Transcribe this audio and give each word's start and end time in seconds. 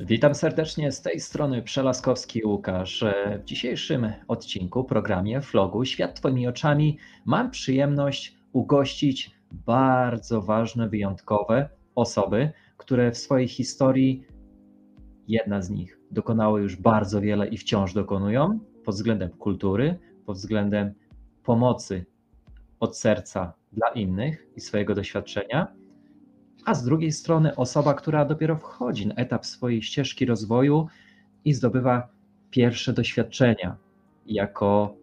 Witam 0.00 0.34
serdecznie 0.34 0.92
z 0.92 1.02
tej 1.02 1.20
strony 1.20 1.62
Przelaskowski 1.62 2.44
Łukasz. 2.44 3.04
W 3.40 3.44
dzisiejszym 3.44 4.12
odcinku, 4.28 4.84
programie 4.84 5.40
Vlogu 5.40 5.84
Świat 5.84 6.14
Twoimi 6.14 6.48
oczami 6.48 6.98
mam 7.24 7.50
przyjemność 7.50 8.36
ugościć 8.52 9.30
bardzo 9.52 10.42
ważne, 10.42 10.88
wyjątkowe 10.88 11.68
osoby, 11.94 12.50
które 12.76 13.12
w 13.12 13.18
swojej 13.18 13.48
historii, 13.48 14.24
jedna 15.28 15.62
z 15.62 15.70
nich 15.70 15.98
dokonało 16.10 16.58
już 16.58 16.76
bardzo 16.76 17.20
wiele 17.20 17.48
i 17.48 17.56
wciąż 17.56 17.94
dokonują 17.94 18.58
pod 18.84 18.94
względem 18.94 19.30
kultury, 19.30 19.98
pod 20.26 20.36
względem 20.36 20.94
pomocy 21.44 22.06
od 22.80 22.98
serca 22.98 23.52
dla 23.72 23.88
innych 23.88 24.46
i 24.56 24.60
swojego 24.60 24.94
doświadczenia, 24.94 25.77
a 26.68 26.74
z 26.74 26.84
drugiej 26.84 27.12
strony 27.12 27.56
osoba, 27.56 27.94
która 27.94 28.24
dopiero 28.24 28.56
wchodzi 28.56 29.06
na 29.06 29.14
etap 29.14 29.46
swojej 29.46 29.82
ścieżki 29.82 30.26
rozwoju 30.26 30.86
i 31.44 31.52
zdobywa 31.54 32.08
pierwsze 32.50 32.92
doświadczenia 32.92 33.76
jako 34.26 34.94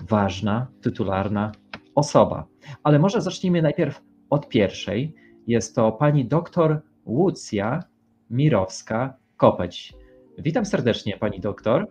ważna, 0.00 0.66
tytularna 0.82 1.52
osoba. 1.94 2.46
Ale 2.82 2.98
może 2.98 3.20
zacznijmy 3.20 3.62
najpierw 3.62 4.00
od 4.30 4.48
pierwszej. 4.48 5.14
Jest 5.46 5.74
to 5.74 5.92
pani 5.92 6.24
doktor 6.24 6.80
Łucja 7.06 7.84
Mirowska-Kopeć. 8.30 9.92
Witam 10.38 10.66
serdecznie, 10.66 11.16
pani 11.18 11.40
doktor. 11.40 11.86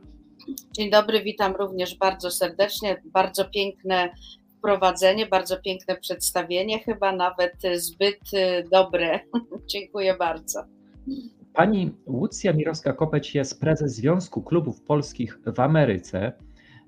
Dzień 0.72 0.92
dobry, 0.92 1.24
witam 1.24 1.56
również 1.56 1.98
bardzo 1.98 2.32
serdecznie. 2.32 3.02
Bardzo 3.06 3.46
piękne 3.46 4.10
wprowadzenie, 4.62 5.26
bardzo 5.26 5.58
piękne 5.58 5.98
przedstawienie, 5.98 6.80
chyba 6.80 7.16
nawet 7.16 7.54
zbyt 7.76 8.34
y, 8.34 8.70
dobre. 8.72 9.20
Dziękuję 9.72 10.16
bardzo. 10.20 10.64
Pani 11.54 11.92
Łucja 12.06 12.54
Mirowska-Kopeć 12.54 13.36
jest 13.36 13.60
prezes 13.60 13.96
Związku 13.96 14.42
Klubów 14.42 14.82
Polskich 14.82 15.40
w 15.56 15.60
Ameryce. 15.60 16.34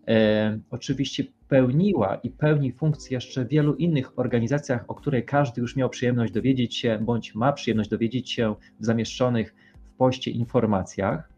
E, 0.08 0.60
oczywiście 0.72 1.24
pełniła 1.48 2.16
i 2.16 2.30
pełni 2.30 2.72
funkcję 2.72 3.16
jeszcze 3.16 3.46
w 3.46 3.48
wielu 3.48 3.76
innych 3.76 4.20
organizacjach, 4.20 4.86
o 4.88 4.96
której 4.96 5.26
każdy 5.26 5.62
już 5.62 5.76
miał 5.76 5.90
przyjemność 5.90 6.34
dowiedzieć 6.34 6.78
się, 6.78 7.00
bądź 7.02 7.36
ma 7.36 7.54
przyjemność 7.54 7.90
dowiedzieć 7.90 8.32
się 8.32 8.56
w 8.80 8.86
zamieszczonych 8.86 9.56
w 9.84 9.98
poście 9.98 10.32
informacjach. 10.32 11.30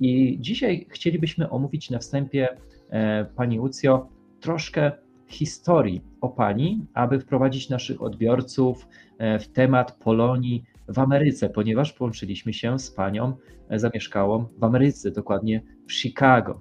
I 0.00 0.36
dzisiaj 0.40 0.86
chcielibyśmy 0.90 1.50
omówić 1.50 1.90
na 1.90 1.98
wstępie, 1.98 2.48
e, 2.90 3.24
Pani 3.24 3.60
Łucjo, 3.60 4.08
troszkę 4.40 4.92
historii 5.28 6.02
o 6.20 6.28
Pani, 6.28 6.86
aby 6.94 7.20
wprowadzić 7.20 7.68
naszych 7.68 8.02
odbiorców 8.02 8.88
e, 9.18 9.38
w 9.38 9.48
temat 9.48 9.92
Polonii 9.92 10.64
w 10.88 10.98
Ameryce, 10.98 11.50
ponieważ 11.50 11.92
połączyliśmy 11.92 12.52
się 12.52 12.78
z 12.78 12.90
Panią 12.90 13.36
e, 13.68 13.78
zamieszkałą 13.78 14.44
w 14.58 14.64
Ameryce, 14.64 15.10
dokładnie 15.10 15.62
w 15.86 15.92
Chicago. 15.92 16.60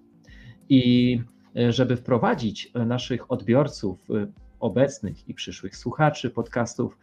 I 0.69 1.21
e, 1.57 1.71
żeby 1.71 1.95
wprowadzić 1.95 2.71
naszych 2.85 3.31
odbiorców 3.31 4.07
obecnych 4.59 5.29
i 5.29 5.33
przyszłych 5.33 5.75
słuchaczy 5.75 6.29
podcastów 6.29 6.97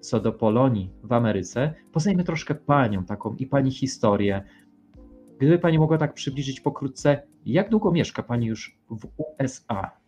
co 0.00 0.20
do 0.20 0.32
Polonii 0.32 0.90
w 1.02 1.12
Ameryce, 1.12 1.74
poznajmy 1.92 2.24
troszkę 2.24 2.54
Panią 2.54 3.04
taką 3.04 3.34
i 3.34 3.46
Pani 3.46 3.70
historię. 3.70 4.42
Gdyby 5.38 5.58
Pani 5.58 5.78
mogła 5.78 5.98
tak 5.98 6.14
przybliżyć 6.14 6.60
pokrótce, 6.60 7.22
jak 7.46 7.70
długo 7.70 7.92
mieszka 7.92 8.22
Pani 8.22 8.46
już 8.46 8.78
w 8.90 9.08
USA? 9.16 10.05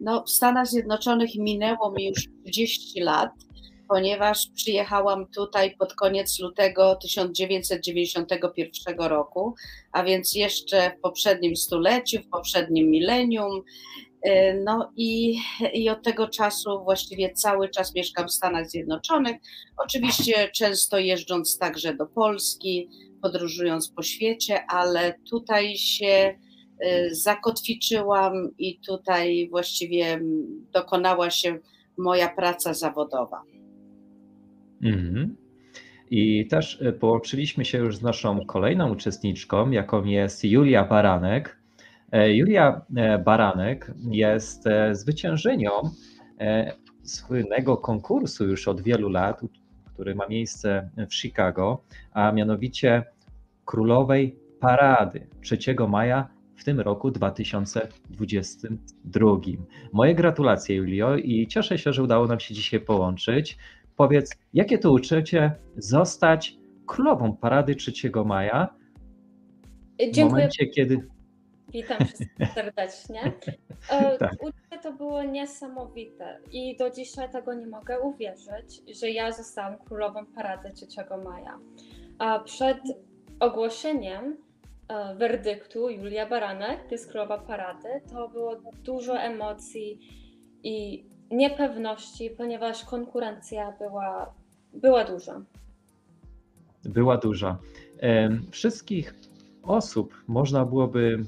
No, 0.00 0.24
w 0.24 0.30
Stanach 0.30 0.66
Zjednoczonych 0.66 1.34
minęło 1.34 1.92
mi 1.92 2.06
już 2.06 2.28
30 2.44 3.00
lat, 3.00 3.30
ponieważ 3.88 4.48
przyjechałam 4.54 5.26
tutaj 5.26 5.76
pod 5.76 5.94
koniec 5.94 6.40
lutego 6.40 6.96
1991 6.96 8.98
roku, 8.98 9.54
a 9.92 10.04
więc 10.04 10.34
jeszcze 10.34 10.90
w 10.90 11.00
poprzednim 11.00 11.56
stuleciu, 11.56 12.22
w 12.22 12.28
poprzednim 12.28 12.90
milenium. 12.90 13.62
E, 14.22 14.54
no 14.54 14.92
i, 14.96 15.38
i 15.74 15.90
od 15.90 16.02
tego 16.02 16.28
czasu 16.28 16.84
właściwie 16.84 17.32
cały 17.32 17.68
czas 17.68 17.94
mieszkam 17.94 18.28
w 18.28 18.32
Stanach 18.32 18.70
Zjednoczonych. 18.70 19.36
Oczywiście 19.84 20.50
często 20.54 20.98
jeżdżąc 20.98 21.58
także 21.58 21.94
do 21.94 22.06
Polski, 22.06 22.88
podróżując 23.22 23.92
po 23.92 24.02
świecie, 24.02 24.64
ale 24.68 25.14
tutaj 25.30 25.76
się 25.76 26.38
zakotwiczyłam 27.10 28.50
i 28.58 28.78
tutaj 28.86 29.48
właściwie 29.50 30.20
dokonała 30.72 31.30
się 31.30 31.58
moja 31.98 32.28
praca 32.28 32.74
zawodowa. 32.74 33.42
Mhm. 34.82 35.36
I 36.10 36.46
też 36.46 36.80
y, 36.80 36.92
połączyliśmy 36.92 37.64
się 37.64 37.78
już 37.78 37.96
z 37.96 38.02
naszą 38.02 38.46
kolejną 38.46 38.92
uczestniczką, 38.92 39.70
jaką 39.70 40.04
jest 40.04 40.44
Julia 40.44 40.84
Baranek. 40.84 41.58
E, 42.12 42.32
Julia 42.32 42.80
e, 42.96 43.18
Baranek 43.18 43.92
jest 44.10 44.66
e, 44.66 44.94
zwyciężynią 44.94 45.70
słynnego 47.02 47.76
konkursu 47.76 48.46
już 48.46 48.68
od 48.68 48.80
wielu 48.80 49.08
lat, 49.08 49.40
który 49.94 50.14
ma 50.14 50.28
miejsce 50.28 50.90
w 51.10 51.14
Chicago, 51.14 51.82
a 52.12 52.32
mianowicie 52.32 53.04
Królowej 53.64 54.36
Parady 54.60 55.26
3 55.40 55.58
maja 55.88 56.28
w 56.58 56.64
tym 56.64 56.80
roku 56.80 57.10
2022. 57.10 59.30
Moje 59.92 60.14
gratulacje, 60.14 60.76
Julio, 60.76 61.16
i 61.16 61.46
cieszę 61.46 61.78
się, 61.78 61.92
że 61.92 62.02
udało 62.02 62.26
nam 62.26 62.40
się 62.40 62.54
dzisiaj 62.54 62.80
połączyć. 62.80 63.58
Powiedz, 63.96 64.30
jakie 64.54 64.78
to 64.78 64.92
uczucie 64.92 65.52
zostać 65.76 66.56
królową 66.86 67.36
parady 67.36 67.74
3 67.74 67.92
maja? 68.24 68.74
Dziękuję. 70.00 70.26
W 70.26 70.30
momencie, 70.30 70.66
kiedy. 70.66 71.08
Witam 71.68 71.98
wszystkich 71.98 72.48
serdecznie. 72.54 73.20
E, 73.90 74.18
tak. 74.18 74.32
Uczucie 74.32 74.78
to 74.82 74.92
było 74.92 75.22
niesamowite 75.22 76.40
i 76.52 76.76
do 76.76 76.90
dzisiaj 76.90 77.32
tego 77.32 77.54
nie 77.54 77.66
mogę 77.66 78.00
uwierzyć, 78.00 78.82
że 79.00 79.10
ja 79.10 79.32
zostałam 79.32 79.78
królową 79.78 80.26
parady 80.26 80.70
3 80.70 80.86
maja. 81.24 81.58
A 82.18 82.38
przed 82.38 82.78
ogłoszeniem 83.40 84.36
werdyktu 85.16 85.90
Julia 85.90 86.26
Baranek, 86.26 86.78
jest 86.90 87.10
królowa 87.10 87.38
parady, 87.38 87.88
to 88.12 88.28
było 88.28 88.60
dużo 88.84 89.18
emocji 89.18 90.00
i 90.62 91.04
niepewności, 91.30 92.30
ponieważ 92.30 92.84
konkurencja 92.84 93.72
była, 93.78 94.34
była 94.74 95.04
duża. 95.04 95.42
Była 96.84 97.16
duża. 97.16 97.58
Wszystkich 98.50 99.14
osób 99.62 100.14
można 100.26 100.64
byłoby, 100.64 101.24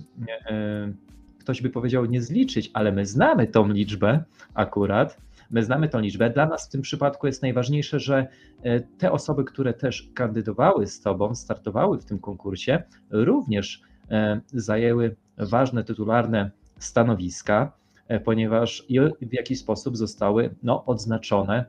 e, 0.47 0.92
ktoś 1.38 1.62
by 1.62 1.71
powiedział, 1.71 2.04
nie 2.04 2.22
zliczyć, 2.22 2.71
ale 2.75 2.92
my 2.92 3.06
znamy 3.06 3.47
tą 3.47 3.69
liczbę 3.69 4.25
akurat 4.54 5.16
My 5.50 5.65
znamy 5.65 5.88
tą 5.88 6.00
liczbę. 6.00 6.31
Dla 6.31 6.47
nas 6.47 6.66
w 6.66 6.71
tym 6.71 6.83
przypadku 6.83 7.27
jest 7.27 7.43
najważniejsze, 7.43 8.00
że 8.00 8.27
e, 8.62 8.81
te 8.81 9.12
osoby, 9.12 9.44
które 9.44 9.75
też 9.75 10.11
kandydowały 10.15 10.87
z 10.87 11.00
Tobą, 11.00 11.34
startowały 11.34 11.99
w 11.99 12.05
tym 12.05 12.19
konkursie, 12.19 12.83
również 13.11 13.83
e, 14.10 14.41
zajęły 14.53 15.16
ważne 15.39 15.84
tytularne 15.84 16.50
stanowiska, 16.78 17.72
e, 18.09 18.21
ponieważ 18.21 18.87
w 19.22 19.33
jakiś 19.33 19.59
sposób 19.59 19.97
zostały 19.97 20.55
no, 20.62 20.84
odznaczone 20.84 21.65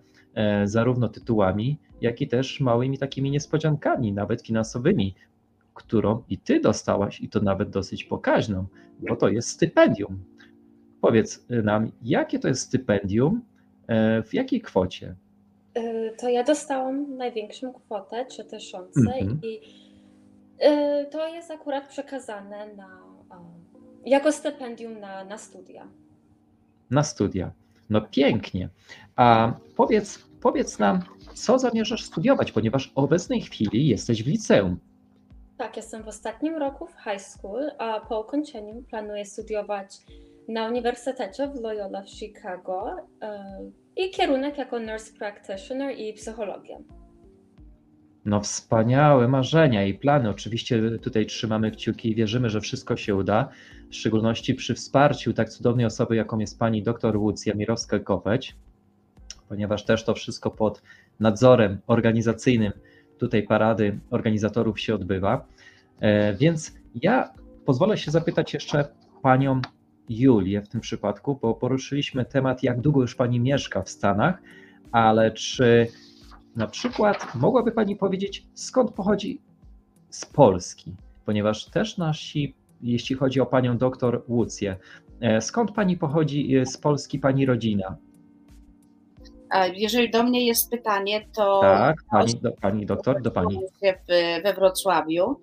zarówno 0.65 1.09
tytułami, 1.09 1.77
jak 2.01 2.21
i 2.21 2.27
też 2.27 2.59
małymi 2.59 2.97
takimi 2.97 3.31
niespodziankami, 3.31 4.13
nawet 4.13 4.41
finansowymi, 4.41 5.15
którą 5.73 6.23
i 6.29 6.37
ty 6.37 6.59
dostałaś, 6.59 7.21
i 7.21 7.29
to 7.29 7.39
nawet 7.39 7.69
dosyć 7.69 8.03
pokaźną, 8.03 8.65
bo 9.09 9.15
to 9.15 9.29
jest 9.29 9.49
stypendium. 9.49 10.23
Powiedz 11.01 11.45
nam, 11.63 11.91
jakie 12.01 12.39
to 12.39 12.47
jest 12.47 12.61
stypendium 12.61 13.41
w 14.25 14.33
jakiej 14.33 14.61
kwocie? 14.61 15.15
E, 15.73 16.09
to 16.09 16.29
ja 16.29 16.43
dostałam 16.43 17.17
największą 17.17 17.73
kwotę, 17.73 18.25
3000 18.25 18.99
mhm. 18.99 19.39
i 19.43 19.61
e, 20.59 21.05
to 21.05 21.27
jest 21.27 21.51
akurat 21.51 21.87
przekazane 21.87 22.75
na, 22.75 23.01
jako 24.05 24.31
stypendium 24.31 24.99
na, 24.99 25.23
na 25.23 25.37
studia. 25.37 25.87
Na 26.89 27.03
studia. 27.03 27.51
No 27.89 28.01
pięknie. 28.01 28.69
A 29.15 29.53
powiedz, 29.75 30.19
powiedz 30.41 30.79
nam, 30.79 31.03
co 31.33 31.59
zamierzasz 31.59 32.03
studiować, 32.03 32.51
ponieważ 32.51 32.91
w 32.91 32.97
obecnej 32.97 33.41
chwili 33.41 33.87
jesteś 33.87 34.23
w 34.23 34.27
liceum. 34.27 34.79
Tak, 35.57 35.77
jestem 35.77 36.03
w 36.03 36.07
ostatnim 36.07 36.55
roku 36.55 36.87
w 36.87 37.03
high 37.03 37.21
school, 37.21 37.71
a 37.77 37.99
po 37.99 38.19
ukończeniu 38.19 38.83
planuję 38.89 39.25
studiować 39.25 39.97
na 40.47 40.67
Uniwersytecie 40.67 41.47
w 41.47 41.55
Loyola 41.55 42.01
w 42.01 42.09
Chicago 42.09 42.95
i 43.95 44.09
kierunek 44.09 44.57
jako 44.57 44.79
nurse 44.79 45.13
practitioner 45.13 45.99
i 45.99 46.13
psychologia. 46.13 46.77
No 48.25 48.41
wspaniałe 48.41 49.27
marzenia 49.27 49.85
i 49.85 49.93
plany. 49.93 50.29
Oczywiście 50.29 50.99
tutaj 50.99 51.25
trzymamy 51.25 51.71
kciuki 51.71 52.11
i 52.11 52.15
wierzymy, 52.15 52.49
że 52.49 52.61
wszystko 52.61 52.97
się 52.97 53.15
uda, 53.15 53.49
w 53.89 53.95
szczególności 53.95 54.55
przy 54.55 54.75
wsparciu 54.75 55.33
tak 55.33 55.49
cudownej 55.49 55.85
osoby, 55.85 56.15
jaką 56.15 56.39
jest 56.39 56.59
pani 56.59 56.83
dr 56.83 57.17
Łucja 57.17 57.53
Mirowska-Kopeć, 57.53 58.53
ponieważ 59.49 59.85
też 59.85 60.03
to 60.03 60.13
wszystko 60.13 60.51
pod 60.51 60.81
nadzorem 61.19 61.81
organizacyjnym 61.87 62.71
tutaj 63.17 63.43
parady 63.43 63.99
organizatorów 64.09 64.79
się 64.79 64.95
odbywa. 64.95 65.45
Więc 66.39 66.73
ja 66.95 67.33
pozwolę 67.65 67.97
się 67.97 68.11
zapytać 68.11 68.53
jeszcze 68.53 68.87
panią 69.21 69.61
Julię 70.09 70.61
w 70.61 70.69
tym 70.69 70.81
przypadku, 70.81 71.39
bo 71.41 71.53
poruszyliśmy 71.53 72.25
temat, 72.25 72.63
jak 72.63 72.81
długo 72.81 73.01
już 73.01 73.15
pani 73.15 73.39
mieszka 73.39 73.81
w 73.81 73.89
Stanach, 73.89 74.41
ale 74.91 75.31
czy 75.31 75.87
na 76.55 76.67
przykład 76.67 77.35
mogłaby 77.35 77.71
pani 77.71 77.95
powiedzieć, 77.95 78.47
skąd 78.53 78.91
pochodzi 78.91 79.41
z 80.09 80.25
Polski? 80.25 80.95
Ponieważ 81.25 81.65
też 81.65 81.97
nasi, 81.97 82.55
jeśli 82.81 83.15
chodzi 83.15 83.41
o 83.41 83.45
panią 83.45 83.77
doktor 83.77 84.23
Łucję, 84.27 84.77
e, 85.21 85.41
skąd 85.41 85.71
pani 85.71 85.97
pochodzi 85.97 86.55
e, 86.55 86.65
z 86.65 86.77
Polski, 86.77 87.19
pani 87.19 87.45
rodzina? 87.45 87.97
Jeżeli 89.73 90.11
do 90.11 90.23
mnie 90.23 90.47
jest 90.47 90.71
pytanie, 90.71 91.27
to. 91.35 91.59
Tak, 91.61 91.95
pani, 92.11 92.33
do, 92.35 92.51
pani 92.51 92.85
doktor, 92.85 93.21
do 93.21 93.31
pani. 93.31 93.59
We 94.43 94.53
Wrocławiu. 94.53 95.35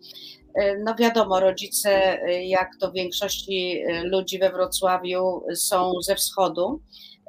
E, 0.58 0.78
no 0.78 0.94
wiadomo, 0.94 1.40
rodzice, 1.40 2.22
e, 2.22 2.44
jak 2.44 2.70
to 2.80 2.90
w 2.90 2.94
większości 2.94 3.82
e, 3.86 4.04
ludzi 4.04 4.38
we 4.38 4.50
Wrocławiu, 4.50 5.42
są 5.54 5.92
ze 6.02 6.14
wschodu. 6.14 6.80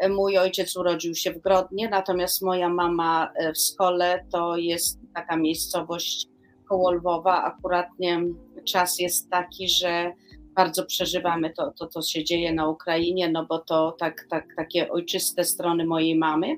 Mój 0.10 0.38
ojciec 0.38 0.76
urodził 0.76 1.16
się 1.16 1.31
w 1.31 1.40
Grodnie, 1.40 1.90
natomiast 1.90 2.42
moja 2.42 2.70
mama 2.70 3.31
w 3.56 3.58
Skole 3.58 4.26
to 4.31 4.58
jest 4.58 5.00
taka 5.16 5.38
miejscowość 5.38 6.28
koło 6.70 6.92
Lwowa. 6.92 7.44
Akuratnie 7.44 8.22
czas 8.68 9.00
jest 9.00 9.30
taki, 9.30 9.70
że 9.70 10.12
bardzo 10.59 10.85
przeżywamy 10.85 11.50
to, 11.50 11.71
to, 11.71 11.88
co 11.88 12.01
się 12.01 12.23
dzieje 12.23 12.53
na 12.53 12.67
Ukrainie, 12.67 13.31
no 13.31 13.45
bo 13.45 13.59
to 13.59 13.95
tak, 14.00 14.27
tak, 14.29 14.47
takie 14.56 14.91
ojczyste 14.91 15.44
strony 15.44 15.85
mojej 15.85 16.17
mamy. 16.17 16.57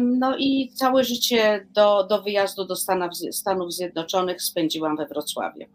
No 0.00 0.36
i 0.38 0.70
całe 0.74 1.04
życie 1.04 1.66
do, 1.74 2.06
do 2.06 2.22
wyjazdu 2.22 2.64
do 2.64 2.76
Stanów, 2.76 3.10
Stanów 3.32 3.72
Zjednoczonych 3.72 4.42
spędziłam 4.42 4.96
we 4.96 5.06
Wrocławiu. 5.06 5.66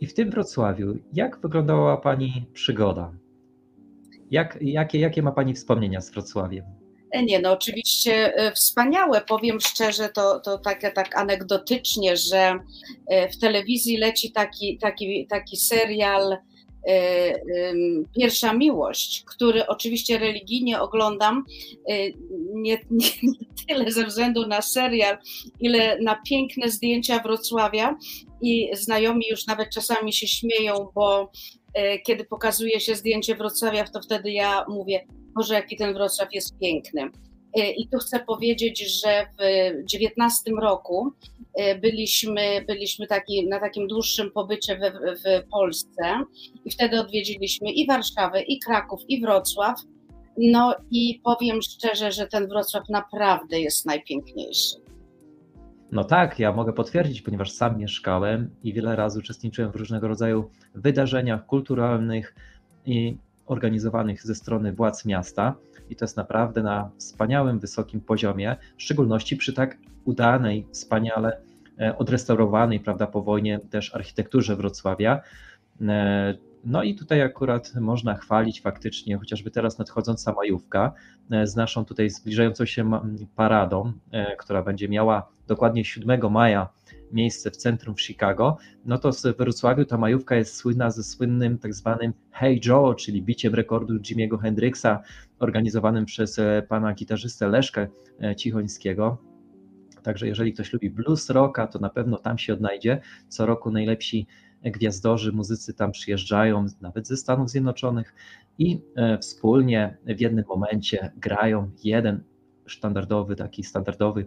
I 0.00 0.06
w 0.06 0.14
tym 0.14 0.30
Wrocławiu, 0.30 0.98
jak 1.12 1.40
wyglądała 1.40 1.96
Pani 1.96 2.46
przygoda? 2.52 3.12
Jak, 4.30 4.58
jakie, 4.60 4.98
jakie 4.98 5.22
ma 5.22 5.32
Pani 5.32 5.54
wspomnienia 5.54 6.00
z 6.00 6.10
Wrocławiem? 6.10 6.64
E, 7.10 7.22
nie, 7.22 7.40
no 7.40 7.52
oczywiście 7.52 8.34
e, 8.34 8.52
wspaniałe. 8.52 9.20
Powiem 9.20 9.60
szczerze, 9.60 10.08
to, 10.08 10.40
to 10.40 10.58
tak, 10.58 10.94
tak 10.94 11.16
anegdotycznie, 11.16 12.16
że 12.16 12.58
e, 13.06 13.28
w 13.28 13.38
telewizji 13.38 13.96
leci 13.96 14.32
taki, 14.32 14.78
taki, 14.78 15.26
taki 15.26 15.56
serial 15.56 16.36
Pierwsza 18.18 18.52
Miłość, 18.52 19.24
który 19.26 19.66
oczywiście 19.66 20.18
religijnie 20.18 20.80
oglądam, 20.80 21.44
nie, 22.54 22.78
nie, 22.90 23.06
nie, 23.22 23.46
tyle 23.68 23.92
ze 23.92 24.04
względu 24.04 24.46
na 24.46 24.62
serial, 24.62 25.18
ile 25.60 25.98
na 26.00 26.22
piękne 26.28 26.70
zdjęcia 26.70 27.18
Wrocławia 27.18 27.98
i 28.42 28.70
znajomi 28.72 29.26
już 29.30 29.46
nawet 29.46 29.70
czasami 29.70 30.12
się 30.12 30.26
śmieją, 30.26 30.88
bo 30.94 31.30
kiedy 32.06 32.24
pokazuje 32.24 32.80
się 32.80 32.94
zdjęcie 32.94 33.34
Wrocławia, 33.34 33.84
to 33.84 34.00
wtedy 34.02 34.32
ja 34.32 34.64
mówię, 34.68 35.06
Boże, 35.34 35.54
jaki 35.54 35.76
ten 35.76 35.94
Wrocław 35.94 36.28
jest 36.34 36.58
piękny. 36.58 37.10
E, 37.56 37.70
I 37.70 37.88
tu 37.88 37.98
chcę 37.98 38.20
powiedzieć, 38.20 39.00
że 39.02 39.26
w 39.38 39.84
19 39.84 40.50
roku 40.60 41.12
e, 41.54 41.78
byliśmy, 41.78 42.64
byliśmy 42.66 43.06
taki, 43.06 43.48
na 43.48 43.60
takim 43.60 43.88
dłuższym 43.88 44.30
pobycie 44.30 44.76
w, 44.76 44.80
w 45.20 45.48
Polsce 45.50 46.24
i 46.64 46.70
wtedy 46.70 47.00
odwiedziliśmy 47.00 47.72
i 47.72 47.86
Warszawę, 47.86 48.42
i 48.42 48.60
Kraków, 48.60 49.00
i 49.08 49.20
Wrocław. 49.20 49.80
No 50.38 50.74
i 50.90 51.20
powiem 51.24 51.62
szczerze, 51.62 52.12
że 52.12 52.26
ten 52.26 52.48
Wrocław 52.48 52.88
naprawdę 52.88 53.60
jest 53.60 53.86
najpiękniejszy. 53.86 54.76
No 55.92 56.04
tak, 56.04 56.38
ja 56.38 56.52
mogę 56.52 56.72
potwierdzić, 56.72 57.22
ponieważ 57.22 57.52
sam 57.52 57.78
mieszkałem 57.78 58.50
i 58.62 58.72
wiele 58.72 58.96
razy 58.96 59.18
uczestniczyłem 59.18 59.72
w 59.72 59.76
różnego 59.76 60.08
rodzaju 60.08 60.50
wydarzeniach 60.74 61.46
kulturalnych 61.46 62.34
i 62.86 63.16
organizowanych 63.50 64.26
ze 64.26 64.34
strony 64.34 64.72
władz 64.72 65.04
miasta 65.04 65.54
i 65.90 65.96
to 65.96 66.04
jest 66.04 66.16
naprawdę 66.16 66.62
na 66.62 66.90
wspaniałym, 66.98 67.58
wysokim 67.58 68.00
poziomie, 68.00 68.56
w 68.76 68.82
szczególności 68.82 69.36
przy 69.36 69.52
tak 69.52 69.78
udanej, 70.04 70.66
wspaniale 70.72 71.40
e, 71.80 71.98
odrestaurowanej, 71.98 72.80
prawda, 72.80 73.06
po 73.06 73.22
wojnie 73.22 73.58
też 73.70 73.94
architekturze 73.94 74.56
Wrocławia. 74.56 75.20
E, 75.80 76.34
no 76.64 76.82
i 76.82 76.94
tutaj 76.94 77.22
akurat 77.22 77.74
można 77.80 78.14
chwalić 78.14 78.60
faktycznie, 78.60 79.18
chociażby 79.18 79.50
teraz 79.50 79.78
nadchodząca 79.78 80.32
majówka 80.32 80.92
e, 81.30 81.46
z 81.46 81.56
naszą 81.56 81.84
tutaj 81.84 82.10
zbliżającą 82.10 82.64
się 82.64 82.90
paradą, 83.36 83.92
która 84.38 84.62
będzie 84.62 84.88
miała 84.88 85.28
dokładnie 85.46 85.84
7 85.84 86.32
maja 86.32 86.68
miejsce 87.12 87.50
w 87.50 87.56
centrum 87.56 87.94
w 87.96 88.02
Chicago, 88.02 88.56
no 88.84 88.98
to 88.98 89.12
w 89.12 89.22
Wrocławiu 89.38 89.84
ta 89.84 89.98
majówka 89.98 90.36
jest 90.36 90.56
słynna 90.56 90.90
ze 90.90 91.02
słynnym 91.02 91.58
tak 91.58 91.74
zwanym 91.74 92.12
Hey 92.30 92.60
Joe, 92.66 92.94
czyli 92.94 93.22
biciem 93.22 93.54
rekordu 93.54 93.98
Jimmy'ego 93.98 94.38
Hendrixa, 94.38 95.02
organizowanym 95.38 96.04
przez 96.04 96.38
e, 96.38 96.62
pana 96.68 96.94
gitarzystę 96.94 97.48
Leszkę 97.48 97.88
e, 98.22 98.36
Cichońskiego. 98.36 99.18
Także 100.02 100.26
jeżeli 100.26 100.52
ktoś 100.52 100.72
lubi 100.72 100.90
blues 100.90 101.30
rocka, 101.30 101.66
to 101.66 101.78
na 101.78 101.90
pewno 101.90 102.18
tam 102.18 102.38
się 102.38 102.52
odnajdzie. 102.52 103.00
Co 103.28 103.46
roku 103.46 103.70
najlepsi 103.70 104.26
gwiazdorzy, 104.64 105.32
muzycy 105.32 105.74
tam 105.74 105.92
przyjeżdżają, 105.92 106.66
nawet 106.80 107.08
ze 107.08 107.16
Stanów 107.16 107.50
Zjednoczonych 107.50 108.14
i 108.58 108.82
e, 108.96 109.18
wspólnie 109.18 109.96
w 110.06 110.20
jednym 110.20 110.44
momencie 110.48 111.12
grają 111.16 111.70
jeden 111.84 112.24
standardowy, 112.76 113.36
taki 113.36 113.64
standardowy 113.64 114.26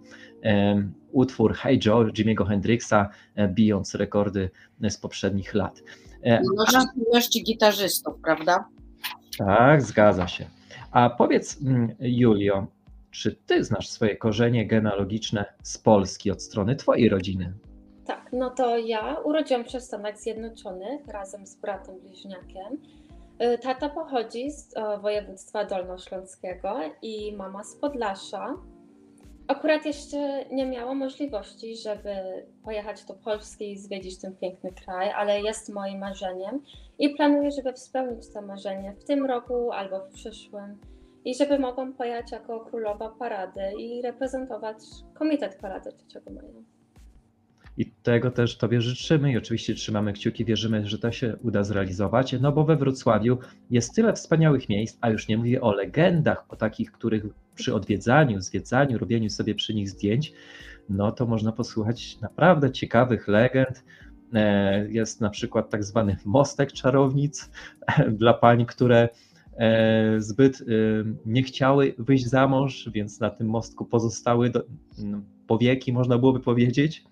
utwór 1.12 1.54
Hey 1.54 1.80
Joe 1.86 2.04
Jimmy'ego 2.04 2.48
Hendrixa, 2.48 3.10
e, 3.36 3.48
bijąc 3.48 3.95
rekordy 3.95 4.50
z 4.90 4.98
poprzednich 4.98 5.54
lat. 5.54 5.84
E, 6.24 6.42
no, 6.74 6.86
ilości 7.12 7.44
gitarzystów, 7.44 8.13
prawda? 8.24 8.66
Tak, 9.38 9.81
zgadza 9.81 10.28
się. 10.28 10.45
A 10.92 11.10
powiedz, 11.10 11.62
mm, 11.62 11.95
Julio, 12.00 12.68
czy 13.12 13.36
ty 13.36 13.63
znasz 13.63 13.90
swoje 13.90 14.18
korzenie 14.18 14.68
genealogiczne 14.68 15.45
z 15.63 15.78
Polski 15.78 16.31
od 16.31 16.44
strony 16.44 16.75
twojej 16.75 17.10
rodziny? 17.10 17.54
Tak, 18.06 18.30
no 18.34 18.50
to 18.50 18.78
ja 18.78 19.19
urodziłam 19.19 19.66
się 19.66 19.80
w 19.80 19.84
Stanach 19.84 20.19
Zjednoczonych 20.19 21.07
razem 21.07 21.48
z 21.48 21.56
bratem 21.56 22.00
bliźniakiem. 22.00 22.78
Y, 23.41 23.57
tata 23.57 23.89
pochodzi 23.89 24.51
z 24.51 24.77
e, 24.77 24.97
województwa 24.97 25.65
dolnośląskiego 25.65 26.80
i 27.01 27.35
mama 27.35 27.63
z 27.63 27.75
Podlasza. 27.75 28.54
Akurat 29.47 29.85
jeszcze 29.85 30.45
nie 30.45 30.66
miała 30.66 30.94
możliwości, 30.94 31.78
żeby 31.78 32.16
pojechać 32.63 33.06
do 33.06 33.13
Polski 33.13 33.71
i 33.71 33.78
zwiedzić 33.78 34.21
ten 34.21 34.35
piękny 34.35 34.71
kraj, 34.71 35.11
ale 35.11 35.42
jest 35.42 35.69
moim 35.69 35.99
marzeniem 35.99 36.61
i 36.99 37.09
planuję, 37.09 37.52
żeby 37.52 37.78
spełnić 37.78 38.33
to 38.33 38.42
marzenie 38.42 38.94
w 38.94 39.04
tym 39.04 39.25
roku 39.25 39.71
albo 39.71 39.99
w 39.99 40.09
przyszłym 40.09 40.78
i 41.25 41.35
żeby 41.35 41.59
mogłam 41.59 41.94
pojechać 41.94 42.31
jako 42.31 42.59
królowa 42.59 43.09
parady 43.09 43.71
i 43.80 44.02
reprezentować 44.02 44.78
Komitet 45.13 45.56
Parady 45.56 45.92
3 46.07 46.21
Maja. 46.30 46.72
I 47.77 47.92
tego 48.03 48.31
też 48.31 48.57
Tobie 48.57 48.81
życzymy 48.81 49.31
i 49.31 49.37
oczywiście 49.37 49.75
trzymamy 49.75 50.13
kciuki, 50.13 50.45
wierzymy, 50.45 50.87
że 50.87 50.99
to 50.99 51.11
się 51.11 51.37
uda 51.42 51.63
zrealizować, 51.63 52.35
no 52.42 52.51
bo 52.51 52.63
we 52.63 52.75
Wrocławiu 52.75 53.37
jest 53.69 53.95
tyle 53.95 54.13
wspaniałych 54.13 54.69
miejsc, 54.69 54.97
a 55.01 55.09
już 55.09 55.27
nie 55.27 55.37
mówię 55.37 55.61
o 55.61 55.73
legendach, 55.73 56.45
o 56.49 56.56
takich, 56.56 56.92
których 56.92 57.23
przy 57.56 57.75
odwiedzaniu, 57.75 58.42
zwiedzaniu, 58.42 58.97
robieniu 58.97 59.30
sobie 59.30 59.56
przy 59.56 59.73
nich 59.73 59.89
zdjęć, 59.89 60.33
no 60.89 61.11
to 61.11 61.25
można 61.25 61.51
posłuchać 61.51 62.21
naprawdę 62.21 62.71
ciekawych 62.71 63.27
legend. 63.27 63.83
E, 64.33 64.87
jest 64.89 65.21
na 65.21 65.30
przykład 65.30 65.69
tak 65.69 65.83
zwany 65.83 66.18
mostek 66.25 66.71
czarownic 66.71 67.51
dla 68.19 68.33
pań, 68.33 68.65
które 68.65 69.09
e, 69.57 70.21
zbyt 70.21 70.61
e, 70.61 70.63
nie 71.25 71.44
chciały 71.44 71.95
wyjść 71.97 72.25
za 72.25 72.47
mąż, 72.47 72.89
więc 72.94 73.19
na 73.19 73.30
tym 73.30 73.47
mostku 73.47 73.85
pozostały 73.85 74.49
do, 74.49 74.63
powieki, 75.47 75.94
można 75.94 76.18
byłoby 76.18 76.40
powiedzieć. 76.40 77.04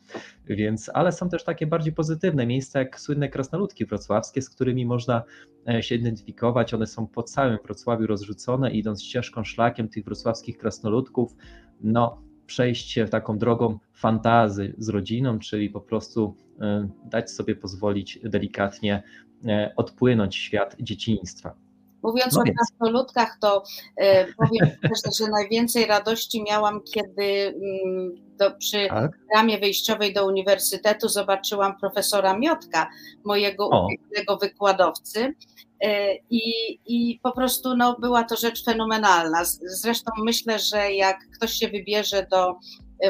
Więc, 0.48 0.92
ale 0.94 1.12
są 1.12 1.30
też 1.30 1.44
takie 1.44 1.68
bardziej 1.68 1.94
pozytywne 1.94 2.48
miejsca, 2.48 2.80
jak 2.80 3.00
słynne 3.00 3.30
krasnoludki 3.30 3.86
wrocławskie, 3.86 4.42
z 4.42 4.50
którymi 4.50 4.86
można 4.86 5.24
e, 5.70 5.84
się 5.84 5.96
identyfikować. 5.96 6.74
One 6.74 6.88
są 6.88 7.08
po 7.08 7.24
całym 7.24 7.58
Wrocławiu 7.66 8.08
rozrzucone, 8.08 8.72
idąc 8.72 9.04
ścieżką, 9.04 9.44
szlakiem 9.44 9.90
tych 9.90 10.06
wrocławskich 10.06 10.58
krasnoludków. 10.58 11.36
No, 11.82 12.22
przejść 12.46 12.92
się 12.92 13.08
taką 13.08 13.38
drogą 13.38 13.80
fantazy 13.94 14.74
z 14.78 14.90
rodziną, 14.90 15.40
czyli 15.40 15.70
po 15.70 15.82
prostu 15.82 16.36
e, 16.62 16.90
dać 17.06 17.32
sobie 17.32 17.56
pozwolić 17.56 18.20
delikatnie 18.24 19.04
e, 19.46 19.74
odpłynąć 19.76 20.36
świat 20.36 20.76
dzieciństwa. 20.80 21.56
Mówiąc 22.04 22.36
no 22.36 22.42
o 22.42 22.44
krasnoludkach, 22.44 23.38
to 23.42 23.64
e, 23.98 24.26
powiem 24.34 24.72
też, 24.82 25.18
że 25.18 25.28
najwięcej 25.28 25.86
radości 25.86 26.44
miałam, 26.44 26.82
kiedy 26.94 27.24
mm, 27.48 28.12
do, 28.38 28.52
przy 28.52 28.88
tak? 28.90 29.12
ramie 29.36 29.60
wyjściowej 29.60 30.14
do 30.14 30.28
uniwersytetu 30.28 31.10
zobaczyłam 31.10 31.78
profesora 31.80 32.38
Miotka, 32.38 32.90
mojego 33.26 33.68
ulubionego 33.68 34.38
wykładowcy. 34.38 35.36
E, 35.84 36.16
I, 36.30 36.80
I 36.86 37.20
po 37.24 37.32
prostu 37.32 37.76
no, 37.78 37.96
była 38.00 38.24
to 38.24 38.36
rzecz 38.36 38.66
fenomenalna. 38.66 39.46
Zresztą 39.62 40.12
myślę, 40.24 40.60
że 40.60 40.94
jak 40.94 41.18
ktoś 41.36 41.54
się 41.54 41.68
wybierze 41.68 42.28
do 42.32 42.56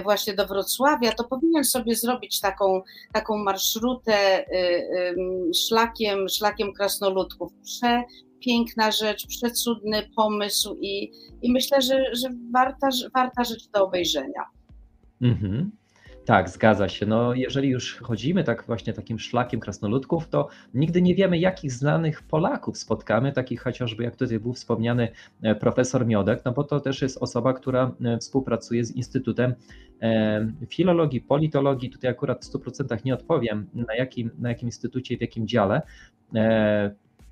właśnie 0.03 0.33
do 0.33 0.47
Wrocławia, 0.47 1.11
to 1.11 1.23
powinien 1.23 1.63
sobie 1.63 1.95
zrobić 1.95 2.39
taką, 2.39 2.81
taką 3.13 3.37
marszrutę 3.37 4.45
szlakiem, 5.67 6.29
szlakiem 6.29 6.73
krasnoludków. 6.73 7.51
Przepiękna 8.41 8.91
rzecz, 8.91 9.27
przecudny 9.27 10.03
pomysł 10.15 10.77
i, 10.81 11.11
i 11.41 11.51
myślę, 11.51 11.81
że, 11.81 12.15
że 12.15 12.29
warta, 12.53 12.87
warta 13.13 13.43
rzecz 13.43 13.69
do 13.73 13.85
obejrzenia. 13.85 14.43
Mhm. 15.21 15.71
Tak, 16.25 16.49
zgadza 16.49 16.89
się. 16.89 17.05
No, 17.05 17.33
jeżeli 17.33 17.69
już 17.69 17.97
chodzimy 17.97 18.43
tak 18.43 18.63
właśnie 18.67 18.93
takim 18.93 19.19
szlakiem 19.19 19.59
krasnoludków, 19.59 20.29
to 20.29 20.47
nigdy 20.73 21.01
nie 21.01 21.15
wiemy, 21.15 21.37
jakich 21.37 21.71
znanych 21.71 22.23
Polaków 22.23 22.77
spotkamy, 22.77 23.31
takich 23.31 23.61
chociażby 23.61 24.03
jak 24.03 24.15
tutaj 24.15 24.39
był 24.39 24.53
wspomniany 24.53 25.09
e, 25.41 25.55
profesor 25.55 26.05
Miodek, 26.05 26.41
no 26.45 26.51
bo 26.51 26.63
to 26.63 26.79
też 26.79 27.01
jest 27.01 27.17
osoba, 27.17 27.53
która 27.53 27.95
e, 28.03 28.17
współpracuje 28.17 28.85
z 28.85 28.95
Instytutem 28.95 29.53
e, 30.01 30.51
Filologii, 30.69 31.21
Politologii. 31.21 31.89
Tutaj 31.89 32.11
akurat 32.11 32.45
w 32.45 32.53
100% 32.53 33.05
nie 33.05 33.13
odpowiem, 33.13 33.69
na 33.73 33.95
jakim, 33.95 34.31
na 34.39 34.49
jakim 34.49 34.67
instytucie 34.67 35.17
w 35.17 35.21
jakim 35.21 35.47
dziale. 35.47 35.81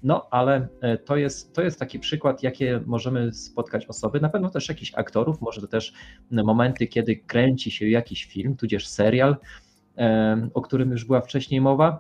No, 0.03 0.27
ale 0.31 0.67
e, 0.81 0.97
to 0.97 1.17
jest, 1.17 1.53
to 1.53 1.61
jest 1.61 1.79
taki 1.79 1.99
przykład, 1.99 2.43
jakie 2.43 2.81
możemy 2.85 3.33
spotkać 3.33 3.85
osoby, 3.85 4.19
na 4.19 4.29
pewno 4.29 4.49
też 4.49 4.69
jakichś 4.69 4.91
aktorów, 4.95 5.41
może 5.41 5.61
to 5.61 5.67
też 5.67 5.93
momenty, 6.31 6.87
kiedy 6.87 7.15
kręci 7.15 7.71
się 7.71 7.87
jakiś 7.87 8.25
film, 8.25 8.55
tudzież 8.55 8.87
serial, 8.87 9.35
e, 9.97 10.49
o 10.53 10.61
którym 10.61 10.91
już 10.91 11.05
była 11.05 11.21
wcześniej 11.21 11.61
mowa. 11.61 11.99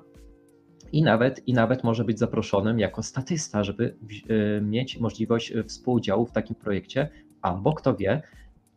I 0.91 1.03
nawet, 1.03 1.47
I 1.47 1.53
nawet 1.53 1.83
może 1.83 2.03
być 2.03 2.19
zaproszonym 2.19 2.79
jako 2.79 3.03
statysta, 3.03 3.63
żeby 3.63 3.95
e, 4.29 4.61
mieć 4.61 4.99
możliwość 4.99 5.53
współudziału 5.67 6.25
w 6.25 6.31
takim 6.31 6.55
projekcie, 6.55 7.09
albo 7.41 7.73
kto 7.73 7.95
wie, 7.95 8.21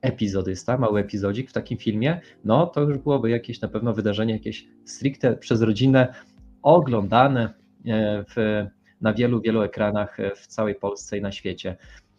epizodysta, 0.00 0.78
mały 0.78 1.00
epizodzik 1.00 1.50
w 1.50 1.52
takim 1.52 1.78
filmie, 1.78 2.20
no 2.44 2.66
to 2.66 2.80
już 2.80 2.98
byłoby 2.98 3.30
jakieś 3.30 3.60
na 3.60 3.68
pewno 3.68 3.94
wydarzenie, 3.94 4.32
jakieś 4.32 4.68
stricte 4.84 5.36
przez 5.36 5.62
rodzinę 5.62 6.14
oglądane 6.62 7.54
w 8.34 8.66
na 9.02 9.12
wielu, 9.12 9.40
wielu 9.40 9.62
ekranach 9.62 10.20
e, 10.20 10.34
w 10.34 10.46
całej 10.46 10.74
Polsce 10.74 11.18
i 11.18 11.20
na 11.20 11.32
świecie. 11.32 11.76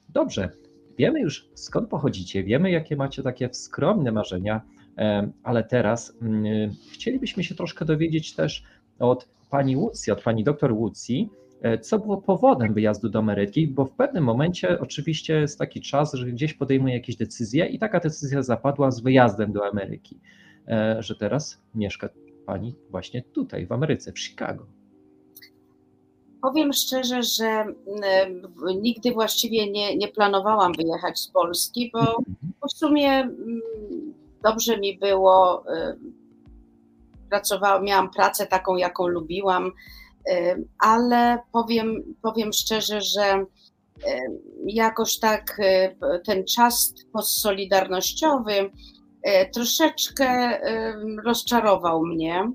Dobrze, 0.09 0.49
wiemy 0.97 1.19
już 1.21 1.49
skąd 1.53 1.89
pochodzicie, 1.89 2.43
wiemy 2.43 2.71
jakie 2.71 2.95
macie 2.95 3.23
takie 3.23 3.49
skromne 3.53 4.11
marzenia, 4.11 4.61
e, 4.97 5.31
ale 5.43 5.63
teraz 5.63 6.17
mm, 6.21 6.71
chcielibyśmy 6.93 7.43
się 7.43 7.55
troszkę 7.55 7.85
dowiedzieć 7.85 8.35
też 8.35 8.63
od 8.99 9.27
pani 9.49 9.77
Łucji, 9.77 10.13
od 10.13 10.21
pani 10.21 10.43
doktor 10.43 10.71
Łucji, 10.71 11.29
e, 11.61 11.77
co 11.77 11.99
było 11.99 12.21
powodem 12.21 12.73
wyjazdu 12.73 13.09
do 13.09 13.19
Ameryki, 13.19 13.67
bo 13.67 13.85
w 13.85 13.91
pewnym 13.91 14.23
momencie 14.23 14.79
oczywiście 14.79 15.39
jest 15.39 15.59
taki 15.59 15.81
czas, 15.81 16.13
że 16.13 16.25
gdzieś 16.25 16.53
podejmuje 16.53 16.93
jakieś 16.93 17.15
decyzje 17.15 17.65
i 17.65 17.79
taka 17.79 17.99
decyzja 17.99 18.41
zapadła 18.41 18.91
z 18.91 18.99
wyjazdem 18.99 19.51
do 19.51 19.67
Ameryki, 19.67 20.19
że 20.99 21.15
teraz 21.15 21.61
mieszka 21.75 22.09
pani 22.45 22.75
właśnie 22.89 23.21
tutaj 23.21 23.65
w 23.65 23.71
Ameryce, 23.71 24.11
w 24.11 24.19
Chicago. 24.19 24.65
Powiem 26.43 26.73
szczerze, 26.73 27.23
że 27.23 27.45
mm, 27.45 28.81
nigdy 28.81 29.12
właściwie 29.12 29.71
nie, 29.71 29.97
nie 29.97 30.07
planowałam 30.07 30.73
wyjechać 30.73 31.19
z 31.19 31.27
Polski, 31.27 31.91
bo, 31.93 32.23
w 32.67 32.71
sumie 32.71 33.09
mm, 33.12 33.62
dobrze 34.43 34.77
mi 34.77 34.97
było. 34.97 35.63
Pracowałam, 37.29 37.83
miałam 37.83 38.09
pracę 38.09 38.47
taką, 38.47 38.75
jaką 38.75 39.07
lubiłam, 39.07 39.71
ale 40.79 41.39
powiem, 41.51 42.15
powiem 42.21 42.53
szczerze, 42.53 43.01
że 43.01 43.45
jakoś 44.65 45.19
tak 45.19 45.62
ten 46.25 46.45
czas 46.45 46.93
postsolidarnościowy 47.13 48.71
troszeczkę 49.53 50.59
rozczarował 51.25 52.05
mnie. 52.05 52.51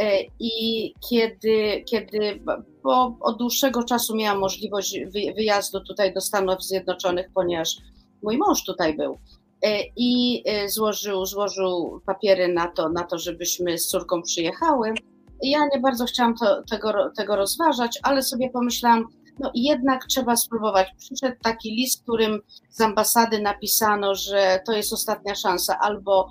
E, 0.00 0.24
I 0.38 0.94
kiedy, 1.10 1.84
kiedy 1.86 2.42
bo 2.82 3.16
od 3.20 3.38
dłuższego 3.38 3.84
czasu 3.84 4.16
miałam 4.16 4.38
możliwość 4.38 4.98
wyjazdu 5.36 5.80
tutaj 5.80 6.14
do 6.14 6.20
Stanów 6.20 6.62
Zjednoczonych, 6.62 7.26
ponieważ 7.34 7.76
mój 8.22 8.38
mąż 8.38 8.64
tutaj 8.64 8.96
był 8.96 9.18
e, 9.62 9.80
i 9.96 10.42
e, 10.46 10.68
złożył, 10.68 11.26
złożył 11.26 12.00
papiery 12.06 12.48
na 12.48 12.68
to, 12.68 12.88
na 12.88 13.04
to, 13.04 13.18
żebyśmy 13.18 13.78
z 13.78 13.86
córką 13.86 14.22
przyjechały. 14.22 14.94
Ja 15.42 15.58
nie 15.74 15.80
bardzo 15.80 16.04
chciałam 16.04 16.34
to, 16.34 16.62
tego, 16.70 16.92
tego 17.16 17.36
rozważać, 17.36 17.98
ale 18.02 18.22
sobie 18.22 18.50
pomyślałam, 18.50 19.06
no 19.38 19.50
jednak 19.54 20.06
trzeba 20.06 20.36
spróbować. 20.36 20.88
Przyszedł 20.98 21.36
taki 21.42 21.70
list, 21.70 22.02
którym 22.02 22.40
z 22.70 22.80
ambasady 22.80 23.40
napisano, 23.40 24.14
że 24.14 24.60
to 24.66 24.72
jest 24.72 24.92
ostatnia 24.92 25.34
szansa, 25.34 25.78
albo 25.80 26.28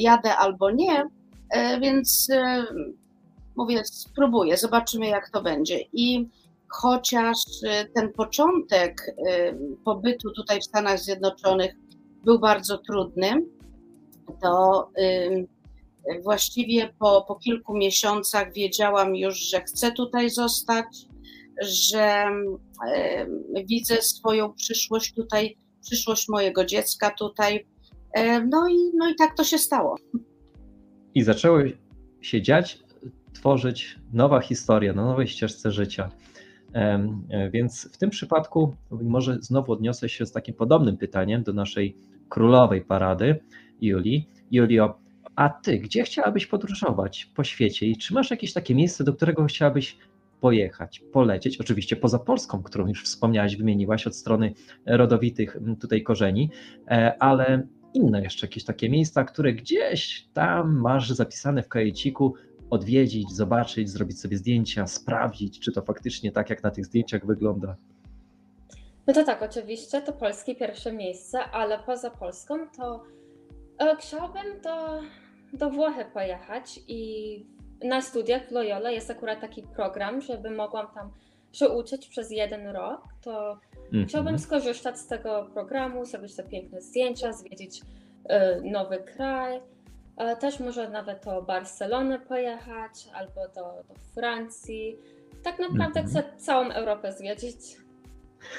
jadę, 0.00 0.36
albo 0.36 0.70
nie, 0.70 1.04
więc 1.80 2.28
mówię, 3.60 3.84
spróbuję, 3.84 4.56
zobaczymy 4.56 5.06
jak 5.06 5.30
to 5.30 5.42
będzie. 5.42 5.80
I 5.92 6.28
chociaż 6.68 7.36
y, 7.62 7.90
ten 7.94 8.12
początek 8.12 9.02
y, 9.08 9.76
pobytu 9.84 10.30
tutaj 10.36 10.60
w 10.60 10.64
Stanach 10.64 10.98
Zjednoczonych 10.98 11.74
był 12.24 12.38
bardzo 12.38 12.78
trudny, 12.78 13.30
to 14.42 14.88
y, 14.98 15.48
właściwie 16.22 16.94
po, 16.98 17.24
po 17.28 17.34
kilku 17.34 17.76
miesiącach 17.76 18.52
wiedziałam 18.52 19.16
już, 19.16 19.38
że 19.38 19.60
chcę 19.60 19.92
tutaj 19.92 20.30
zostać, 20.30 20.86
że 21.62 22.26
widzę 23.68 24.02
swoją 24.02 24.52
przyszłość 24.52 25.14
tutaj, 25.14 25.56
przyszłość 25.82 26.28
mojego 26.28 26.64
dziecka 26.64 27.10
tutaj. 27.10 27.66
No 28.48 28.68
i, 28.68 28.90
no 28.94 29.10
i 29.10 29.14
tak 29.14 29.36
to 29.36 29.44
się 29.44 29.58
stało. 29.58 29.96
I 31.14 31.22
zaczęły 31.22 31.78
się 32.20 32.42
dziać 32.42 32.78
tworzyć 33.40 33.98
nowa 34.12 34.40
historia 34.40 34.92
na 34.92 35.04
nowej 35.04 35.26
ścieżce 35.26 35.70
życia. 35.70 36.10
E, 36.74 37.50
więc 37.52 37.92
w 37.92 37.98
tym 37.98 38.10
przypadku 38.10 38.76
może 38.90 39.38
znowu 39.40 39.72
odniosę 39.72 40.08
się 40.08 40.26
z 40.26 40.32
takim 40.32 40.54
podobnym 40.54 40.96
pytaniem 40.96 41.42
do 41.42 41.52
naszej 41.52 41.96
królowej 42.28 42.82
parady, 42.82 43.40
Julii. 43.80 44.28
Julio, 44.50 44.98
a 45.36 45.48
ty, 45.48 45.78
gdzie 45.78 46.02
chciałabyś 46.02 46.46
podróżować 46.46 47.30
po 47.34 47.44
świecie 47.44 47.86
i 47.86 47.96
czy 47.96 48.14
masz 48.14 48.30
jakieś 48.30 48.52
takie 48.52 48.74
miejsce, 48.74 49.04
do 49.04 49.12
którego 49.12 49.44
chciałabyś 49.44 49.96
pojechać, 50.40 51.02
polecieć, 51.12 51.60
oczywiście 51.60 51.96
poza 51.96 52.18
Polską, 52.18 52.62
którą 52.62 52.86
już 52.86 53.04
wspomniałaś, 53.04 53.56
wymieniłaś 53.56 54.06
od 54.06 54.16
strony 54.16 54.54
rodowitych 54.86 55.56
tutaj 55.80 56.02
korzeni, 56.02 56.50
e, 56.88 57.22
ale 57.22 57.66
inne 57.94 58.22
jeszcze 58.22 58.46
jakieś 58.46 58.64
takie 58.64 58.90
miejsca, 58.90 59.24
które 59.24 59.52
gdzieś 59.52 60.28
tam 60.32 60.80
masz 60.80 61.10
zapisane 61.10 61.62
w 61.62 61.68
kajeciku, 61.68 62.34
odwiedzić, 62.70 63.30
zobaczyć, 63.30 63.90
zrobić 63.90 64.20
sobie 64.20 64.36
zdjęcia, 64.36 64.86
sprawdzić, 64.86 65.60
czy 65.60 65.72
to 65.72 65.82
faktycznie 65.82 66.32
tak, 66.32 66.50
jak 66.50 66.62
na 66.62 66.70
tych 66.70 66.86
zdjęciach 66.86 67.26
wygląda? 67.26 67.76
No 69.06 69.14
to 69.14 69.24
tak, 69.24 69.42
oczywiście 69.42 70.02
to 70.02 70.12
polskie 70.12 70.54
pierwsze 70.54 70.92
miejsce, 70.92 71.44
ale 71.44 71.78
poza 71.78 72.10
Polską 72.10 72.56
to 72.76 73.02
e, 73.78 73.96
chciałabym 73.96 74.60
do, 74.62 75.00
do 75.52 75.70
Włochy 75.70 76.04
pojechać 76.04 76.80
i 76.88 77.46
na 77.84 78.02
studiach 78.02 78.48
w 78.48 78.50
Loyola 78.50 78.90
jest 78.90 79.10
akurat 79.10 79.40
taki 79.40 79.62
program, 79.62 80.20
żeby 80.20 80.50
mogłam 80.50 80.86
tam 80.94 81.10
się 81.52 81.68
uczyć 81.68 82.08
przez 82.08 82.30
jeden 82.30 82.66
rok, 82.66 83.02
to 83.22 83.52
mm 83.52 83.58
-hmm. 83.92 84.08
chciałabym 84.08 84.38
skorzystać 84.38 84.98
z 84.98 85.06
tego 85.06 85.50
programu, 85.54 86.04
zrobić 86.04 86.36
te 86.36 86.44
piękne 86.44 86.80
zdjęcia, 86.80 87.32
zwiedzić 87.32 87.80
y, 87.80 88.70
nowy 88.70 88.98
kraj, 88.98 89.60
też 90.40 90.60
może 90.60 90.90
nawet 90.90 91.24
do 91.24 91.42
Barcelony 91.42 92.18
pojechać 92.18 93.08
albo 93.14 93.48
do, 93.54 93.84
do 93.88 93.94
Francji. 94.14 94.96
Tak 95.42 95.58
naprawdę 95.58 96.02
chcę 96.02 96.22
całą 96.36 96.70
Europę 96.70 97.12
zwiedzić. 97.12 97.56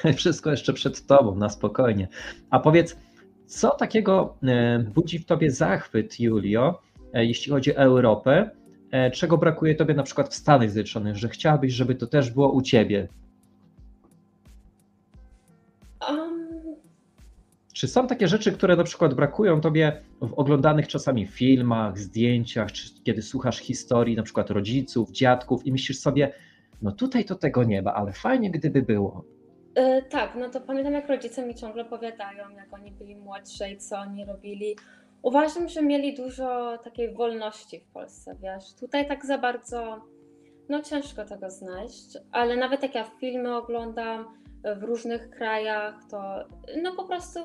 Wszystko 0.17 0.51
jeszcze 0.51 0.73
przed 0.73 1.05
Tobą, 1.05 1.35
na 1.35 1.49
spokojnie. 1.49 2.07
A 2.49 2.59
powiedz, 2.59 2.97
co 3.45 3.69
takiego 3.69 4.37
e, 4.43 4.79
budzi 4.79 5.19
w 5.19 5.25
Tobie 5.25 5.51
zachwyt, 5.51 6.19
Julio, 6.19 6.81
e, 7.13 7.25
jeśli 7.25 7.51
chodzi 7.51 7.75
o 7.75 7.79
Europę? 7.79 8.49
E, 8.91 9.11
czego 9.11 9.37
brakuje 9.37 9.75
Tobie 9.75 9.93
na 9.93 10.03
przykład 10.03 10.29
w 10.29 10.35
Stanach 10.35 10.71
Zjednoczonych, 10.71 11.17
że 11.17 11.29
chciałabyś, 11.29 11.73
żeby 11.73 11.95
to 11.95 12.07
też 12.07 12.31
było 12.31 12.51
u 12.51 12.61
Ciebie? 12.61 13.07
Czy 17.81 17.87
są 17.87 18.07
takie 18.07 18.27
rzeczy, 18.27 18.51
które 18.51 18.75
na 18.75 18.83
przykład 18.83 19.13
brakują 19.13 19.61
tobie 19.61 20.01
w 20.21 20.33
oglądanych 20.33 20.87
czasami 20.87 21.27
filmach, 21.27 21.97
zdjęciach, 21.97 22.71
czy 22.71 22.89
kiedy 23.03 23.21
słuchasz 23.21 23.59
historii 23.59 24.15
na 24.15 24.23
przykład 24.23 24.49
rodziców, 24.49 25.11
dziadków 25.11 25.65
i 25.65 25.71
myślisz 25.71 25.99
sobie, 25.99 26.33
no 26.81 26.91
tutaj 26.91 27.25
to 27.25 27.35
tego 27.35 27.63
nie 27.63 27.81
ma, 27.81 27.93
ale 27.93 28.13
fajnie 28.13 28.51
gdyby 28.51 28.81
było. 28.81 29.25
Yy, 29.77 30.01
tak, 30.01 30.35
no 30.35 30.49
to 30.49 30.61
pamiętam 30.61 30.93
jak 30.93 31.09
rodzice 31.09 31.45
mi 31.47 31.55
ciągle 31.55 31.83
opowiadają, 31.83 32.49
jak 32.49 32.73
oni 32.73 32.91
byli 32.91 33.15
młodsi 33.15 33.63
i 33.73 33.77
co 33.77 33.97
oni 33.97 34.25
robili. 34.25 34.75
Uważam, 35.21 35.69
że 35.69 35.81
mieli 35.81 36.15
dużo 36.15 36.77
takiej 36.83 37.13
wolności 37.13 37.79
w 37.79 37.93
Polsce, 37.93 38.35
wiesz. 38.41 38.73
Tutaj 38.79 39.07
tak 39.07 39.25
za 39.25 39.37
bardzo, 39.37 40.01
no 40.69 40.81
ciężko 40.81 41.25
tego 41.25 41.49
znaleźć, 41.49 42.17
ale 42.31 42.57
nawet 42.57 42.83
jak 42.83 42.95
ja 42.95 43.03
filmy 43.03 43.55
oglądam 43.55 44.25
w 44.79 44.83
różnych 44.83 45.29
krajach, 45.29 45.95
to 46.09 46.45
no 46.83 46.95
po 46.95 47.03
prostu 47.03 47.39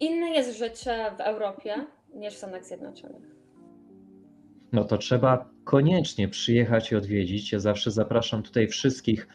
Inne 0.00 0.30
jest 0.30 0.58
życie 0.58 1.12
w 1.18 1.20
Europie 1.20 1.74
niż 2.14 2.34
w 2.34 2.36
Stanach 2.36 2.64
Zjednoczonych. 2.64 3.22
No 4.72 4.84
to 4.84 4.98
trzeba 4.98 5.50
koniecznie 5.64 6.28
przyjechać 6.28 6.92
i 6.92 6.96
odwiedzić. 6.96 7.52
Ja 7.52 7.58
zawsze 7.58 7.90
zapraszam 7.90 8.42
tutaj 8.42 8.68
wszystkich 8.68 9.28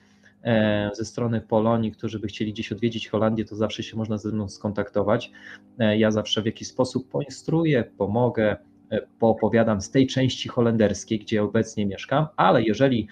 e, 0.44 0.90
ze 0.94 1.06
strony 1.06 1.42
Polonii, 1.42 1.92
którzy 1.92 2.20
by 2.20 2.28
chcieli 2.28 2.54
gdzieś 2.54 2.72
odwiedzić 2.72 3.10
Holandię, 3.10 3.46
to 3.46 3.56
zawsze 3.56 3.84
się 3.84 3.98
można 3.98 4.18
ze 4.18 4.32
mną 4.32 4.50
skontaktować. 4.50 5.32
E, 5.80 5.98
ja 5.98 6.12
zawsze 6.12 6.42
w 6.42 6.46
jakiś 6.46 6.68
sposób 6.68 7.10
poinstruuję, 7.10 7.84
pomogę, 7.98 8.58
e, 8.90 9.02
poopowiadam 9.20 9.82
z 9.82 9.92
tej 9.92 10.08
części 10.08 10.50
holenderskiej, 10.50 11.20
gdzie 11.20 11.44
obecnie 11.44 11.86
mieszkam, 11.86 12.28
ale 12.36 12.64
jeżeli 12.64 13.08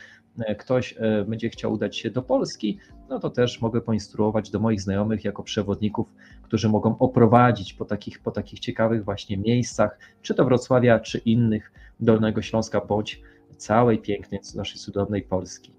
ktoś 0.57 0.95
będzie 1.27 1.49
chciał 1.49 1.73
udać 1.73 1.97
się 1.97 2.11
do 2.11 2.21
Polski, 2.21 2.77
no 3.09 3.19
to 3.19 3.29
też 3.29 3.61
mogę 3.61 3.81
poinstruować 3.81 4.49
do 4.51 4.59
moich 4.59 4.81
znajomych 4.81 5.25
jako 5.25 5.43
przewodników, 5.43 6.13
którzy 6.41 6.69
mogą 6.69 6.97
oprowadzić 6.97 7.73
po 7.73 7.85
takich, 7.85 8.19
po 8.19 8.31
takich 8.31 8.59
ciekawych 8.59 9.05
właśnie 9.05 9.37
miejscach, 9.37 9.99
czy 10.21 10.33
to 10.33 10.45
Wrocławia, 10.45 10.99
czy 10.99 11.17
innych, 11.17 11.71
Dolnego 11.99 12.41
Śląska, 12.41 12.81
bądź 12.81 13.21
całej 13.57 13.99
pięknej 13.99 14.41
naszej 14.55 14.77
cudownej 14.79 15.21
Polski. 15.21 15.73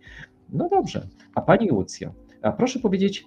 No 0.52 0.68
dobrze, 0.68 1.06
a 1.34 1.40
Pani 1.40 1.70
Łucjo, 1.70 2.14
a 2.42 2.52
proszę 2.52 2.78
powiedzieć, 2.78 3.26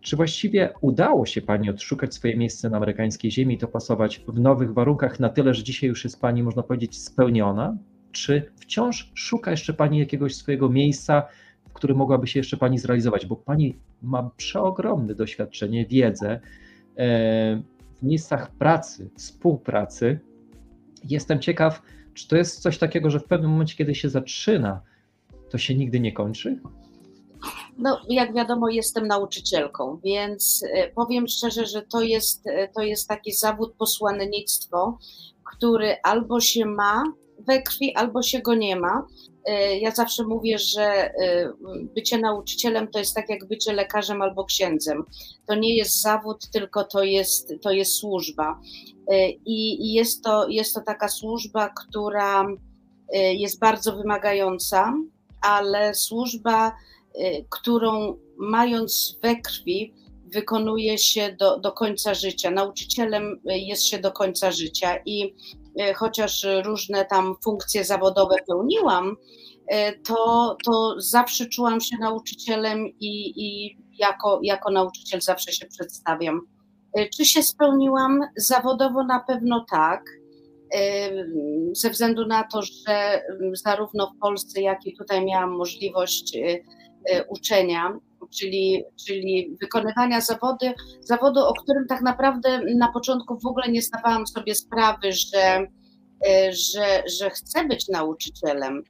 czy 0.00 0.16
właściwie 0.16 0.72
udało 0.80 1.26
się 1.26 1.42
Pani 1.42 1.70
odszukać 1.70 2.14
swoje 2.14 2.36
miejsce 2.36 2.70
na 2.70 2.76
amerykańskiej 2.76 3.30
ziemi 3.30 3.54
i 3.54 3.58
to 3.58 3.68
pasować 3.68 4.24
w 4.28 4.40
nowych 4.40 4.74
warunkach 4.74 5.20
na 5.20 5.28
tyle, 5.28 5.54
że 5.54 5.62
dzisiaj 5.62 5.88
już 5.88 6.04
jest 6.04 6.20
Pani, 6.20 6.42
można 6.42 6.62
powiedzieć, 6.62 7.02
spełniona? 7.02 7.76
Czy 8.12 8.52
wciąż 8.56 9.12
szuka 9.14 9.50
jeszcze 9.50 9.74
Pani 9.74 9.98
jakiegoś 9.98 10.36
swojego 10.36 10.68
miejsca, 10.68 11.28
w 11.68 11.72
którym 11.72 11.96
mogłaby 11.96 12.26
się 12.26 12.40
jeszcze 12.40 12.56
Pani 12.56 12.78
zrealizować? 12.78 13.26
Bo 13.26 13.36
Pani 13.36 13.78
ma 14.02 14.30
przeogromne 14.36 15.14
doświadczenie, 15.14 15.86
wiedzę 15.86 16.30
e, 16.30 16.40
w 17.94 18.02
miejscach 18.02 18.50
pracy, 18.50 19.10
współpracy. 19.16 20.20
Jestem 21.04 21.40
ciekaw, 21.40 21.82
czy 22.14 22.28
to 22.28 22.36
jest 22.36 22.62
coś 22.62 22.78
takiego, 22.78 23.10
że 23.10 23.20
w 23.20 23.24
pewnym 23.24 23.50
momencie, 23.50 23.76
kiedy 23.76 23.94
się 23.94 24.08
zaczyna, 24.08 24.80
to 25.50 25.58
się 25.58 25.74
nigdy 25.74 26.00
nie 26.00 26.12
kończy? 26.12 26.60
No, 27.78 28.00
jak 28.08 28.34
wiadomo, 28.34 28.68
jestem 28.68 29.06
nauczycielką, 29.06 30.00
więc 30.04 30.64
e, 30.72 30.90
powiem 30.90 31.28
szczerze, 31.28 31.66
że 31.66 31.82
to 31.82 32.02
jest, 32.02 32.46
e, 32.46 32.68
to 32.68 32.82
jest 32.82 33.08
taki 33.08 33.32
zawód 33.32 33.74
posłannictwo, 33.78 34.98
który 35.44 35.96
albo 36.02 36.40
się 36.40 36.66
ma 36.66 37.02
we 37.46 37.62
krwi, 37.62 37.94
albo 37.94 38.22
się 38.22 38.40
go 38.40 38.54
nie 38.54 38.76
ma. 38.76 39.06
E, 39.44 39.78
ja 39.78 39.90
zawsze 39.90 40.24
mówię, 40.24 40.58
że 40.58 41.10
bycie 41.94 42.18
nauczycielem 42.18 42.88
to 42.88 42.98
jest 42.98 43.14
tak 43.14 43.28
jak 43.28 43.48
bycie 43.48 43.72
lekarzem 43.72 44.22
albo 44.22 44.44
księdzem. 44.44 45.04
To 45.46 45.54
nie 45.54 45.76
jest 45.76 46.00
zawód, 46.00 46.50
tylko 46.50 46.84
to 46.84 47.02
jest, 47.02 47.52
to 47.62 47.70
jest 47.70 47.94
służba. 47.94 48.60
I 49.46 49.92
jest 49.92 50.24
to, 50.24 50.48
jest 50.48 50.74
to 50.74 50.80
taka 50.80 51.08
służba, 51.08 51.68
która 51.68 52.46
jest 53.12 53.58
bardzo 53.58 53.96
wymagająca, 53.96 54.94
ale 55.40 55.94
służba, 55.94 56.76
którą 57.50 58.16
mając 58.36 59.18
we 59.22 59.36
krwi, 59.36 59.94
wykonuje 60.34 60.98
się 60.98 61.36
do, 61.38 61.58
do 61.58 61.72
końca 61.72 62.14
życia. 62.14 62.50
Nauczycielem 62.50 63.40
jest 63.44 63.84
się 63.84 63.98
do 63.98 64.12
końca 64.12 64.50
życia 64.50 64.98
i 65.06 65.34
chociaż 65.94 66.46
różne 66.64 67.04
tam 67.04 67.34
funkcje 67.44 67.84
zawodowe 67.84 68.36
pełniłam, 68.48 69.16
y, 69.72 70.00
to, 70.06 70.56
to 70.64 70.94
zawsze 70.98 71.46
czułam 71.46 71.80
się 71.80 71.96
nauczycielem 72.00 72.86
i, 73.00 73.32
i 73.36 73.76
jako, 73.98 74.40
jako 74.42 74.70
nauczyciel 74.70 75.20
zawsze 75.20 75.52
się 75.52 75.66
przedstawiam. 75.66 76.40
Czy 77.16 77.24
się 77.24 77.42
spełniłam? 77.42 78.20
Zawodowo 78.36 79.04
na 79.04 79.20
pewno 79.20 79.64
tak 79.70 80.04
ze 81.72 81.90
względu 81.90 82.26
na 82.26 82.44
to, 82.44 82.62
że 82.62 83.22
zarówno 83.52 84.06
w 84.06 84.18
Polsce, 84.20 84.60
jak 84.60 84.86
i 84.86 84.96
tutaj 84.96 85.24
miałam 85.24 85.50
możliwość 85.50 86.38
uczenia, 87.28 87.98
czyli, 88.38 88.84
czyli 89.06 89.56
wykonywania 89.60 90.20
zawody, 90.20 90.72
zawodu, 91.00 91.40
o 91.40 91.52
którym 91.52 91.86
tak 91.88 92.02
naprawdę 92.02 92.60
na 92.76 92.92
początku 92.92 93.38
w 93.38 93.46
ogóle 93.46 93.68
nie 93.68 93.82
zdawałam 93.82 94.26
sobie 94.26 94.54
sprawy, 94.54 95.12
że, 95.12 95.60
y, 95.60 96.52
że, 96.52 97.02
że 97.18 97.30
chcę 97.30 97.64
być 97.64 97.88
nauczycielem. 97.88 98.82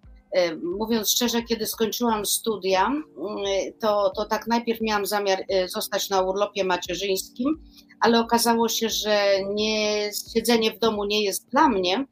Mówiąc 0.79 1.11
szczerze, 1.11 1.43
kiedy 1.43 1.67
skończyłam 1.67 2.27
studia, 2.27 2.93
to, 3.81 4.13
to 4.17 4.25
tak 4.25 4.47
najpierw 4.47 4.81
miałam 4.81 5.07
zamiar 5.07 5.39
zostać 5.67 6.11
na 6.11 6.21
urlopie 6.21 6.65
macierzyńskim, 6.65 7.65
ale 8.01 8.21
okazało 8.21 8.69
się, 8.69 8.89
że 8.89 9.29
nie, 9.55 10.11
siedzenie 10.35 10.73
w 10.73 10.79
domu 10.79 11.05
nie 11.05 11.25
jest 11.25 11.49
dla 11.49 11.69
mnie, 11.69 12.07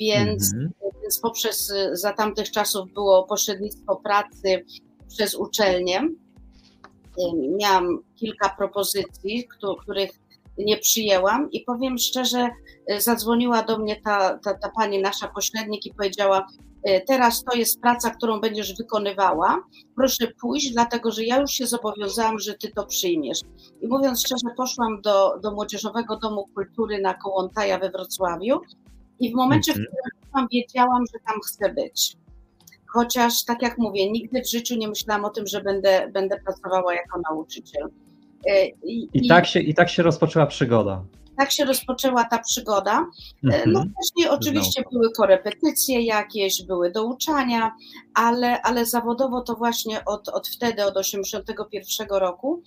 więc, 0.00 0.52
mhm. 0.54 0.72
więc 1.02 1.20
poprzez 1.20 1.72
za 1.92 2.12
tamtych 2.12 2.50
czasów 2.50 2.92
było 2.92 3.24
pośrednictwo 3.24 3.96
pracy 3.96 4.64
przez 5.08 5.34
uczelnię. 5.34 6.08
Miałam 7.58 7.98
kilka 8.16 8.48
propozycji, 8.58 9.48
których 9.82 10.10
nie 10.58 10.78
przyjęłam 10.78 11.50
i 11.50 11.60
powiem 11.60 11.98
szczerze, 11.98 12.48
zadzwoniła 12.98 13.62
do 13.62 13.78
mnie 13.78 14.00
ta, 14.04 14.38
ta, 14.38 14.54
ta 14.54 14.70
pani 14.76 15.02
nasza 15.02 15.28
pośrednik 15.28 15.86
i 15.86 15.94
powiedziała, 15.94 16.46
E, 16.82 17.00
teraz 17.00 17.44
to 17.44 17.56
jest 17.56 17.80
praca, 17.80 18.10
którą 18.10 18.40
będziesz 18.40 18.76
wykonywała. 18.76 19.62
Proszę 19.96 20.26
pójść, 20.40 20.72
dlatego 20.72 21.12
że 21.12 21.24
ja 21.24 21.40
już 21.40 21.50
się 21.50 21.66
zobowiązałam, 21.66 22.38
że 22.38 22.54
ty 22.54 22.70
to 22.76 22.86
przyjmiesz. 22.86 23.40
I 23.82 23.88
mówiąc 23.88 24.20
szczerze, 24.20 24.54
poszłam 24.56 25.00
do, 25.00 25.38
do 25.42 25.50
Młodzieżowego 25.52 26.16
Domu 26.16 26.44
Kultury 26.54 27.00
na 27.00 27.14
Kołątaja 27.14 27.78
we 27.78 27.90
Wrocławiu 27.90 28.60
i 29.20 29.32
w 29.32 29.34
momencie, 29.34 29.72
w 29.72 29.74
którym 29.74 29.90
poszłam, 30.20 30.48
wiedziałam, 30.52 31.04
że 31.14 31.20
tam 31.26 31.40
chcę 31.40 31.74
być. 31.74 32.16
Chociaż, 32.92 33.44
tak 33.44 33.62
jak 33.62 33.78
mówię, 33.78 34.10
nigdy 34.10 34.42
w 34.42 34.50
życiu 34.50 34.76
nie 34.76 34.88
myślałam 34.88 35.24
o 35.24 35.30
tym, 35.30 35.46
że 35.46 35.60
będę, 35.60 36.10
będę 36.12 36.40
pracowała 36.40 36.94
jako 36.94 37.20
nauczyciel. 37.30 37.88
E, 38.46 38.66
I, 38.66 39.08
I, 39.12 39.28
tak 39.28 39.46
się, 39.46 39.60
I 39.60 39.74
tak 39.74 39.88
się 39.88 40.02
rozpoczęła 40.02 40.46
przygoda 40.46 41.04
tak 41.40 41.52
się 41.52 41.64
rozpoczęła 41.64 42.24
ta 42.24 42.38
przygoda. 42.38 43.06
E, 43.52 43.66
no 43.66 43.80
mhm. 43.80 43.92
wcześniej 43.92 44.28
oczywiście 44.28 44.82
były 44.92 45.12
korepetycje 45.12 46.02
jakieś, 46.02 46.62
były 46.62 46.90
douczania, 46.90 47.74
ale, 48.14 48.62
ale 48.62 48.86
zawodowo 48.86 49.40
to 49.40 49.54
właśnie 49.54 50.04
od, 50.04 50.28
od 50.28 50.48
wtedy, 50.48 50.84
od 50.84 50.96
81 50.96 52.08
roku. 52.10 52.62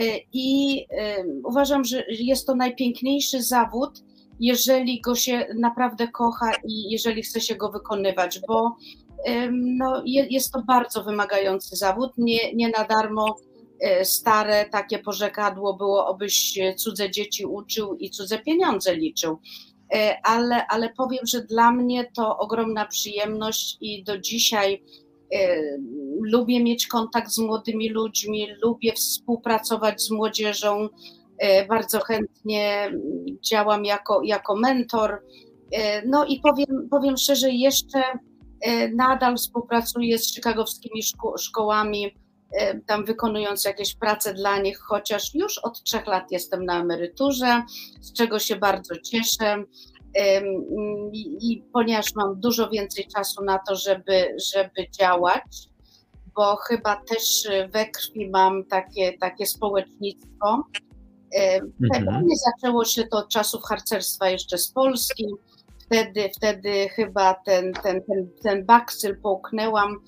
E, 0.00 0.02
I 0.32 0.86
uważam, 1.44 1.84
że 1.84 2.04
jest 2.08 2.46
to 2.46 2.54
najpiękniejszy 2.54 3.42
zawód, 3.42 4.02
jeżeli 4.40 5.00
go 5.00 5.14
się 5.14 5.46
naprawdę 5.54 6.08
kocha 6.08 6.52
i 6.64 6.90
jeżeli 6.90 7.22
chce 7.22 7.40
się 7.40 7.54
go 7.54 7.70
wykonywać, 7.70 8.40
bo 8.48 8.76
no, 9.52 10.02
jest 10.06 10.52
to 10.52 10.62
bardzo 10.66 11.04
wymagający 11.04 11.76
zawód. 11.76 12.12
Nie, 12.18 12.54
nie 12.54 12.68
na 12.68 12.84
darmo 12.84 13.36
E, 13.82 14.04
stare 14.04 14.64
takie 14.70 14.98
porzekadło 14.98 15.74
było, 15.74 16.06
obyś 16.06 16.58
cudze 16.76 17.10
dzieci 17.10 17.46
uczył 17.46 17.96
i 17.96 18.10
cudze 18.10 18.38
pieniądze 18.38 18.96
liczył. 18.96 19.38
E, 19.94 20.16
ale, 20.24 20.66
ale 20.66 20.88
powiem, 20.96 21.26
że 21.26 21.40
dla 21.44 21.72
mnie 21.72 22.10
to 22.16 22.38
ogromna 22.38 22.86
przyjemność 22.86 23.78
i 23.80 24.04
do 24.04 24.18
dzisiaj 24.18 24.82
e, 25.34 25.56
lubię 26.20 26.62
mieć 26.62 26.86
kontakt 26.86 27.30
z 27.30 27.38
młodymi 27.38 27.88
ludźmi, 27.88 28.46
lubię 28.62 28.92
współpracować 28.92 30.02
z 30.02 30.10
młodzieżą. 30.10 30.88
Bardzo 31.68 32.00
chętnie 32.00 32.92
działam 33.40 33.84
jako, 33.84 34.22
jako 34.22 34.56
mentor. 34.56 35.22
No 36.06 36.24
i 36.24 36.40
powiem, 36.40 36.88
powiem 36.90 37.16
szczerze, 37.16 37.50
jeszcze 37.50 38.02
nadal 38.94 39.36
współpracuję 39.36 40.18
z 40.18 40.34
chicagowskimi 40.34 41.02
szko 41.02 41.38
szkołami 41.38 42.14
tam 42.86 43.04
wykonując 43.04 43.64
jakieś 43.64 43.94
prace 43.94 44.34
dla 44.34 44.58
nich, 44.58 44.78
chociaż 44.78 45.34
już 45.34 45.58
od 45.58 45.82
trzech 45.82 46.06
lat 46.06 46.32
jestem 46.32 46.64
na 46.64 46.80
emeryturze, 46.80 47.62
z 48.00 48.12
czego 48.12 48.38
się 48.38 48.56
bardzo 48.56 48.94
cieszę. 48.96 49.64
I 51.40 51.64
ponieważ 51.72 52.14
mam 52.14 52.40
dużo 52.40 52.68
więcej 52.68 53.06
czasu 53.16 53.44
na 53.44 53.58
to, 53.58 53.76
żeby, 53.76 54.36
żeby 54.54 54.90
działać, 54.90 55.68
bo 56.34 56.56
chyba 56.56 56.96
też 56.96 57.48
we 57.72 57.86
krwi 57.86 58.30
mam 58.30 58.64
takie, 58.64 59.18
takie 59.18 59.46
społecznictwo. 59.46 60.64
Mhm. 61.80 62.06
Pewnie 62.06 62.34
zaczęło 62.36 62.84
się 62.84 63.04
to 63.04 63.18
od 63.18 63.28
czasów 63.28 63.62
harcerstwa 63.62 64.30
jeszcze 64.30 64.58
z 64.58 64.72
Polski. 64.72 65.26
Wtedy, 65.92 66.30
wtedy 66.36 66.88
chyba 66.88 67.34
ten, 67.34 67.72
ten, 67.72 68.02
ten, 68.02 68.28
ten 68.42 68.66
bakcyl 68.66 69.20
połknęłam 69.20 69.98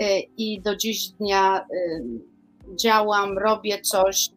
Y, 0.00 0.20
i 0.36 0.60
do 0.60 0.76
dziś 0.76 1.08
dnia 1.08 1.66
y, 1.74 2.04
działam, 2.80 3.38
robię 3.38 3.80
coś 3.80 4.28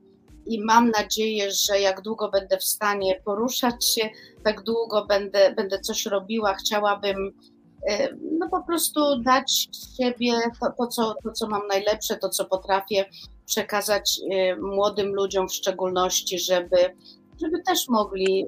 i 0.45 0.63
mam 0.63 0.89
nadzieję, 0.89 1.51
że 1.51 1.79
jak 1.79 2.01
długo 2.01 2.29
będę 2.29 2.57
w 2.57 2.63
stanie 2.63 3.21
poruszać 3.25 3.85
się, 3.85 4.09
tak 4.43 4.63
długo 4.63 5.05
będę, 5.05 5.53
będę 5.53 5.79
coś 5.79 6.05
robiła. 6.05 6.53
Chciałabym 6.53 7.17
y, 7.27 8.17
no 8.39 8.49
po 8.49 8.63
prostu 8.63 9.21
dać 9.21 9.69
siebie 9.97 10.33
to, 10.61 10.67
to, 10.77 10.87
co, 10.87 11.15
to, 11.23 11.31
co 11.31 11.47
mam 11.47 11.67
najlepsze, 11.67 12.17
to, 12.17 12.29
co 12.29 12.45
potrafię 12.45 13.05
przekazać 13.45 14.19
młodym 14.61 15.15
ludziom 15.15 15.49
w 15.49 15.53
szczególności, 15.53 16.39
żeby, 16.39 16.95
żeby 17.41 17.63
też 17.63 17.89
mogli 17.89 18.47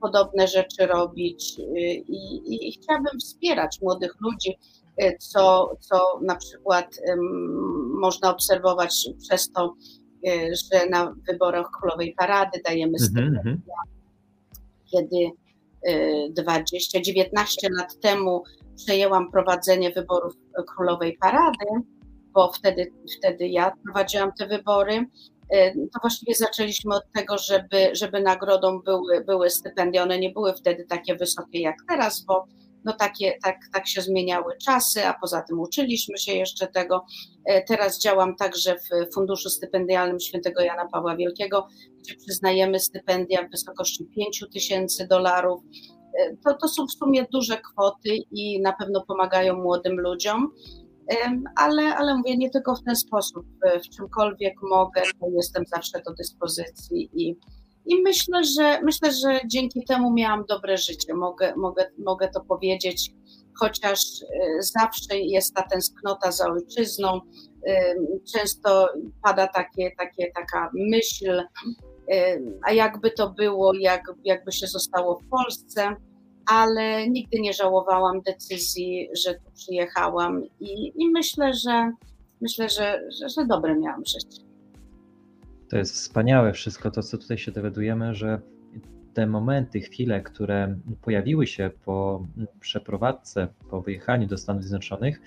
podobne 0.00 0.48
rzeczy 0.48 0.86
robić 0.86 1.58
i, 1.58 2.04
i, 2.08 2.68
i 2.68 2.72
chciałabym 2.72 3.20
wspierać 3.20 3.78
młodych 3.82 4.14
ludzi, 4.20 4.58
co, 5.18 5.76
co 5.80 6.20
na 6.22 6.36
przykład 6.36 7.00
można 8.00 8.30
obserwować 8.30 9.08
przez 9.18 9.52
to, 9.52 9.74
że 10.52 10.86
na 10.90 11.14
wyborach 11.28 11.66
Królowej 11.80 12.14
Parady 12.18 12.60
dajemy 12.64 12.98
stypendia. 12.98 13.40
Mm 13.40 13.56
-hmm. 13.56 13.60
Kiedy 14.90 15.30
20, 16.30 17.00
19 17.00 17.68
lat 17.78 18.00
temu 18.00 18.42
przejęłam 18.76 19.30
prowadzenie 19.30 19.90
wyborów 19.90 20.34
Królowej 20.74 21.18
Parady, 21.20 21.66
bo 22.32 22.52
wtedy, 22.52 22.92
wtedy 23.18 23.48
ja 23.48 23.72
prowadziłam 23.84 24.32
te 24.32 24.46
wybory, 24.46 25.06
to 25.92 26.00
właściwie 26.02 26.34
zaczęliśmy 26.34 26.94
od 26.94 27.12
tego, 27.14 27.38
żeby, 27.38 27.90
żeby 27.92 28.20
nagrodą 28.20 28.80
były, 28.82 29.24
były 29.24 29.50
stypendia. 29.50 30.02
One 30.02 30.18
nie 30.18 30.30
były 30.30 30.52
wtedy 30.52 30.84
takie 30.84 31.16
wysokie 31.16 31.60
jak 31.60 31.76
teraz, 31.88 32.24
bo 32.24 32.46
no 32.84 32.92
takie, 32.92 33.38
tak, 33.44 33.56
tak 33.72 33.88
się 33.88 34.02
zmieniały 34.02 34.56
czasy, 34.64 35.06
a 35.06 35.14
poza 35.20 35.42
tym 35.42 35.60
uczyliśmy 35.60 36.18
się 36.18 36.32
jeszcze 36.32 36.66
tego. 36.66 37.04
E, 37.44 37.62
teraz 37.62 38.00
działam 38.00 38.36
także 38.36 38.74
w 38.76 39.14
Funduszu 39.14 39.50
Stypendialnym 39.50 40.20
Świętego 40.20 40.62
Jana 40.62 40.88
Pawła 40.92 41.16
Wielkiego, 41.16 41.68
gdzie 41.98 42.14
przyznajemy 42.14 42.78
stypendia 42.80 43.48
w 43.48 43.50
wysokości 43.50 44.04
5 44.16 44.44
tysięcy 44.52 45.06
dolarów. 45.06 45.62
E, 46.18 46.36
to, 46.44 46.54
to 46.54 46.68
są 46.68 46.86
w 46.86 46.92
sumie 46.92 47.26
duże 47.32 47.60
kwoty 47.60 48.16
i 48.30 48.60
na 48.60 48.72
pewno 48.72 49.04
pomagają 49.08 49.54
młodym 49.54 50.00
ludziom 50.00 50.52
ale, 51.56 51.96
ale 51.96 52.16
mówię 52.16 52.36
nie 52.36 52.50
tylko 52.50 52.74
w 52.74 52.84
ten 52.84 52.96
sposób. 52.96 53.46
W 53.84 53.96
czymkolwiek 53.96 54.54
mogę, 54.62 55.02
jestem 55.36 55.64
zawsze 55.66 56.02
do 56.06 56.14
dyspozycji 56.14 57.10
i, 57.14 57.36
i 57.86 58.02
myślę, 58.02 58.44
że 58.44 58.80
myślę, 58.82 59.12
że 59.12 59.40
dzięki 59.46 59.84
temu 59.84 60.12
miałam 60.12 60.44
dobre 60.48 60.78
życie. 60.78 61.14
Mogę, 61.14 61.54
mogę, 61.56 61.90
mogę 61.98 62.28
to 62.28 62.40
powiedzieć, 62.40 63.10
chociaż 63.60 64.00
e, 64.22 64.62
zawsze 64.62 65.18
jest 65.18 65.54
ta 65.54 65.62
tęsknota 65.62 66.32
za 66.32 66.46
ojczyzną. 66.46 67.20
Często 68.34 68.88
pada 69.22 69.46
takie, 69.46 69.90
takie, 69.98 70.32
taka 70.34 70.70
myśl, 70.74 71.42
a 72.62 72.72
jakby 72.72 73.10
to 73.10 73.30
było, 73.30 73.72
jak, 73.74 74.02
jakby 74.24 74.52
się 74.52 74.66
zostało 74.66 75.18
w 75.18 75.28
Polsce 75.28 75.96
ale 76.46 77.08
nigdy 77.08 77.40
nie 77.40 77.52
żałowałam 77.52 78.20
decyzji, 78.20 79.08
że 79.24 79.34
tu 79.34 79.50
przyjechałam 79.54 80.44
i, 80.60 80.92
i 81.02 81.10
myślę, 81.10 81.54
że 81.54 81.92
myślę, 82.40 82.68
że, 82.68 83.00
że, 83.20 83.28
że 83.28 83.46
dobre 83.46 83.78
miałam 83.78 84.02
życie. 84.06 84.42
To 85.70 85.76
jest 85.76 85.94
wspaniałe 85.94 86.52
wszystko 86.52 86.90
to, 86.90 87.02
co 87.02 87.18
tutaj 87.18 87.38
się 87.38 87.52
dowiadujemy, 87.52 88.14
że 88.14 88.40
te 89.14 89.26
momenty, 89.26 89.80
chwile, 89.80 90.20
które 90.20 90.76
pojawiły 91.02 91.46
się 91.46 91.70
po 91.84 92.26
przeprowadzce, 92.60 93.48
po 93.70 93.82
wyjechaniu 93.82 94.26
do 94.26 94.38
Stanów 94.38 94.62
Zjednoczonych, 94.62 95.20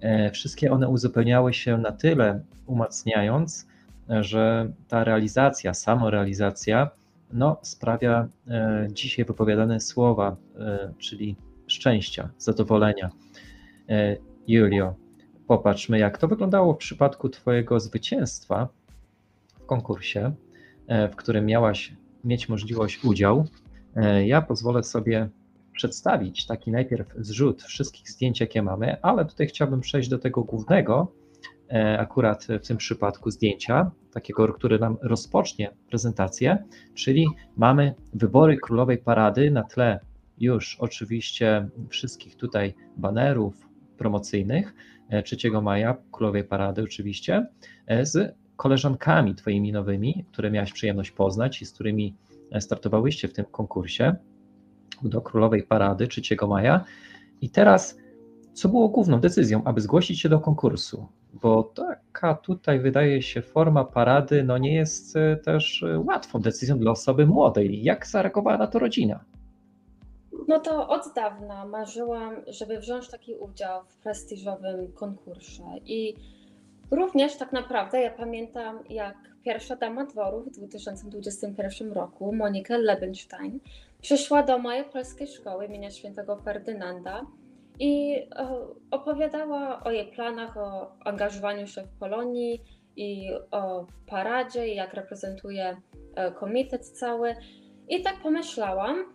e, 0.00 0.30
wszystkie 0.30 0.72
one 0.72 0.88
uzupełniały 0.88 1.54
się 1.54 1.78
na 1.78 1.92
tyle 1.92 2.44
umacniając, 2.66 3.66
że 4.08 4.72
ta 4.88 5.04
realizacja, 5.04 5.74
samorealizacja 5.74 6.90
no, 7.34 7.56
sprawia 7.62 8.28
e, 8.48 8.88
dzisiaj 8.92 9.24
wypowiadane 9.24 9.80
słowa, 9.80 10.36
e, 10.58 10.92
czyli 10.98 11.36
szczęścia, 11.66 12.30
zadowolenia. 12.38 13.10
E, 13.88 14.16
Julio, 14.48 14.94
popatrzmy, 15.46 15.98
jak 15.98 16.18
to 16.18 16.28
wyglądało 16.28 16.74
w 16.74 16.76
przypadku 16.76 17.28
Twojego 17.28 17.80
zwycięstwa 17.80 18.68
w 19.60 19.66
konkursie, 19.66 20.32
w 21.12 21.16
którym 21.16 21.46
miałaś 21.46 21.96
mieć 22.24 22.48
możliwość 22.48 23.04
udziału. 23.04 23.44
Ja 24.24 24.42
pozwolę 24.42 24.82
sobie 24.82 25.28
przedstawić 25.72 26.46
taki 26.46 26.70
najpierw 26.70 27.14
zrzut 27.16 27.62
wszystkich 27.62 28.10
zdjęć, 28.10 28.40
jakie 28.40 28.62
mamy, 28.62 29.02
ale 29.02 29.24
tutaj 29.24 29.46
chciałbym 29.46 29.80
przejść 29.80 30.08
do 30.08 30.18
tego 30.18 30.42
głównego, 30.42 31.12
akurat 31.98 32.46
w 32.62 32.66
tym 32.66 32.76
przypadku 32.76 33.30
zdjęcia, 33.30 33.90
takiego, 34.12 34.52
który 34.52 34.78
nam 34.78 34.96
rozpocznie 35.02 35.70
prezentację, 35.88 36.64
czyli 36.94 37.26
mamy 37.56 37.94
wybory 38.14 38.56
królowej 38.56 38.98
parady 38.98 39.50
na 39.50 39.62
tle 39.62 40.00
już 40.38 40.76
oczywiście 40.80 41.68
wszystkich 41.88 42.36
tutaj 42.36 42.74
banerów 42.96 43.68
promocyjnych 43.98 44.74
3 45.24 45.36
e, 45.48 45.60
maja, 45.60 45.96
królowej 46.12 46.44
parady 46.44 46.82
oczywiście, 46.82 47.46
e, 47.86 48.06
z 48.06 48.36
koleżankami 48.56 49.34
twoimi 49.34 49.72
nowymi, 49.72 50.24
które 50.32 50.50
miałaś 50.50 50.72
przyjemność 50.72 51.10
poznać 51.10 51.62
i 51.62 51.66
z 51.66 51.72
którymi 51.72 52.14
startowałyście 52.60 53.28
w 53.28 53.32
tym 53.32 53.44
konkursie 53.44 54.16
do 55.02 55.20
królowej 55.20 55.62
parady 55.62 56.08
3 56.08 56.22
maja. 56.48 56.84
I 57.40 57.50
teraz, 57.50 57.98
co 58.52 58.68
było 58.68 58.88
główną 58.88 59.20
decyzją, 59.20 59.64
aby 59.64 59.80
zgłosić 59.80 60.20
się 60.20 60.28
do 60.28 60.40
konkursu? 60.40 61.08
Bo 61.42 61.62
taka 61.62 62.34
tutaj 62.34 62.80
wydaje 62.80 63.22
się 63.22 63.42
forma 63.42 63.84
parady 63.84 64.44
no 64.44 64.58
nie 64.58 64.74
jest 64.74 65.16
e, 65.16 65.36
też 65.36 65.82
e, 65.82 65.98
łatwą 65.98 66.40
decyzją 66.40 66.78
dla 66.78 66.90
osoby 66.90 67.26
młodej. 67.26 67.82
Jak 67.82 68.06
zareagowała 68.06 68.58
na 68.58 68.66
to 68.66 68.78
rodzina? 68.78 69.24
No 70.48 70.60
to 70.60 70.88
od 70.88 71.14
dawna 71.14 71.66
marzyłam, 71.66 72.36
żeby 72.46 72.78
wziąć 72.78 73.08
taki 73.08 73.34
udział 73.34 73.84
w 73.84 73.96
prestiżowym 73.96 74.92
konkursie 74.92 75.64
i 75.86 76.14
również 76.90 77.36
tak 77.36 77.52
naprawdę 77.52 78.00
ja 78.00 78.10
pamiętam 78.10 78.78
jak 78.90 79.16
pierwsza 79.44 79.76
dama 79.76 80.04
dworu 80.04 80.40
w 80.40 80.50
2021 80.50 81.92
roku, 81.92 82.32
Monika 82.32 82.76
Lebenstein, 82.76 83.60
przyszła 84.02 84.42
do 84.42 84.58
mojej 84.58 84.84
polskiej 84.84 85.26
szkoły 85.26 85.66
imienia 85.66 85.90
świętego 85.90 86.36
Ferdynanda 86.36 87.26
i 87.78 88.14
e, 88.36 88.48
opowiadała 88.90 89.84
o 89.84 89.90
jej 89.90 90.06
planach, 90.06 90.56
o 90.56 90.92
angażowaniu 91.04 91.66
się 91.66 91.82
w 91.82 91.98
Polonii 91.98 92.60
i 92.96 93.30
o 93.50 93.86
paradzie, 94.06 94.68
i 94.68 94.76
jak 94.76 94.94
reprezentuje 94.94 95.76
e, 96.14 96.32
komitet 96.32 96.88
cały. 96.88 97.36
I 97.88 98.02
tak 98.02 98.16
pomyślałam, 98.22 99.14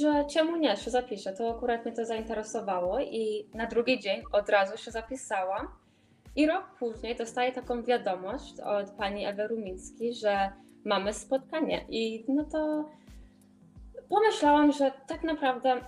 że 0.00 0.24
czemu 0.32 0.56
nie, 0.56 0.76
się 0.76 0.90
zapiszę. 0.90 1.32
To 1.32 1.56
akurat 1.56 1.84
mnie 1.84 1.94
to 1.94 2.04
zainteresowało 2.04 3.00
i 3.00 3.48
na 3.54 3.66
drugi 3.66 4.00
dzień 4.00 4.22
od 4.32 4.48
razu 4.48 4.76
się 4.76 4.90
zapisałam. 4.90 5.68
I 6.36 6.46
rok 6.46 6.64
później 6.78 7.16
dostaję 7.16 7.52
taką 7.52 7.82
wiadomość 7.82 8.60
od 8.60 8.90
pani 8.90 9.26
Ewy 9.26 9.48
Rumińskiej, 9.48 10.14
że 10.14 10.52
mamy 10.84 11.12
spotkanie. 11.12 11.84
I 11.88 12.24
no 12.28 12.44
to 12.44 12.88
pomyślałam, 14.08 14.72
że 14.72 14.92
tak 15.06 15.24
naprawdę 15.24 15.80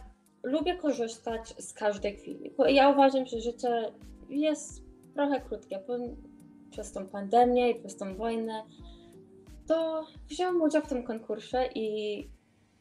lubię 0.47 0.77
korzystać 0.77 1.55
z 1.59 1.73
każdej 1.73 2.17
chwili. 2.17 2.51
Bo 2.57 2.67
ja 2.67 2.89
uważam, 2.89 3.27
że 3.27 3.41
życie 3.41 3.93
jest 4.29 4.83
trochę 5.15 5.41
krótkie. 5.41 5.81
Przez 6.71 6.93
tą 6.93 7.07
pandemię 7.07 7.71
i 7.71 7.81
przez 7.81 7.97
tą 7.97 8.17
wojnę 8.17 8.63
to 9.67 10.07
wziąłem 10.29 10.63
udział 10.63 10.83
w 10.83 10.89
tym 10.89 11.03
konkursie 11.05 11.59
i 11.75 12.29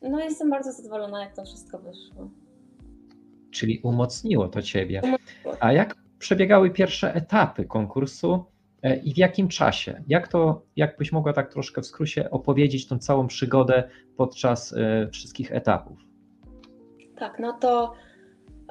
no 0.02 0.20
jestem 0.20 0.50
bardzo 0.50 0.72
zadowolona, 0.72 1.24
jak 1.24 1.36
to 1.36 1.46
wszystko 1.46 1.80
wyszło. 1.80 2.30
Czyli 3.52 3.80
umocniło 3.84 4.48
to 4.48 4.62
ciebie. 4.62 5.02
A 5.60 5.74
jak 5.74 5.96
przebiegały 6.20 6.72
pierwsze 6.72 7.16
etapy 7.16 7.66
konkursu 7.66 8.46
e, 8.82 8.98
i 8.98 9.14
w 9.14 9.18
jakim 9.18 9.48
czasie? 9.48 10.04
Jak 10.08 10.28
to, 10.28 10.66
jakbyś 10.76 11.12
mogła 11.12 11.34
tak 11.34 11.52
troszkę 11.52 11.82
w 11.82 11.86
skrócie 11.86 12.30
opowiedzieć 12.30 12.88
tą 12.88 13.00
całą 13.00 13.28
przygodę 13.28 13.90
podczas 14.18 14.74
e, 14.74 15.10
wszystkich 15.12 15.52
etapów? 15.52 16.05
Tak, 17.18 17.40
no 17.40 17.54
to 17.54 17.94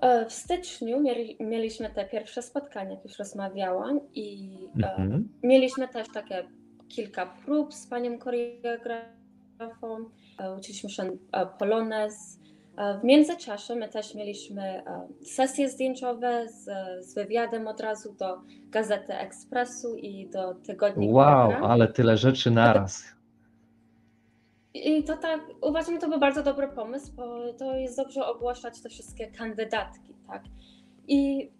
e, 0.03 0.27
w 0.27 0.33
styczniu 0.33 1.01
mieli, 1.01 1.37
mieliśmy 1.41 1.91
te 1.91 2.05
pierwsze 2.05 2.43
spotkania, 2.43 2.91
jak 2.91 3.05
już 3.05 3.19
rozmawiałam, 3.19 4.01
i 4.15 4.59
e, 4.83 4.97
mhm. 4.97 5.29
mieliśmy 5.43 5.89
też 5.89 6.07
takie 6.15 6.45
kilka 6.89 7.27
prób 7.45 7.75
z 7.75 7.87
panią 7.87 8.19
choreografą. 8.19 10.11
E, 10.39 10.55
uczyliśmy 10.59 10.91
się 10.91 11.17
polonez. 11.59 12.41
W 13.01 13.05
międzyczasie 13.05 13.75
my 13.75 13.89
też 13.89 14.15
mieliśmy 14.15 14.83
sesje 15.25 15.69
zdjęciowe 15.69 16.49
z, 16.49 16.65
z 17.07 17.15
wywiadem 17.15 17.69
od 17.69 17.81
razu 17.81 18.15
do 18.19 18.41
Gazety 18.71 19.15
Ekspresu 19.15 19.97
i 19.97 20.31
do 20.31 20.55
tygodnika. 20.55 21.13
Wow, 21.13 21.53
ale 21.65 21.89
tyle 21.89 22.17
rzeczy 22.17 22.51
naraz. 22.51 23.05
I 24.75 25.05
to 25.05 25.17
tak, 25.17 25.41
uważam, 25.61 25.99
to 25.99 26.09
był 26.09 26.19
bardzo 26.19 26.43
dobry 26.43 26.69
pomysł, 26.69 27.13
bo 27.17 27.53
to 27.53 27.77
jest 27.77 27.97
dobrze 27.97 28.27
ogłaszać 28.27 28.81
te 28.81 28.89
wszystkie 28.89 29.27
kandydatki, 29.27 30.15
tak? 30.29 30.43
I 31.09 31.51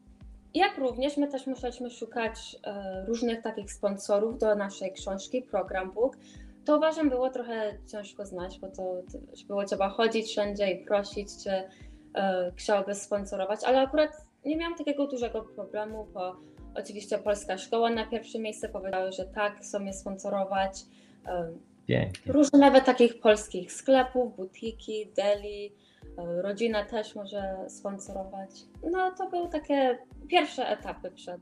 jak 0.55 0.79
również 0.79 1.17
my 1.17 1.29
też 1.29 1.47
musieliśmy 1.47 1.91
szukać 1.91 2.57
e, 2.65 3.05
różnych 3.07 3.43
takich 3.43 3.73
sponsorów 3.73 4.39
do 4.39 4.55
naszej 4.55 4.93
książki, 4.93 5.43
program 5.43 5.93
book. 5.93 6.17
To 6.65 6.77
uważam 6.77 7.11
było 7.11 7.31
trochę 7.31 7.79
ciężko 7.87 8.27
znać, 8.27 8.59
bo 8.59 8.69
to, 8.69 9.03
było 9.49 9.65
trzeba 9.65 9.89
chodzić 9.89 10.27
wszędzie 10.27 10.71
i 10.71 10.85
prosić, 10.85 11.29
czy 11.45 11.51
e, 11.51 12.53
chciałby 12.57 12.95
sponsorować, 12.95 13.65
ale 13.65 13.81
akurat 13.81 14.11
nie 14.45 14.57
miałam 14.57 14.79
takiego 14.79 15.07
dużego 15.07 15.43
problemu, 15.43 16.07
bo 16.15 16.37
oczywiście 16.75 17.19
Polska 17.19 17.59
Szkoła 17.59 17.91
na 17.91 18.07
pierwsze 18.07 18.39
miejsce 18.39 18.69
powiedziały, 18.69 19.13
że 19.13 19.25
tak, 19.25 19.59
chcą 19.61 19.79
mnie 19.79 19.93
sponsorować. 19.93 20.73
Pięknie. 21.87 22.33
Różne 22.33 22.59
nawet 22.59 22.85
takich 22.85 23.21
polskich 23.21 23.73
sklepów, 23.73 24.37
butiki, 24.37 25.09
deli, 25.17 25.73
rodzina 26.17 26.85
też 26.85 27.15
może 27.15 27.57
sponsorować. 27.69 28.51
No 28.93 29.15
to 29.19 29.31
były 29.31 29.49
takie 29.49 29.99
pierwsze 30.29 30.69
etapy 30.69 31.11
przed 31.11 31.41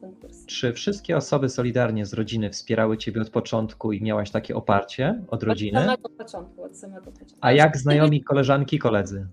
konkursem. 0.00 0.46
Czy 0.46 0.72
wszystkie 0.72 1.16
osoby 1.16 1.48
solidarnie 1.48 2.06
z 2.06 2.12
rodziny 2.12 2.50
wspierały 2.50 2.98
Ciebie 2.98 3.20
od 3.20 3.30
początku 3.30 3.92
i 3.92 4.02
miałaś 4.02 4.30
takie 4.30 4.56
oparcie 4.56 5.24
od 5.28 5.42
rodziny? 5.42 5.78
Od 5.78 5.84
samego 5.84 6.08
początku, 6.08 6.62
od 6.62 6.76
samego 6.76 7.12
początku. 7.12 7.38
A 7.40 7.52
jak 7.52 7.76
znajomi, 7.76 8.24
koleżanki, 8.24 8.78
koledzy? 8.78 9.26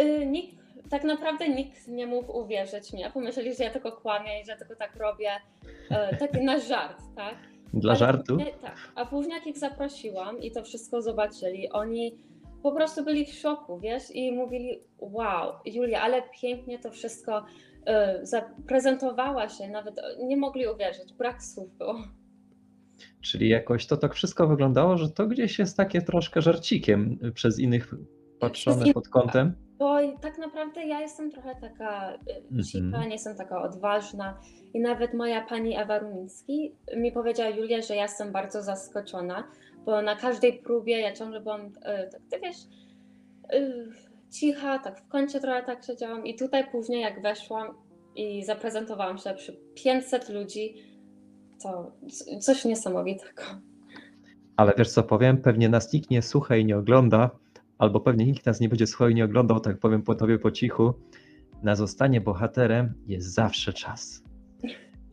Y, 0.00 0.26
nikt, 0.26 0.56
tak 0.90 1.04
naprawdę 1.04 1.48
nikt 1.48 1.88
nie 1.88 2.06
mógł 2.06 2.38
uwierzyć 2.38 2.92
mnie. 2.92 3.10
Pomyśleli, 3.14 3.54
że 3.54 3.64
ja 3.64 3.70
tylko 3.70 3.92
kłamię 3.92 4.42
i 4.42 4.46
że 4.46 4.56
tylko 4.56 4.76
tak 4.76 4.96
robię. 4.96 5.30
E, 5.90 6.16
taki 6.16 6.44
na 6.44 6.58
żart, 6.58 7.02
tak? 7.16 7.34
Dla 7.74 7.94
żartu? 7.94 8.36
tak. 8.62 8.76
A 8.94 9.06
później 9.06 9.34
jak 9.34 9.46
ich 9.46 9.58
zaprosiłam 9.58 10.42
i 10.42 10.50
to 10.50 10.62
wszystko 10.62 11.02
zobaczyli, 11.02 11.70
oni 11.70 12.18
po 12.62 12.72
prostu 12.72 13.04
byli 13.04 13.26
w 13.26 13.32
szoku, 13.32 13.78
wiesz, 13.78 14.02
i 14.10 14.32
mówili, 14.32 14.80
wow, 14.98 15.52
Julia, 15.64 16.00
ale 16.00 16.22
pięknie 16.40 16.78
to 16.78 16.90
wszystko 16.90 17.38
y, 17.42 18.26
zaprezentowała 18.26 19.48
się, 19.48 19.68
nawet 19.68 20.00
nie 20.24 20.36
mogli 20.36 20.66
uwierzyć, 20.66 21.12
brak 21.12 21.42
słów 21.42 21.76
było. 21.78 21.94
Czyli 23.20 23.48
jakoś 23.48 23.86
to 23.86 23.96
tak 23.96 24.14
wszystko 24.14 24.46
wyglądało, 24.46 24.98
że 24.98 25.10
to 25.10 25.26
gdzieś 25.26 25.58
jest 25.58 25.76
takie 25.76 26.02
troszkę 26.02 26.42
żarcikiem 26.42 27.18
przez 27.34 27.58
innych 27.58 27.94
patrzone 28.40 28.92
pod 28.92 29.08
kątem. 29.08 29.54
Bo 29.78 29.98
tak 30.20 30.38
naprawdę 30.38 30.84
ja 30.86 31.00
jestem 31.00 31.30
trochę 31.30 31.54
taka 31.60 32.14
y, 32.14 32.62
cicha, 32.64 32.78
mm 32.78 32.92
-hmm. 32.92 33.06
nie 33.06 33.12
jestem 33.12 33.36
taka 33.36 33.62
odważna. 33.62 34.38
I 34.74 34.80
nawet 34.80 35.14
moja 35.14 35.40
pani 35.46 35.76
Ewa 35.76 35.98
Rumiński 35.98 36.74
mi 36.96 37.12
powiedziała, 37.12 37.50
Julia, 37.50 37.82
że 37.82 37.96
ja 37.96 38.02
jestem 38.02 38.32
bardzo 38.32 38.62
zaskoczona, 38.62 39.44
bo 39.84 40.02
na 40.02 40.16
każdej 40.16 40.52
próbie 40.52 41.00
ja 41.00 41.12
ciągle 41.12 41.40
byłam, 41.40 41.66
y, 41.66 41.70
tak 42.12 42.20
ty 42.30 42.40
wiesz, 42.40 42.56
y, 43.54 43.88
cicha, 44.30 44.78
tak 44.78 45.00
w 45.00 45.08
kącie 45.08 45.40
trochę 45.40 45.62
tak 45.62 45.84
siedziałam. 45.84 46.26
I 46.26 46.36
tutaj 46.36 46.70
później 46.70 47.00
jak 47.02 47.22
weszłam 47.22 47.74
i 48.16 48.44
zaprezentowałam 48.44 49.18
się 49.18 49.34
przy 49.34 49.60
500 49.74 50.28
ludzi, 50.28 50.74
to 51.62 51.92
coś 52.40 52.64
niesamowitego. 52.64 53.42
Ale 54.56 54.72
wiesz 54.78 54.90
co 54.90 55.02
powiem, 55.02 55.42
pewnie 55.42 55.68
nas 55.68 55.92
nikt 55.92 56.10
nie 56.10 56.22
słucha 56.22 56.56
i 56.56 56.64
nie 56.64 56.78
ogląda, 56.78 57.30
albo 57.78 58.00
pewnie 58.00 58.26
nikt 58.26 58.46
nas 58.46 58.60
nie 58.60 58.68
będzie 58.68 58.86
słuchał 58.86 59.08
i 59.08 59.14
nie 59.14 59.24
oglądał, 59.24 59.60
tak 59.60 59.78
powiem 59.78 60.02
po 60.02 60.14
tobie 60.14 60.38
po 60.38 60.50
cichu, 60.50 60.94
na 61.62 61.76
zostanie 61.76 62.20
bohaterem 62.20 62.94
jest 63.06 63.34
zawsze 63.34 63.72
czas. 63.72 64.22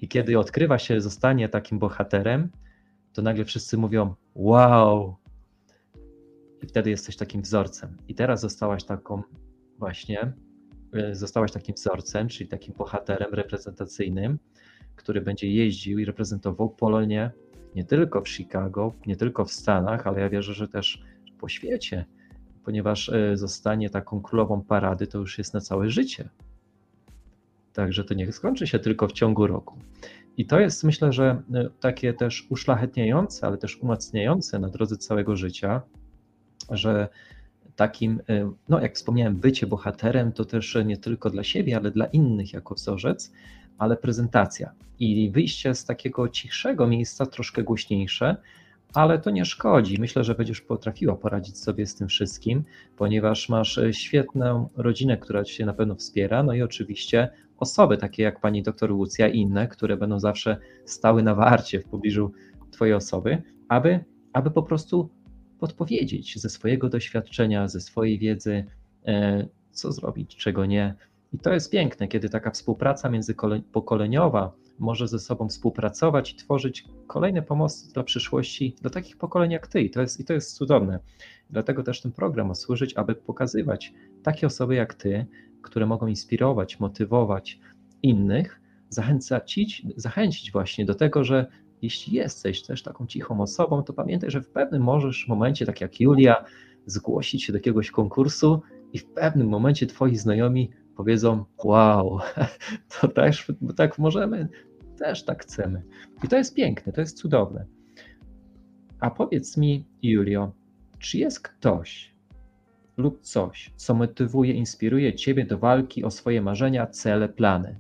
I 0.02 0.08
kiedy 0.08 0.40
odkrywa 0.40 0.78
się 0.78 1.02
zostanie 1.02 1.50
takim 1.50 1.80
bohaterem, 1.80 2.50
to 3.14 3.22
nagle 3.22 3.46
wszyscy 3.46 3.78
mówią: 3.78 4.16
Wow! 4.36 5.16
I 6.64 6.68
wtedy 6.68 6.90
jesteś 6.90 7.16
takim 7.16 7.42
wzorcem. 7.42 7.98
I 8.08 8.16
teraz 8.16 8.42
zostałaś 8.42 8.84
taką 8.84 9.24
właśnie, 9.78 10.34
e, 10.94 11.16
zostałaś 11.16 11.52
takim 11.52 11.76
wzorcem, 11.76 12.28
czyli 12.28 12.50
takim 12.50 12.74
bohaterem 12.74 13.34
reprezentacyjnym, 13.34 14.40
który 14.96 15.22
będzie 15.22 15.52
jeździł 15.52 16.00
i 16.00 16.06
reprezentował 16.06 16.70
Polonię 16.70 17.32
nie 17.76 17.84
tylko 17.84 18.22
w 18.22 18.30
Chicago, 18.30 18.94
nie 19.06 19.16
tylko 19.16 19.46
w 19.46 19.52
Stanach, 19.52 20.08
ale 20.08 20.22
ja 20.22 20.30
wierzę, 20.30 20.54
że 20.54 20.68
też 20.68 21.04
po 21.40 21.50
świecie 21.50 22.06
ponieważ 22.70 23.10
e, 23.10 23.38
zostanie 23.38 23.90
taką 23.90 24.22
królową 24.22 24.62
parady, 24.62 25.08
to 25.08 25.18
już 25.18 25.38
jest 25.38 25.54
na 25.54 25.62
całe 25.62 25.90
życie. 25.90 26.30
Także 27.74 28.04
to 28.04 28.14
nie 28.14 28.32
skończy 28.32 28.68
się 28.68 28.80
tylko 28.80 29.08
w 29.08 29.12
ciągu 29.12 29.48
roku. 29.48 29.80
I 30.38 30.46
to 30.46 30.60
jest, 30.60 30.84
myślę, 30.84 31.14
że 31.14 31.42
e, 31.54 31.70
takie 31.80 32.14
też 32.14 32.48
uszlachetniające, 32.50 33.48
ale 33.48 33.58
też 33.58 33.78
umacniające 33.78 34.60
na 34.60 34.70
drodze 34.70 34.98
całego 34.98 35.36
życia, 35.36 35.82
że 36.72 37.08
takim, 37.76 38.22
e, 38.30 38.52
no 38.70 38.80
jak 38.80 38.96
wspomniałem, 38.96 39.36
bycie 39.36 39.68
bohaterem 39.68 40.32
to 40.32 40.46
też 40.46 40.78
nie 40.86 40.98
tylko 40.98 41.30
dla 41.30 41.44
siebie, 41.44 41.78
ale 41.78 41.92
dla 41.92 42.06
innych 42.06 42.54
jako 42.54 42.76
wzorzec, 42.76 43.32
ale 43.78 43.98
prezentacja 43.98 44.72
i 45.00 45.32
wyjście 45.32 45.76
z 45.76 45.86
takiego 45.86 46.30
cichszego 46.30 46.88
miejsca, 46.88 47.26
troszkę 47.26 47.64
głośniejsze, 47.64 48.36
ale 48.94 49.20
to 49.20 49.30
nie 49.30 49.46
szkodzi. 49.46 50.00
Myślę, 50.00 50.24
że 50.24 50.36
będziesz 50.36 50.62
potrafiła 50.62 51.16
poradzić 51.16 51.58
sobie 51.58 51.86
z 51.86 51.96
tym 51.96 52.08
wszystkim, 52.08 52.64
ponieważ 52.98 53.50
masz 53.50 53.78
e, 53.78 53.94
świetną 53.94 54.70
rodzinę, 54.78 55.18
która 55.18 55.44
cię 55.44 55.66
na 55.66 55.74
pewno 55.74 55.96
wspiera, 55.96 56.44
no 56.44 56.54
i 56.54 56.62
oczywiście 56.62 57.30
osoby 57.58 57.98
takie 57.98 58.24
jak 58.24 58.40
pani 58.40 58.64
doktor 58.64 58.92
Łucja 58.92 59.28
i 59.28 59.38
inne, 59.38 59.68
które 59.68 59.98
będą 59.98 60.20
zawsze 60.20 60.58
stały 60.86 61.24
na 61.24 61.36
warcie 61.36 61.80
w 61.80 61.86
pobliżu 61.86 62.32
twojej 62.72 62.94
osoby, 62.94 63.42
aby, 63.68 64.06
aby 64.34 64.52
po 64.52 64.64
prostu 64.64 65.10
podpowiedzieć 65.60 66.40
ze 66.40 66.50
swojego 66.50 66.90
doświadczenia, 66.90 67.68
ze 67.68 67.82
swojej 67.82 68.20
wiedzy, 68.20 68.66
e, 69.06 69.48
co 69.72 69.92
zrobić, 69.92 70.36
czego 70.36 70.66
nie. 70.66 70.96
I 71.34 71.40
to 71.40 71.54
jest 71.54 71.72
piękne, 71.72 72.08
kiedy 72.08 72.30
taka 72.30 72.52
współpraca 72.52 73.10
międzypokoleniowa 73.10 74.52
może 74.80 75.08
ze 75.08 75.20
sobą 75.20 75.50
współpracować 75.50 76.32
i 76.32 76.36
tworzyć 76.36 76.86
kolejne 77.08 77.42
pomosty 77.42 77.94
dla 77.94 78.04
przyszłości, 78.04 78.76
dla 78.82 78.90
takich 78.90 79.18
pokoleń 79.18 79.52
jak 79.52 79.68
ty. 79.68 79.82
I 79.82 79.90
to 79.90 80.02
jest, 80.02 80.20
i 80.20 80.26
to 80.26 80.34
jest 80.34 80.56
cudowne. 80.56 81.00
Dlatego 81.50 81.84
też 81.84 82.02
ten 82.02 82.12
program 82.12 82.48
ma 82.48 82.56
służyć, 82.56 82.94
aby 82.94 83.16
pokazywać 83.16 83.94
takie 84.24 84.48
osoby 84.48 84.76
jak 84.76 84.94
ty, 84.94 85.26
które 85.62 85.86
mogą 85.86 86.08
inspirować, 86.08 86.80
motywować 86.80 87.60
innych, 88.04 88.62
zachęcić, 88.90 89.86
zachęcić 89.96 90.52
właśnie 90.52 90.86
do 90.86 90.96
tego, 90.96 91.24
że 91.24 91.46
jeśli 91.82 92.14
jesteś 92.14 92.62
też 92.62 92.84
taką 92.84 93.08
cichą 93.08 93.42
osobą, 93.42 93.84
to 93.84 93.94
pamiętaj, 93.94 94.32
że 94.32 94.42
w 94.42 94.50
pewnym 94.50 94.84
możesz 94.84 95.28
momencie, 95.28 95.66
tak 95.66 95.82
jak 95.82 96.00
Julia, 96.00 96.46
zgłosić 96.86 97.44
się 97.44 97.54
do 97.54 97.58
jakiegoś 97.58 97.92
konkursu 97.92 98.62
i 98.94 99.00
w 99.00 99.06
pewnym 99.06 99.48
momencie 99.48 99.88
twoi 99.88 100.16
znajomi 100.16 100.72
powiedzą: 100.96 101.46
Wow, 101.64 102.20
to 103.02 103.08
też 103.08 103.52
tak 103.76 104.00
możemy, 104.00 104.48
też 105.00 105.24
tak 105.24 105.44
chcemy. 105.44 105.84
I 106.24 106.28
to 106.28 106.38
jest 106.38 106.56
piękne, 106.56 106.94
to 106.94 107.02
jest 107.02 107.18
cudowne. 107.18 107.66
A 109.00 109.10
powiedz 109.12 109.58
mi, 109.58 109.86
Julio, 110.02 110.52
czy 111.00 111.18
jest 111.18 111.40
ktoś 111.40 112.16
lub 112.98 113.22
coś, 113.22 113.74
co 113.76 113.94
motywuje, 113.94 114.54
inspiruje 114.54 115.14
Ciebie 115.14 115.46
do 115.46 115.58
walki 115.58 116.04
o 116.04 116.12
swoje 116.12 116.42
marzenia, 116.42 116.88
cele, 116.88 117.30
plany? 117.30 117.80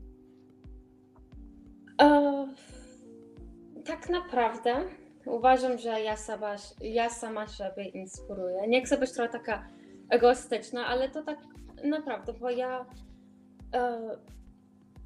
E, 2.01 2.47
tak 3.85 4.09
naprawdę 4.09 4.75
uważam, 5.25 5.77
że 5.77 6.01
ja 6.01 6.17
sama, 6.17 6.55
ja 6.81 7.09
sama 7.09 7.47
siebie 7.47 7.85
inspiruję. 7.85 8.67
Nie 8.67 8.81
chcę 8.81 8.97
być 8.97 9.11
trochę 9.11 9.29
taka 9.31 9.67
egoistyczna, 10.09 10.85
ale 10.85 11.09
to 11.09 11.23
tak 11.23 11.39
naprawdę, 11.83 12.33
bo 12.33 12.49
ja 12.49 12.85
e, 13.73 13.99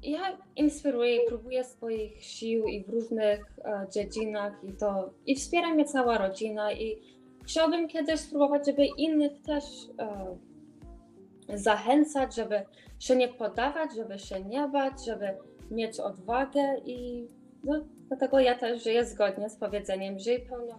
ja 0.04 0.38
inspiruję 0.56 1.16
i 1.16 1.28
próbuję 1.28 1.64
swoich 1.64 2.24
sił 2.24 2.64
i 2.64 2.84
w 2.84 2.88
różnych 2.88 3.58
e, 3.64 3.86
dziedzinach 3.92 4.52
i 4.64 4.72
to 4.72 5.10
i 5.26 5.36
wspiera 5.36 5.74
mnie 5.74 5.84
cała 5.84 6.18
rodzina 6.18 6.72
i 6.72 6.98
chciałabym 7.44 7.88
kiedyś 7.88 8.20
spróbować, 8.20 8.66
żeby 8.66 8.86
innych 8.98 9.42
też 9.42 9.64
e, 9.98 11.58
zachęcać, 11.58 12.34
żeby 12.34 12.62
się 12.98 13.16
nie 13.16 13.28
podawać, 13.28 13.90
żeby 13.96 14.18
się 14.18 14.44
nie 14.44 14.68
bać, 14.68 15.04
żeby 15.06 15.28
mieć 15.70 16.00
odwagę 16.00 16.78
i 16.84 17.28
no, 17.64 17.84
dlatego 18.08 18.40
ja 18.40 18.58
też 18.58 18.84
żyję 18.84 19.04
zgodnie 19.04 19.50
z 19.50 19.56
powiedzeniem 19.56 20.18
żyj 20.18 20.40
pełnią 20.40 20.78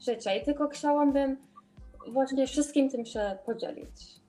życia 0.00 0.34
i 0.34 0.44
tylko 0.44 0.68
chciałabym 0.68 1.36
właśnie 2.08 2.46
wszystkim 2.46 2.90
tym 2.90 3.06
się 3.06 3.38
podzielić. 3.46 4.21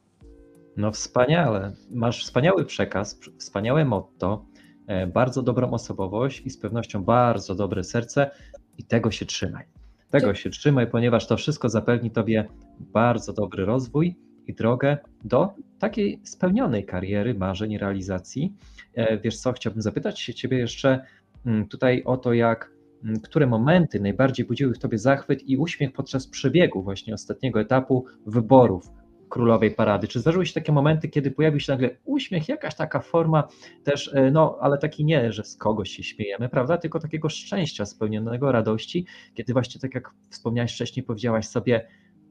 No 0.77 0.91
wspaniale. 0.91 1.73
Masz 1.91 2.23
wspaniały 2.23 2.65
przekaz, 2.65 3.19
wspaniałe 3.37 3.85
motto, 3.85 4.45
e, 4.87 5.07
bardzo 5.07 5.41
dobrą 5.41 5.71
osobowość 5.71 6.41
i 6.45 6.49
z 6.49 6.57
pewnością 6.57 7.03
bardzo 7.03 7.55
dobre 7.55 7.83
serce 7.83 8.31
i 8.77 8.83
tego 8.83 9.11
się 9.11 9.25
trzymaj. 9.25 9.65
Tego 10.09 10.35
się 10.35 10.49
trzymaj, 10.49 10.87
ponieważ 10.87 11.27
to 11.27 11.37
wszystko 11.37 11.69
zapewni 11.69 12.11
tobie 12.11 12.47
bardzo 12.79 13.33
dobry 13.33 13.65
rozwój 13.65 14.15
i 14.47 14.53
drogę 14.53 14.97
do 15.23 15.53
takiej 15.79 16.19
spełnionej 16.23 16.85
kariery, 16.85 17.33
marzeń, 17.33 17.77
realizacji. 17.77 18.53
E, 18.93 19.17
wiesz 19.17 19.37
co, 19.37 19.53
chciałbym 19.53 19.81
zapytać 19.81 20.19
się 20.19 20.33
ciebie 20.33 20.57
jeszcze 20.57 21.05
mm, 21.45 21.67
tutaj 21.67 22.03
o 22.05 22.17
to, 22.17 22.33
jak 22.33 22.71
mm, 23.03 23.19
które 23.19 23.47
momenty 23.47 23.99
najbardziej 23.99 24.45
budziły 24.45 24.73
w 24.73 24.79
tobie 24.79 24.97
zachwyt 24.97 25.49
i 25.49 25.57
uśmiech 25.57 25.93
podczas 25.93 26.27
przebiegu 26.27 26.83
właśnie 26.83 27.13
ostatniego 27.13 27.61
etapu 27.61 28.05
wyborów 28.25 29.02
królowej 29.33 29.71
parady. 29.71 30.07
Czy 30.07 30.19
zdarzyły 30.19 30.45
się 30.45 30.53
takie 30.53 30.71
momenty, 30.71 31.09
kiedy 31.09 31.31
pojawił 31.31 31.59
się 31.59 31.71
nagle 31.71 31.89
uśmiech, 32.05 32.49
jakaś 32.49 32.75
taka 32.75 32.99
forma 32.99 33.47
też, 33.83 34.13
e, 34.13 34.31
no 34.31 34.57
ale 34.61 34.77
taki 34.77 35.05
nie, 35.05 35.31
że 35.31 35.43
z 35.43 35.57
kogoś 35.57 35.89
się 35.89 36.03
śmiejemy, 36.03 36.49
prawda, 36.49 36.77
tylko 36.77 36.99
takiego 36.99 37.29
szczęścia 37.29 37.85
spełnionego, 37.85 38.51
radości, 38.51 39.05
kiedy 39.33 39.53
właśnie 39.53 39.81
tak 39.81 39.95
jak 39.95 40.11
wspomniałeś 40.29 40.73
wcześniej, 40.73 41.03
powiedziałaś 41.03 41.47
sobie, 41.47 41.87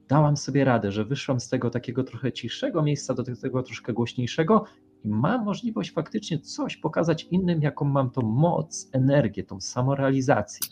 dałam 0.09 0.37
sobie 0.37 0.65
radę, 0.65 0.93
że 0.93 1.05
wyszłam 1.05 1.41
z 1.41 1.49
tego 1.49 1.71
takiego 1.71 2.05
trochę 2.05 2.33
cichszego 2.33 2.83
miejsca 2.83 3.15
do 3.15 3.25
tego 3.37 3.62
troszkę 3.62 3.93
głośniejszego 3.93 4.65
i 5.05 5.09
mam 5.09 5.45
możliwość 5.45 5.93
faktycznie 5.93 6.38
coś 6.38 6.77
pokazać 6.77 7.25
innym, 7.31 7.62
jaką 7.62 7.85
mam 7.85 8.11
tą 8.11 8.23
moc, 8.23 8.91
energię, 8.93 9.45
tą 9.45 9.61
samorealizację. 9.61 10.69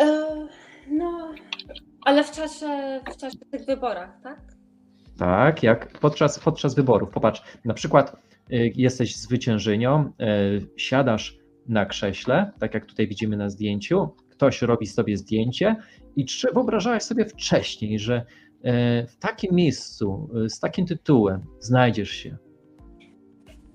E, 0.00 0.48
No, 0.90 1.34
ale 2.08 2.24
w 2.24 2.30
czasie, 2.30 3.00
w 3.12 3.16
czasie 3.16 3.38
tych 3.50 3.66
wyborach, 3.66 4.20
tak? 4.22 4.40
Tak, 5.18 5.62
jak 5.62 5.98
podczas, 5.98 6.38
podczas 6.38 6.74
wyborów. 6.74 7.10
Popatrz, 7.10 7.42
na 7.64 7.74
przykład 7.74 8.16
y, 8.52 8.72
jesteś 8.76 9.16
zwyciężynią, 9.16 10.04
y, 10.04 10.66
siadasz 10.76 11.38
na 11.66 11.86
krześle, 11.86 12.52
tak 12.60 12.74
jak 12.74 12.86
tutaj 12.86 13.08
widzimy 13.08 13.36
na 13.36 13.50
zdjęciu, 13.50 14.08
ktoś 14.30 14.62
robi 14.62 14.86
sobie 14.86 15.16
zdjęcie 15.16 15.76
i 16.16 16.24
czy 16.24 16.52
wyobrażałaś 16.52 17.02
sobie 17.02 17.24
wcześniej, 17.24 17.98
że 17.98 18.16
y, 18.16 18.62
w 19.06 19.16
takim 19.18 19.54
miejscu, 19.54 20.30
z 20.48 20.60
takim 20.60 20.86
tytułem 20.86 21.42
znajdziesz 21.60 22.10
się? 22.10 22.36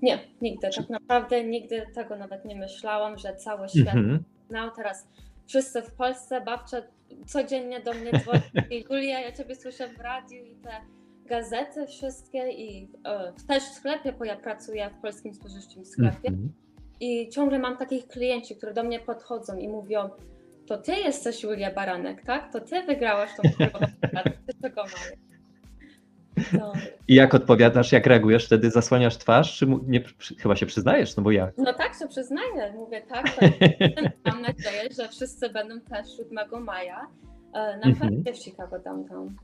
Nie, 0.02 0.18
nigdy. 0.40 0.68
Tak 0.76 0.88
naprawdę 0.88 1.44
nigdy 1.44 1.86
tego 1.94 2.16
nawet 2.16 2.44
nie 2.44 2.56
myślałam, 2.56 3.18
że 3.18 3.36
cały 3.36 3.68
świat 3.68 3.94
mhm. 3.94 4.24
znał 4.48 4.70
teraz. 4.76 5.08
Wszyscy 5.46 5.82
w 5.82 5.92
Polsce, 5.92 6.40
babcia 6.40 6.82
codziennie 7.26 7.80
do 7.80 7.94
mnie 7.94 8.12
dzwoni 8.12 8.42
Julia, 8.90 9.20
ja 9.20 9.32
ciebie 9.32 9.54
słyszę 9.54 9.88
w 9.88 10.00
radiu 10.00 10.44
i 10.44 10.56
te 10.56 10.70
gazety 11.26 11.86
wszystkie 11.86 12.52
i 12.52 12.88
e, 13.04 13.32
też 13.48 13.62
w 13.62 13.74
sklepie, 13.74 14.12
bo 14.12 14.24
ja 14.24 14.36
pracuję 14.36 14.90
w 14.90 15.00
polskim 15.00 15.34
spożywczym 15.34 15.84
sklepie 15.84 16.28
mm 16.28 16.40
-hmm. 16.40 16.48
i 17.00 17.28
ciągle 17.28 17.58
mam 17.58 17.76
takich 17.76 18.08
klienci, 18.08 18.56
którzy 18.56 18.74
do 18.74 18.82
mnie 18.82 19.00
podchodzą 19.00 19.56
i 19.56 19.68
mówią, 19.68 20.10
to 20.66 20.78
ty 20.78 20.92
jesteś 20.92 21.42
Julia 21.42 21.70
Baranek, 21.70 22.22
tak? 22.22 22.52
To 22.52 22.60
ty 22.60 22.82
wygrałaś 22.82 23.30
tą 23.36 23.42
ty 24.46 24.54
czego 24.62 24.82
mamy? 24.82 25.33
No. 26.52 26.72
I 27.08 27.14
jak 27.14 27.34
odpowiadasz, 27.34 27.92
jak 27.92 28.06
reagujesz 28.06 28.46
wtedy? 28.46 28.70
Zasłaniasz 28.70 29.16
twarz, 29.16 29.58
czy 29.58 29.66
nie, 29.86 30.04
chyba 30.38 30.56
się 30.56 30.66
przyznajesz, 30.66 31.16
no 31.16 31.22
bo 31.22 31.30
ja. 31.30 31.52
No 31.58 31.72
tak, 31.72 31.94
się 31.94 32.08
przyznaję. 32.08 32.72
Mówię 32.74 33.02
tak, 33.08 33.30
tak. 33.36 33.50
mam 34.32 34.42
nadzieję, 34.42 34.88
że 34.98 35.08
wszyscy 35.08 35.50
będą 35.50 35.80
też 35.80 36.16
7 36.16 36.64
maja 36.64 37.06
e, 37.52 37.78
na 37.78 37.86
mhm. 37.86 38.24
w 38.34 38.36
Chicago 38.36 38.78
Downtown. 38.78 39.36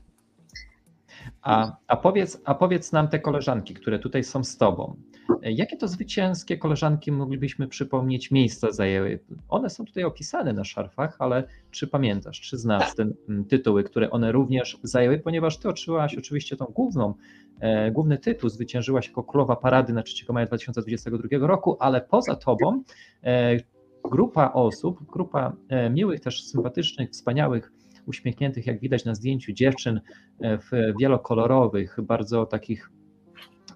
A, 1.41 1.77
a, 1.87 1.97
powiedz, 1.97 2.41
a 2.45 2.55
powiedz 2.55 2.91
nam 2.91 3.07
te 3.07 3.19
koleżanki, 3.19 3.73
które 3.73 3.99
tutaj 3.99 4.23
są 4.23 4.43
z 4.43 4.57
Tobą. 4.57 4.95
Jakie 5.41 5.77
to 5.77 5.87
zwycięskie 5.87 6.57
koleżanki 6.57 7.11
moglibyśmy 7.11 7.67
przypomnieć 7.67 8.31
miejsca 8.31 8.71
zajęły? 8.71 9.19
One 9.49 9.69
są 9.69 9.85
tutaj 9.85 10.03
opisane 10.03 10.53
na 10.53 10.63
szarfach, 10.63 11.15
ale 11.19 11.43
czy 11.71 11.87
pamiętasz, 11.87 12.41
czy 12.41 12.57
znasz 12.57 12.85
tak. 12.85 12.95
te 12.95 13.05
mm, 13.29 13.45
tytuły, 13.45 13.83
które 13.83 14.09
one 14.09 14.31
również 14.31 14.77
zajęły? 14.83 15.19
Ponieważ 15.19 15.57
Ty 15.57 15.69
otrzymałaś 15.69 16.15
oczywiście 16.15 16.57
tą 16.57 16.65
główną, 16.65 17.13
e, 17.59 17.91
główny 17.91 18.17
tytuł, 18.17 18.49
zwyciężyłaś 18.49 19.07
jako 19.07 19.23
królowa 19.23 19.55
parady 19.55 19.93
na 19.93 20.03
3 20.03 20.33
maja 20.33 20.45
2022 20.45 21.47
roku, 21.47 21.77
ale 21.79 22.01
poza 22.01 22.35
Tobą 22.35 22.83
e, 23.23 23.57
grupa 24.03 24.51
osób, 24.53 25.11
grupa 25.11 25.55
e, 25.69 25.89
miłych, 25.89 26.19
też 26.19 26.43
sympatycznych, 26.43 27.09
wspaniałych 27.09 27.71
uśmiechniętych, 28.05 28.67
jak 28.67 28.79
widać 28.79 29.05
na 29.05 29.15
zdjęciu, 29.15 29.53
dziewczyn 29.53 30.01
e, 30.39 30.57
w 30.57 30.71
wielokolorowych, 30.99 31.97
bardzo 32.01 32.45
takich 32.45 32.91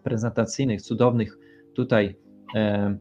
prezentacyjnych, 0.03 0.81
cudownych 0.81 1.37
tutaj 1.75 2.15
e, 2.55 2.97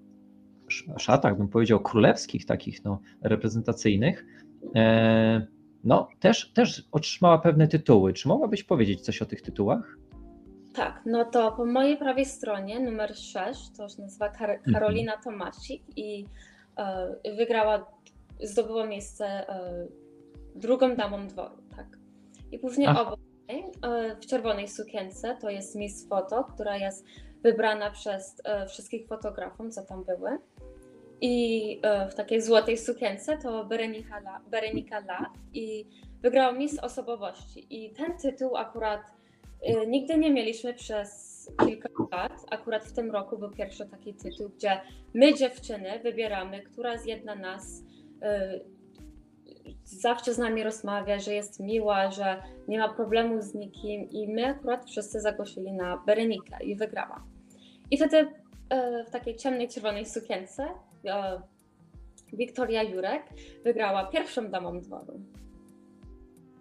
szatach, 0.98 1.38
bym 1.38 1.48
powiedział, 1.48 1.80
królewskich, 1.80 2.46
takich 2.46 2.84
no, 2.84 3.00
reprezentacyjnych, 3.22 4.26
e, 4.74 5.46
no, 5.84 6.08
też, 6.20 6.52
też 6.52 6.88
otrzymała 6.92 7.38
pewne 7.38 7.68
tytuły. 7.68 8.12
Czy 8.12 8.28
mogłabyś 8.28 8.64
powiedzieć 8.64 9.00
coś 9.00 9.22
o 9.22 9.26
tych 9.26 9.42
tytułach? 9.42 9.98
Tak, 10.74 11.02
no 11.06 11.24
to 11.24 11.52
po 11.52 11.64
mojej 11.64 11.96
prawej 11.96 12.24
stronie 12.24 12.80
numer 12.80 13.16
6, 13.16 13.70
to 13.76 13.88
się 13.88 14.02
nazywa 14.02 14.28
Kar 14.28 14.50
mhm. 14.50 14.74
Karolina 14.74 15.12
Tomasik 15.24 15.82
i 15.96 16.26
e, 16.76 17.36
wygrała, 17.36 17.86
zdobyła 18.40 18.86
miejsce 18.86 19.48
e, 19.48 19.86
drugą 20.54 20.96
damą 20.96 21.26
dworu, 21.26 21.56
tak. 21.76 21.86
I 22.52 22.58
później 22.58 22.86
Ach. 22.86 23.00
obok 23.00 23.20
e, 23.48 24.16
w 24.16 24.26
czerwonej 24.26 24.68
sukience, 24.68 25.36
to 25.40 25.50
jest 25.50 25.76
Miss 25.76 26.08
Foto, 26.08 26.44
która 26.44 26.76
jest 26.76 27.06
wybrana 27.44 27.90
przez 27.90 28.40
e, 28.44 28.66
wszystkich 28.66 29.06
fotografów, 29.06 29.74
co 29.74 29.82
tam 29.82 30.04
były. 30.04 30.38
I 31.20 31.80
e, 31.82 32.08
w 32.08 32.14
takiej 32.14 32.42
złotej 32.42 32.78
sukience 32.78 33.38
to 33.38 33.64
Berenika 33.64 34.16
La, 34.16 34.40
La 35.08 35.32
i 35.54 35.86
wygrała 36.22 36.52
Miss 36.52 36.78
Osobowości. 36.78 37.66
I 37.70 37.92
ten 37.92 38.18
tytuł 38.18 38.56
akurat 38.56 39.00
nigdy 39.86 40.18
nie 40.18 40.30
mieliśmy 40.30 40.74
przez 40.74 41.34
kilka 41.66 41.88
lat. 42.12 42.32
Akurat 42.50 42.84
w 42.84 42.92
tym 42.92 43.10
roku 43.10 43.38
był 43.38 43.50
pierwszy 43.50 43.86
taki 43.86 44.14
tytuł, 44.14 44.48
gdzie 44.48 44.80
my 45.14 45.34
dziewczyny 45.34 46.00
wybieramy, 46.02 46.62
która 46.62 46.98
z 46.98 47.06
jedna 47.06 47.34
nas 47.34 47.82
zawsze 49.84 50.34
z 50.34 50.38
nami 50.38 50.62
rozmawia, 50.62 51.18
że 51.18 51.34
jest 51.34 51.60
miła, 51.60 52.10
że 52.10 52.42
nie 52.68 52.78
ma 52.78 52.94
problemu 52.94 53.42
z 53.42 53.54
nikim 53.54 54.10
i 54.10 54.28
my 54.28 54.46
akurat 54.46 54.86
wszyscy 54.86 55.20
zagłosili 55.20 55.72
na 55.72 55.96
Berenikę 56.06 56.64
i 56.64 56.76
wygrała. 56.76 57.33
I 57.90 57.96
wtedy 57.96 58.28
e, 58.70 59.04
w 59.04 59.10
takiej 59.10 59.36
ciemnej, 59.36 59.68
czerwonej 59.68 60.06
sukience 60.06 60.68
e, 61.04 61.40
Wiktoria 62.32 62.82
Jurek 62.82 63.22
wygrała 63.64 64.06
pierwszą 64.06 64.50
damą 64.50 64.80
dworu. 64.80 65.20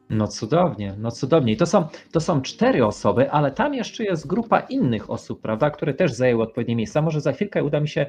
No 0.09 0.27
cudownie, 0.27 0.95
no 0.97 1.11
cudownie. 1.11 1.53
I 1.53 1.57
to 1.57 1.65
są, 1.65 1.87
to 2.11 2.19
są 2.19 2.41
cztery 2.41 2.85
osoby, 2.85 3.31
ale 3.31 3.51
tam 3.51 3.73
jeszcze 3.73 4.03
jest 4.03 4.27
grupa 4.27 4.59
innych 4.59 5.09
osób, 5.09 5.41
prawda, 5.41 5.69
które 5.69 5.93
też 5.93 6.13
zajęły 6.13 6.43
odpowiednie 6.43 6.75
miejsca. 6.75 7.01
Może 7.01 7.21
za 7.21 7.33
chwilkę 7.33 7.63
uda 7.63 7.79
mi 7.79 7.87
się, 7.87 8.05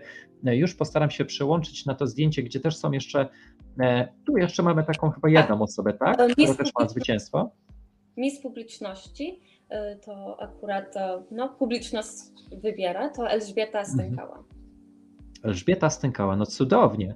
e, 0.47 0.57
już 0.57 0.75
postaram 0.75 1.11
się 1.11 1.25
przełączyć 1.25 1.87
na 1.87 1.95
to 1.95 2.07
zdjęcie, 2.07 2.43
gdzie 2.43 2.61
też 2.61 2.77
są 2.77 2.93
jeszcze, 2.93 3.29
tu 4.27 4.37
jeszcze 4.37 4.63
mamy 4.63 4.85
taką 4.85 5.11
chyba 5.11 5.29
jedną 5.29 5.63
osobę, 5.63 5.93
tak, 5.93 6.15
która 6.33 6.55
też 6.55 6.71
ma 6.81 6.89
zwycięstwo. 6.89 7.51
Miss 8.17 8.41
publiczności, 8.41 9.41
to 10.05 10.41
akurat 10.41 10.95
no, 11.31 11.49
publiczność 11.49 12.09
wybiera, 12.63 13.09
to 13.09 13.31
Elżbieta 13.31 13.79
mhm. 13.79 13.87
Stękała. 13.87 14.45
Elżbieta 15.43 15.91
Stękała, 15.91 16.37
no 16.37 16.47
cudownie. 16.47 17.15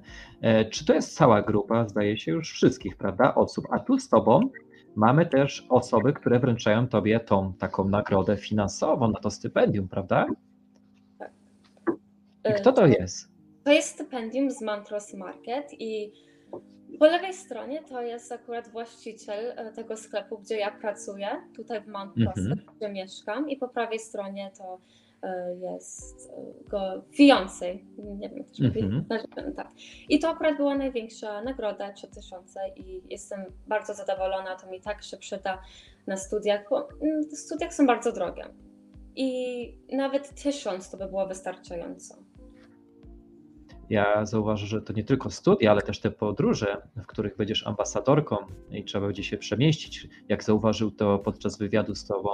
Czy 0.71 0.85
to 0.85 0.95
jest 0.95 1.15
cała 1.15 1.43
grupa, 1.43 1.89
zdaje 1.89 2.17
się, 2.19 2.33
już 2.33 2.53
wszystkich, 2.53 2.97
prawda, 2.97 3.35
osób, 3.35 3.67
a 3.71 3.79
tu 3.79 3.99
z 3.99 4.09
Tobą 4.09 4.51
mamy 4.97 5.27
też 5.27 5.67
osoby, 5.69 6.13
które 6.13 6.39
wręczają 6.39 6.89
tobie 6.89 7.21
tą 7.21 7.53
taką 7.53 7.89
nagrodę 7.89 8.37
finansową 8.37 9.11
na 9.11 9.21
to 9.21 9.31
stypendium, 9.31 9.89
prawda? 9.89 10.27
Tak. 11.19 11.33
I 12.51 12.61
kto 12.61 12.73
to 12.73 12.87
jest? 12.87 13.29
To 13.65 13.73
jest 13.73 13.89
stypendium 13.89 14.51
z 14.51 14.63
Mantros 14.63 15.15
Market 15.15 15.67
i 15.79 16.13
po 16.99 17.07
lewej 17.07 17.35
stronie 17.35 17.83
to 17.83 18.03
jest 18.03 18.33
akurat 18.33 18.69
właściciel 18.69 19.53
e, 19.57 19.73
tego 19.73 19.97
sklepu, 19.97 20.39
gdzie 20.39 20.57
ja 20.57 20.71
pracuję, 20.71 21.29
tutaj 21.57 21.81
w 21.81 21.87
Mantros, 21.87 22.39
mm 22.39 22.59
-hmm. 22.59 22.77
gdzie 22.77 22.89
mieszkam 22.89 23.51
i 23.51 23.57
po 23.57 23.69
prawej 23.69 23.99
stronie 23.99 24.51
to 24.59 24.81
E, 25.23 25.55
jest 25.55 26.31
e, 26.31 26.69
go 26.71 27.03
fiancé, 27.11 27.79
nie 27.99 28.29
wiem, 28.29 28.45
to 28.45 28.65
mm 28.65 29.03
-hmm. 29.03 29.55
tak. 29.57 29.69
I 30.09 30.19
to 30.19 30.29
akurat 30.29 30.57
była 30.57 30.75
największa 30.75 31.43
nagroda, 31.43 31.93
3000 31.93 32.61
i 32.77 33.03
jestem 33.11 33.45
bardzo 33.67 33.95
zadowolona, 33.95 34.57
to 34.57 34.71
mi 34.71 34.81
tak 34.81 35.03
się 35.03 35.17
przyda 35.17 35.63
na 36.07 36.17
studiach, 36.17 36.69
bo 36.71 36.89
mm, 37.03 37.23
studiach 37.23 37.75
są 37.75 37.87
bardzo 37.87 38.13
drogie. 38.13 38.45
I 39.17 39.97
nawet 39.97 40.35
1000 40.43 40.91
to 40.91 40.97
by 40.97 41.07
było 41.07 41.27
wystarczająco. 41.27 42.15
Ja 43.91 44.27
zauważę, 44.27 44.67
że 44.67 44.83
to 44.83 44.93
nie 44.93 45.05
tylko 45.05 45.31
studia, 45.31 45.71
ale 45.71 45.83
też 45.83 46.01
te 46.01 46.11
podróże, 46.11 46.77
w 46.97 47.07
których 47.07 47.37
będziesz 47.37 47.67
ambasadorką 47.67 48.37
i 48.71 48.85
trzeba 48.85 49.07
będzie 49.07 49.25
się 49.25 49.37
przemieścić. 49.37 50.09
Jak 50.29 50.45
zauważył 50.45 50.91
to 50.91 51.19
podczas 51.19 51.59
wywiadu 51.59 51.95
z 51.95 52.07
Tobą 52.07 52.31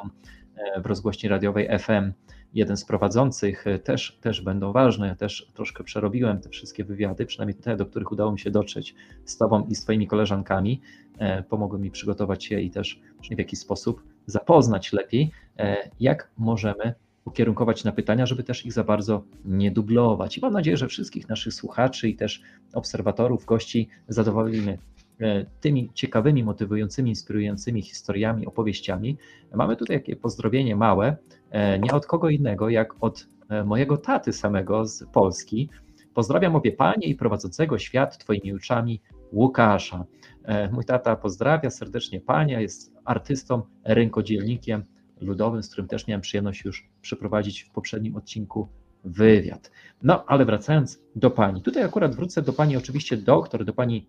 e, 0.56 0.80
w 0.80 0.86
rozgłośni 0.86 1.28
radiowej 1.28 1.78
FM, 1.78 2.12
jeden 2.54 2.76
z 2.76 2.84
prowadzących 2.84 3.66
e, 3.66 3.78
też, 3.78 4.18
też 4.20 4.40
będą 4.40 4.72
ważne. 4.72 5.06
Ja 5.06 5.14
też 5.14 5.50
troszkę 5.54 5.84
przerobiłem 5.84 6.40
te 6.40 6.48
wszystkie 6.48 6.84
wywiady, 6.84 7.26
przynajmniej 7.26 7.60
te, 7.60 7.76
do 7.76 7.86
których 7.86 8.12
udało 8.12 8.32
mi 8.32 8.38
się 8.38 8.50
dotrzeć 8.50 8.94
z 9.24 9.36
Tobą 9.36 9.66
i 9.66 9.74
z 9.74 9.82
Twoimi 9.82 10.06
koleżankami. 10.06 10.80
E, 11.18 11.42
pomogły 11.42 11.78
mi 11.78 11.90
przygotować 11.90 12.44
się 12.44 12.60
i 12.60 12.70
też 12.70 13.00
w 13.30 13.38
jakiś 13.38 13.58
sposób 13.58 14.02
zapoznać 14.26 14.92
lepiej, 14.92 15.30
jak 16.00 16.30
możemy 16.38 16.94
ukierunkować 17.24 17.84
na 17.84 17.92
pytania, 17.92 18.26
żeby 18.26 18.44
też 18.44 18.66
ich 18.66 18.72
za 18.72 18.84
bardzo 18.84 19.24
nie 19.44 19.70
dublować. 19.70 20.38
I 20.38 20.40
mam 20.40 20.52
nadzieję, 20.52 20.76
że 20.76 20.88
wszystkich 20.88 21.28
naszych 21.28 21.54
słuchaczy 21.54 22.08
i 22.08 22.16
też 22.16 22.42
obserwatorów, 22.74 23.44
gości 23.44 23.88
zadowolimy 24.08 24.78
tymi 25.60 25.90
ciekawymi, 25.94 26.44
motywującymi, 26.44 27.10
inspirującymi 27.10 27.82
historiami, 27.82 28.46
opowieściami. 28.46 29.16
Mamy 29.54 29.76
tutaj 29.76 29.96
takie 29.96 30.16
pozdrowienie 30.16 30.76
małe 30.76 31.16
E, 31.54 31.78
nie 31.78 31.92
od 31.92 32.06
kogo 32.06 32.30
innego, 32.30 32.68
jak 32.68 32.94
od 33.00 33.26
e, 33.48 33.64
mojego 33.64 33.96
taty 33.96 34.32
samego 34.32 34.86
z 34.86 35.04
Polski. 35.12 35.68
Pozdrawiam 36.14 36.56
obie 36.56 36.72
panie 36.72 37.06
i 37.06 37.14
prowadzącego 37.14 37.78
świat 37.78 38.18
Twoimi 38.18 38.52
oczami 38.52 39.00
Łukasza. 39.32 40.04
E, 40.44 40.68
mój 40.68 40.84
tata 40.84 41.16
pozdrawia 41.16 41.70
serdecznie 41.70 42.20
pania, 42.20 42.60
jest 42.60 42.92
artystą, 43.04 43.62
rękodzielnikiem 43.84 44.84
ludowym, 45.24 45.62
z 45.62 45.68
którym 45.68 45.88
też 45.88 46.06
miałem 46.06 46.20
przyjemność 46.20 46.64
już 46.64 46.88
przeprowadzić 47.00 47.62
w 47.62 47.70
poprzednim 47.70 48.16
odcinku 48.16 48.68
wywiad. 49.04 49.70
No, 50.02 50.24
ale 50.26 50.44
wracając 50.44 51.02
do 51.16 51.30
pani. 51.30 51.62
Tutaj 51.62 51.82
akurat 51.82 52.14
wrócę 52.14 52.42
do 52.42 52.52
pani, 52.52 52.76
oczywiście 52.76 53.16
doktor, 53.16 53.64
do 53.64 53.72
pani 53.72 54.06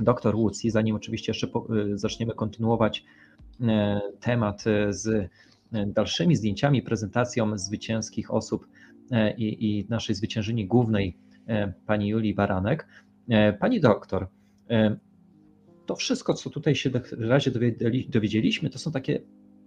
doktor 0.00 0.36
Łucji, 0.36 0.70
zanim 0.70 0.96
oczywiście 0.96 1.30
jeszcze 1.30 1.48
zaczniemy 1.94 2.34
kontynuować 2.34 3.04
temat 4.20 4.64
z 4.88 5.30
dalszymi 5.86 6.36
zdjęciami, 6.36 6.82
prezentacją 6.82 7.58
zwycięskich 7.58 8.34
osób 8.34 8.68
i, 9.36 9.78
i 9.78 9.86
naszej 9.88 10.14
zwyciężyni 10.14 10.66
głównej, 10.66 11.16
pani 11.86 12.08
Julii 12.08 12.34
Baranek. 12.34 12.88
Pani 13.60 13.80
doktor, 13.80 14.28
to 15.86 15.96
wszystko, 15.96 16.34
co 16.34 16.50
tutaj 16.50 16.74
się 16.74 16.90
w 16.90 17.24
razie 17.24 17.50
dowiedzieliśmy, 18.08 18.70
to 18.70 18.78
są 18.78 18.92
takie 18.92 19.20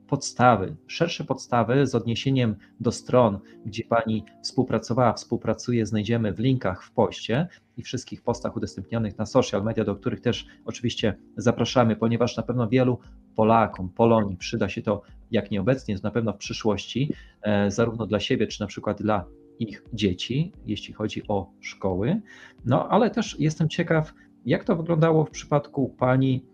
podstawy, 0.08 0.76
szersze 0.88 1.24
podstawy 1.24 1.88
z 1.88 1.96
odniesieniem 1.96 2.56
do 2.80 2.92
stron, 2.92 3.40
gdzie 3.66 3.84
Pani 3.84 4.24
współpracowała, 4.44 5.14
współpracuje, 5.14 5.86
znajdziemy 5.86 6.34
w 6.34 6.40
linkach 6.40 6.84
w 6.84 6.92
poście 6.92 7.48
i 7.78 7.84
wszystkich 7.84 8.22
postach 8.22 8.56
udostępnionych 8.56 9.18
na 9.18 9.26
social 9.26 9.64
media, 9.64 9.84
do 9.84 9.96
których 9.96 10.22
też 10.22 10.48
oczywiście 10.66 11.18
zapraszamy, 11.38 11.96
ponieważ 11.96 12.38
na 12.38 12.44
pewno 12.44 12.68
wielu 12.68 13.00
Polakom, 13.36 13.90
Polonii 13.90 14.38
przyda 14.38 14.70
się 14.70 14.82
to, 14.82 15.02
jak 15.32 15.52
nieobecnie, 15.52 15.96
to 15.96 16.02
na 16.04 16.12
pewno 16.12 16.34
w 16.34 16.38
przyszłości, 16.38 17.14
e, 17.42 17.72
zarówno 17.72 18.08
dla 18.08 18.20
siebie, 18.20 18.48
czy 18.48 18.62
na 18.62 18.68
przykład 18.68 19.02
dla 19.02 19.26
ich 19.60 19.84
dzieci, 19.94 20.52
jeśli 20.66 20.94
chodzi 20.94 21.28
o 21.28 21.52
szkoły. 21.60 22.22
No 22.66 22.90
ale 22.90 23.10
też 23.10 23.40
jestem 23.40 23.70
ciekaw, 23.70 24.14
jak 24.46 24.64
to 24.64 24.76
wyglądało 24.76 25.26
w 25.26 25.30
przypadku 25.30 25.90
Pani, 25.90 26.46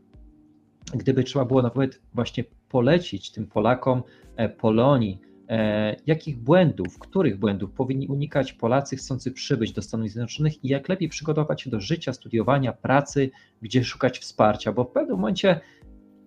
gdyby 0.94 1.24
trzeba 1.24 1.46
było 1.46 1.62
nawet 1.62 2.02
właśnie 2.14 2.44
polecić 2.74 3.32
tym 3.32 3.48
Polakom 3.48 4.04
e, 4.36 4.50
Polonii, 4.50 5.20
e, 5.50 5.96
jakich 6.08 6.38
błędów, 6.38 7.00
których 7.00 7.40
błędów 7.40 7.72
powinni 7.72 8.08
unikać 8.08 8.54
Polacy 8.54 8.96
chcący 8.96 9.32
przybyć 9.32 9.72
do 9.72 9.82
Stanów 9.82 10.10
Zjednoczonych 10.10 10.64
i 10.64 10.68
jak 10.68 10.90
lepiej 10.90 11.10
przygotować 11.10 11.62
się 11.62 11.70
do 11.70 11.80
życia, 11.80 12.14
studiowania, 12.14 12.74
pracy, 12.74 13.30
gdzie 13.62 13.84
szukać 13.84 14.20
wsparcia, 14.20 14.72
bo 14.72 14.84
w 14.84 14.92
pewnym 14.92 15.16
momencie 15.16 15.60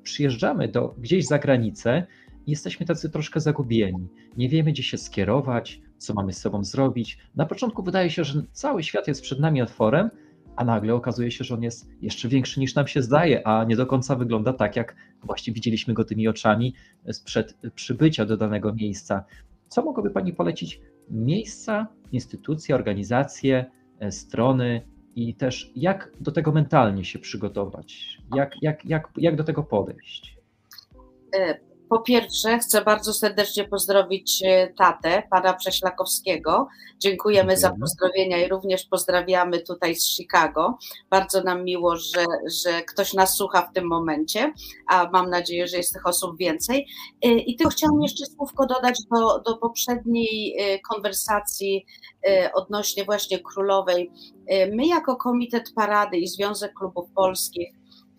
przyjeżdżamy 0.02 0.68
do, 0.68 0.94
gdzieś 0.98 1.26
za 1.26 1.38
granicę 1.38 2.06
i 2.46 2.50
jesteśmy 2.50 2.86
tacy 2.86 3.10
troszkę 3.10 3.40
zagubieni. 3.40 4.08
Nie 4.36 4.48
wiemy, 4.48 4.72
gdzie 4.72 4.82
się 4.82 4.98
skierować, 4.98 5.80
co 5.98 6.14
mamy 6.14 6.32
z 6.32 6.38
sobą 6.38 6.64
zrobić. 6.64 7.18
Na 7.34 7.46
początku 7.46 7.82
wydaje 7.82 8.10
się, 8.10 8.24
że 8.24 8.42
cały 8.52 8.82
świat 8.82 9.08
jest 9.08 9.22
przed 9.22 9.40
nami 9.40 9.62
otworem, 9.62 10.10
a 10.56 10.64
nagle 10.64 10.94
okazuje 10.94 11.30
się, 11.30 11.44
że 11.44 11.54
on 11.54 11.62
jest 11.62 11.88
jeszcze 12.02 12.28
większy 12.28 12.60
niż 12.60 12.74
nam 12.74 12.86
się 12.86 13.02
zdaje, 13.02 13.46
a 13.46 13.64
nie 13.64 13.76
do 13.76 13.86
końca 13.86 14.16
wygląda 14.16 14.52
tak, 14.52 14.76
jak 14.76 14.96
właśnie 15.22 15.52
widzieliśmy 15.52 15.94
go 15.94 16.04
tymi 16.04 16.28
oczami 16.28 16.74
sprzed 17.12 17.56
przybycia 17.74 18.26
do 18.26 18.36
danego 18.36 18.74
miejsca. 18.74 19.24
Co 19.68 19.84
mogłaby 19.84 20.10
Pani 20.10 20.32
polecić? 20.32 20.80
Miejsca, 21.10 21.86
instytucje, 22.12 22.74
organizacje, 22.74 23.64
e, 24.00 24.12
strony 24.12 24.82
i 25.16 25.34
też 25.34 25.72
jak 25.76 26.12
do 26.20 26.32
tego 26.32 26.52
mentalnie 26.52 27.04
się 27.04 27.18
przygotować? 27.18 28.18
Jak, 28.34 28.62
jak, 28.62 28.84
jak, 28.84 29.08
jak 29.16 29.36
do 29.36 29.44
tego 29.44 29.62
podejść? 29.62 30.36
Po 31.88 31.98
pierwsze, 31.98 32.58
chcę 32.58 32.82
bardzo 32.82 33.14
serdecznie 33.14 33.64
pozdrowić 33.64 34.42
e, 34.44 34.72
tatę, 34.78 35.22
pana 35.30 35.54
Prześlakowskiego. 35.54 36.68
Dziękujemy 36.98 37.56
za 37.56 37.70
pozdrowienia 37.80 38.46
i 38.46 38.48
również 38.48 38.84
pozdrawiamy 38.84 39.60
tutaj 39.60 39.94
z 39.94 40.16
Chicago. 40.16 40.78
Bardzo 41.10 41.42
nam 41.42 41.64
miło, 41.64 41.96
że, 41.96 42.24
że 42.64 42.82
ktoś 42.82 43.14
nas 43.14 43.36
słucha 43.36 43.62
w 43.62 43.72
tym 43.72 43.86
momencie, 43.86 44.52
a 44.86 45.10
mam 45.12 45.30
nadzieję, 45.30 45.68
że 45.68 45.76
jest 45.76 45.92
tych 45.92 46.06
osób 46.06 46.38
więcej. 46.38 46.86
E, 47.22 47.28
I 47.28 47.56
tylko 47.56 47.70
chciałam 47.70 48.02
jeszcze 48.02 48.26
słówko 48.26 48.66
dodać 48.66 48.98
do, 49.10 49.40
do 49.40 49.56
poprzedniej 49.56 50.56
e, 50.58 50.78
konwersacji 50.78 51.86
odnośnie 52.54 53.04
właśnie 53.04 53.38
królowej. 53.38 54.10
My 54.72 54.86
jako 54.86 55.16
Komitet 55.16 55.72
Parady 55.74 56.16
i 56.16 56.28
Związek 56.28 56.72
Klubów 56.74 57.10
Polskich 57.14 57.68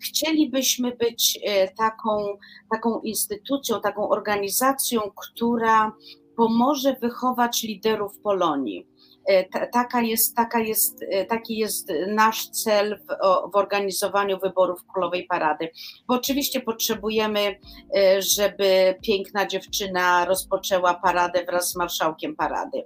Chcielibyśmy 0.00 0.96
być 0.96 1.38
e, 1.44 1.68
taką, 1.68 2.38
taką 2.70 3.00
instytucją, 3.00 3.80
taką 3.80 4.08
organizacją, 4.08 5.00
która 5.16 5.92
pomoże 6.36 6.96
wychować 7.00 7.62
liderów 7.62 8.18
Polonii. 8.18 8.86
E, 9.26 9.66
taka 9.68 10.02
jest, 10.02 10.36
taka 10.36 10.60
jest, 10.60 11.04
e, 11.10 11.24
taki 11.24 11.56
jest 11.56 11.92
nasz 12.06 12.48
cel 12.48 12.98
w, 12.98 13.06
w, 13.52 13.56
organizowaniu 13.56 14.38
wyborów 14.38 14.80
Królowej 14.92 15.26
Parady. 15.26 15.68
Bo 16.06 16.14
oczywiście 16.14 16.60
potrzebujemy, 16.60 17.58
żeby 18.18 18.94
piękna 19.02 19.46
dziewczyna 19.46 20.24
rozpoczęła 20.24 20.94
paradę 20.94 21.44
wraz 21.44 21.70
z 21.70 21.76
marszałkiem 21.76 22.36
parady, 22.36 22.84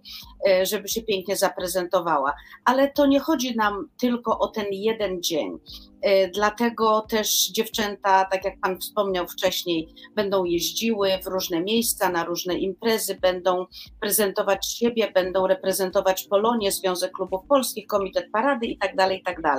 żeby 0.62 0.88
się 0.88 1.02
pięknie 1.02 1.36
zaprezentowała. 1.36 2.34
Ale 2.64 2.92
to 2.92 3.06
nie 3.06 3.20
chodzi 3.20 3.56
nam 3.56 3.88
tylko 4.00 4.38
o 4.38 4.48
ten 4.48 4.66
jeden 4.70 5.22
dzień. 5.22 5.58
E, 6.02 6.28
dlatego 6.28 7.06
też 7.08 7.48
dziewczęta, 7.48 8.24
tak 8.24 8.44
jak 8.44 8.60
Pan 8.60 8.80
wspomniał 8.80 9.28
wcześniej, 9.28 9.94
będą 10.14 10.44
jeździły 10.44 11.10
w 11.24 11.26
różne 11.26 11.60
miejsca, 11.60 12.08
na 12.08 12.24
różne 12.24 12.58
imprezy, 12.58 13.18
będą 13.22 13.66
prezentować 14.00 14.66
siebie, 14.66 15.12
będą 15.14 15.46
reprezentować 15.46 16.24
Polonię, 16.24 16.72
Związek 16.72 17.12
Klubów 17.12 17.40
Polskich, 17.48 17.86
Komitet 17.86 18.30
Parady 18.32 18.66
itd. 18.66 18.94
Tak 18.96 19.12
itd. 19.12 19.42
Tak 19.42 19.58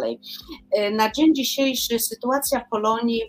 e, 0.71 0.91
na 0.91 1.11
dzień 1.11 1.35
dzisiejszy 1.35 1.99
sytuacja 1.99 2.59
w 2.59 2.69
Polonii 2.69 3.21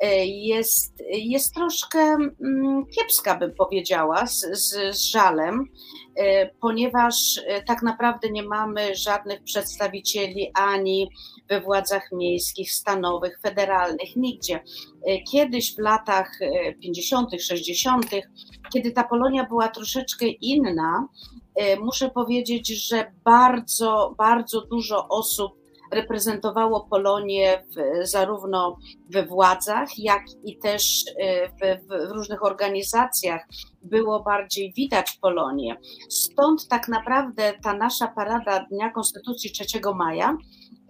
e, 0.00 0.26
jest, 0.26 1.02
jest 1.10 1.54
troszkę 1.54 1.98
mm, 1.98 2.86
kiepska, 2.86 3.34
bym 3.34 3.54
powiedziała, 3.54 4.26
z, 4.26 4.40
z, 4.52 4.96
z 4.96 5.04
żalem 5.04 5.66
ponieważ 6.60 7.40
tak 7.66 7.82
naprawdę 7.82 8.30
nie 8.30 8.42
mamy 8.42 8.94
żadnych 8.94 9.42
przedstawicieli 9.42 10.50
ani 10.54 11.10
we 11.48 11.60
władzach 11.60 12.12
miejskich, 12.12 12.72
stanowych, 12.72 13.38
federalnych, 13.42 14.16
nigdzie. 14.16 14.60
E, 15.06 15.22
kiedyś 15.22 15.74
w 15.74 15.78
latach 15.78 16.30
50., 16.80 17.34
e, 17.34 17.38
60., 17.38 18.06
kiedy 18.72 18.92
ta 18.92 19.04
Polonia 19.04 19.44
była 19.44 19.68
troszeczkę 19.68 20.26
inna, 20.26 21.08
e, 21.54 21.76
muszę 21.76 22.10
powiedzieć, 22.10 22.88
że 22.88 23.12
bardzo, 23.24 24.14
bardzo 24.18 24.60
dużo 24.60 25.08
osób 25.08 25.59
reprezentowało 25.90 26.86
Polonię 26.90 27.64
w, 27.76 28.06
zarówno 28.06 28.76
we 29.10 29.26
władzach, 29.26 29.98
jak 29.98 30.22
i 30.44 30.58
też 30.58 31.04
w, 31.60 31.86
w, 31.88 32.12
różnych 32.12 32.44
organizacjach. 32.44 33.46
Było 33.82 34.22
bardziej 34.22 34.72
widać 34.72 35.18
Polonię. 35.20 35.76
Stąd 36.08 36.68
tak 36.68 36.88
naprawdę 36.88 37.52
ta 37.62 37.74
nasza 37.74 38.06
parada 38.06 38.66
Dnia 38.70 38.90
Konstytucji 38.90 39.50
3 39.50 39.64
maja 39.94 40.36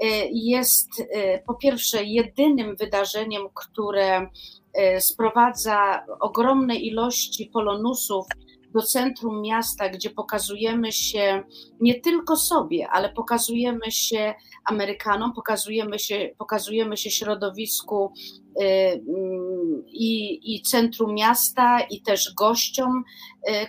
E, 0.00 0.28
jest 0.32 0.88
e, 1.00 1.38
po 1.38 1.54
pierwsze 1.54 2.04
jedynym 2.04 2.76
wydarzeniem, 2.76 3.42
które 3.54 4.30
e, 4.74 5.00
sprowadza 5.00 6.06
ogromne 6.20 6.74
ilości 6.76 7.50
polonusów 7.52 8.26
do 8.74 8.82
centrum 8.82 9.42
miasta, 9.42 9.88
gdzie 9.88 10.10
pokazujemy 10.10 10.92
się 10.92 11.42
nie 11.80 12.00
tylko 12.00 12.36
sobie, 12.36 12.88
ale 12.88 13.12
pokazujemy 13.12 13.90
się 13.90 14.34
Amerykanom, 14.64 15.32
pokazujemy 15.32 15.98
się, 15.98 16.30
pokazujemy 16.38 16.96
się 16.96 17.10
środowisku 17.10 18.12
mm, 18.60 19.84
i, 19.86 20.40
i 20.54 20.62
centrum 20.62 21.14
miasta, 21.14 21.80
i 21.80 22.02
też 22.02 22.34
gościom, 22.34 23.04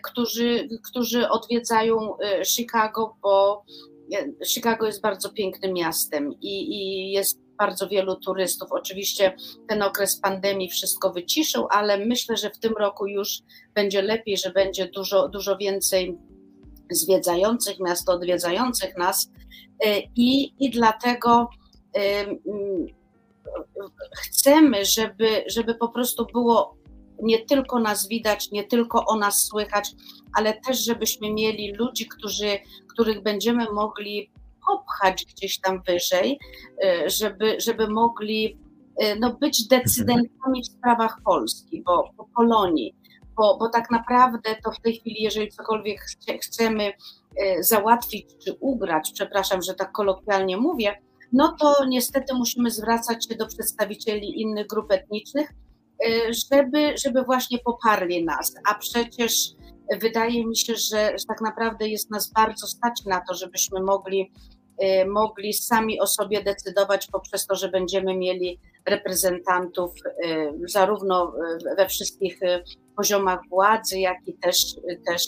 którzy, 0.04 0.68
którzy 0.90 1.30
odwiedzają 1.30 1.98
Chicago, 2.46 3.16
bo 3.22 3.64
Chicago 4.46 4.86
jest 4.86 5.02
bardzo 5.02 5.30
pięknym 5.30 5.74
miastem 5.74 6.34
i, 6.42 6.76
i 6.76 7.12
jest 7.12 7.40
bardzo 7.62 7.88
wielu 7.88 8.16
turystów. 8.16 8.72
Oczywiście 8.72 9.36
ten 9.68 9.82
okres 9.82 10.20
pandemii 10.20 10.70
wszystko 10.70 11.14
wyciszył, 11.14 11.68
ale 11.70 12.06
myślę, 12.06 12.38
że 12.38 12.50
w 12.50 12.60
tym 12.60 12.74
roku 12.80 13.08
już 13.08 13.40
będzie 13.76 14.02
lepiej, 14.02 14.38
że 14.38 14.52
będzie 14.52 14.88
dużo, 14.88 15.30
dużo 15.30 15.58
więcej 15.58 16.18
zwiedzających 16.92 17.80
miasto, 17.80 18.14
odwiedzających 18.14 18.98
nas 18.98 19.32
e, 19.86 20.00
i, 20.16 20.54
i 20.60 20.70
dlatego 20.70 21.50
chcemy, 24.14 24.86
żeby, 24.86 25.44
żeby 25.48 25.76
po 25.76 25.90
prostu 25.90 26.26
było 26.34 26.76
nie 27.22 27.46
tylko 27.46 27.80
nas 27.80 28.08
widać, 28.08 28.52
nie 28.52 28.64
tylko 28.64 29.06
o 29.06 29.16
nas 29.16 29.44
słychać, 29.44 29.92
ale 30.38 30.54
też 30.54 30.86
żebyśmy 30.86 31.34
mieli 31.34 31.74
ludzi, 31.74 32.08
którzy, 32.08 32.60
których 32.88 33.24
będziemy 33.24 33.72
mogli 33.72 34.32
popchać 34.68 35.26
gdzieś 35.26 35.60
tam 35.60 35.82
wyżej, 35.88 36.40
y, 36.84 37.10
żeby, 37.10 37.56
żeby 37.60 37.88
mogli 37.88 38.58
y, 39.04 39.16
no, 39.20 39.34
być 39.34 39.68
decydentami 39.68 40.64
w 40.64 40.66
sprawach 40.66 41.18
Polski, 41.26 41.84
bo, 41.86 42.10
bo 42.18 42.28
Polonii, 42.36 42.96
bo, 43.38 43.58
bo 43.58 43.70
tak 43.70 43.92
naprawdę 43.92 44.56
to 44.64 44.72
w 44.72 44.82
tej 44.82 45.00
chwili, 45.00 45.24
jeżeli 45.24 45.50
cokolwiek 45.50 46.02
chcemy 46.42 46.88
y, 46.90 47.64
załatwić 47.64 48.26
czy 48.46 48.54
ugrać, 48.60 49.12
przepraszam, 49.14 49.62
że 49.62 49.74
tak 49.74 49.92
kolokwialnie 49.92 50.58
mówię, 50.58 51.02
no 51.34 51.56
to 51.60 51.86
niestety 51.86 52.34
musimy 52.34 52.72
zwracać 52.72 53.28
się 53.28 53.36
do 53.36 53.48
przedstawicieli 53.48 54.42
innych 54.42 54.68
grup 54.68 54.92
etnicznych, 54.92 55.54
żeby, 56.52 56.98
żeby 56.98 57.24
właśnie 57.24 57.60
poparli 57.60 58.26
nas, 58.26 58.56
a 58.70 58.76
przecież 58.76 59.54
wydaje 60.02 60.48
mi 60.48 60.58
się, 60.58 60.76
że, 60.76 61.12
że 61.20 61.26
tak 61.28 61.42
naprawdę 61.42 61.88
jest 61.88 62.12
nas 62.12 62.32
bardzo 62.34 62.68
stać 62.68 63.06
na 63.06 63.22
to, 63.28 63.34
żebyśmy 63.34 63.82
mogli 63.82 64.32
mogli 65.08 65.54
sami 65.54 66.00
o 66.00 66.08
sobie 66.08 66.44
decydować 66.44 67.08
poprzez 67.08 67.48
to, 67.48 67.56
że 67.56 67.70
będziemy 67.70 68.18
mieli 68.18 68.60
reprezentantów 68.86 69.92
zarówno 70.68 71.34
we 71.78 71.88
wszystkich 71.88 72.40
poziomach 72.98 73.40
władzy, 73.50 74.00
jak 74.00 74.18
i 74.28 74.34
też, 74.34 74.76
też 75.08 75.26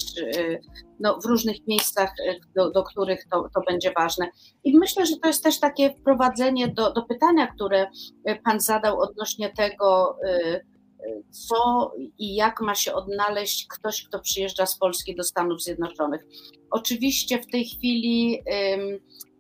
no, 1.00 1.20
w 1.20 1.26
różnych 1.26 1.68
miejscach, 1.68 2.10
do, 2.56 2.72
do 2.72 2.84
których 2.84 3.26
to, 3.32 3.50
to 3.56 3.62
będzie 3.68 3.92
ważne. 3.92 4.30
I 4.64 4.78
myślę, 4.78 5.06
że 5.06 5.16
to 5.22 5.28
jest 5.28 5.44
też 5.44 5.60
takie 5.60 5.94
wprowadzenie 5.94 6.68
do, 6.68 6.94
do 6.94 7.02
pytania, 7.02 7.48
które 7.48 7.88
Pan 8.46 8.60
zadał 8.60 9.00
odnośnie 9.00 9.54
tego, 9.58 10.18
co 11.30 11.92
i 12.18 12.36
jak 12.36 12.62
ma 12.62 12.76
się 12.76 12.94
odnaleźć 12.94 13.68
ktoś, 13.68 14.04
kto 14.04 14.20
przyjeżdża 14.20 14.66
z 14.66 14.78
Polski 14.78 15.16
do 15.16 15.24
Stanów 15.24 15.62
Zjednoczonych. 15.62 16.22
Oczywiście 16.72 17.42
w 17.42 17.48
tej 17.48 17.66
chwili 17.66 18.44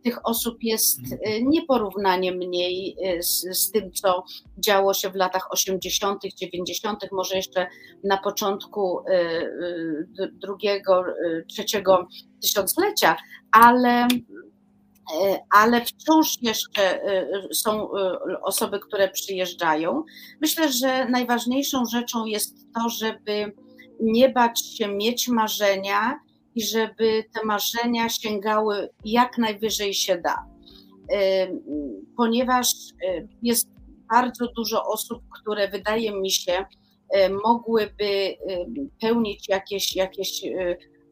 tych 0.03 0.28
osób 0.28 0.57
jest 0.61 0.99
y, 0.99 1.18
nieporównanie 1.43 2.32
mniej 2.32 2.97
y, 3.18 3.24
z, 3.24 3.57
z, 3.57 3.72
tym, 3.72 3.91
co 3.91 4.24
działo 4.57 4.93
się 4.93 5.09
w 5.09 5.16
latach 5.16 5.51
80., 5.51 6.22
90., 6.38 6.99
może 7.11 7.36
jeszcze 7.36 7.68
na 8.03 8.18
początku 8.18 8.99
y, 8.99 10.32
drugiego, 10.32 11.03
trzeciego 11.47 12.07
tysiąclecia, 12.41 13.18
ale 13.51 14.07
ale 15.51 15.86
wciąż 15.86 16.38
jeszcze 16.41 17.01
są 17.54 17.89
osoby, 18.43 18.80
które 18.80 19.10
przyjeżdżają. 19.10 20.04
Myślę, 20.41 20.72
że 20.72 21.06
najważniejszą 21.06 21.86
rzeczą 21.86 22.26
jest 22.26 22.56
to, 22.76 22.89
żeby 22.89 23.54
nie 23.99 24.30
bać 24.30 24.66
się 24.78 24.88
mieć 24.88 25.28
marzenia 25.28 26.20
i 26.56 26.64
żeby 26.64 27.24
te 27.34 27.45
marzenia 27.45 28.10
sięgały 28.10 28.89
jak 29.06 29.38
najwyżej 29.38 29.93
się 29.93 30.18
da. 30.18 30.45
Ponieważ 32.18 32.74
jest 33.41 33.68
bardzo 34.14 34.47
dużo 34.56 34.84
osób, 34.84 35.24
które 35.41 35.68
wydaje 35.68 36.12
mi 36.12 36.32
się, 36.32 36.66
mogłyby 37.43 38.38
pełnić 39.01 39.49
jakieś, 39.49 39.95
jakieś 39.95 40.41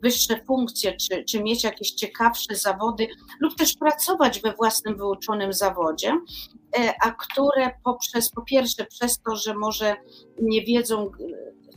wyższe 0.03 0.43
funkcje, 0.47 0.97
czy, 0.97 1.23
czy 1.23 1.43
mieć 1.43 1.63
jakieś 1.63 1.91
ciekawsze 1.91 2.55
zawody, 2.55 3.07
lub 3.39 3.55
też 3.55 3.73
pracować 3.73 4.41
we 4.41 4.53
własnym 4.53 4.97
wyuczonym 4.97 5.53
zawodzie, 5.53 6.17
a 7.03 7.11
które 7.11 7.71
poprzez, 7.83 8.31
po 8.31 8.41
pierwsze, 8.41 8.85
przez 8.85 9.19
to, 9.19 9.35
że 9.35 9.53
może 9.53 9.95
nie 10.41 10.61
wiedzą, 10.65 11.11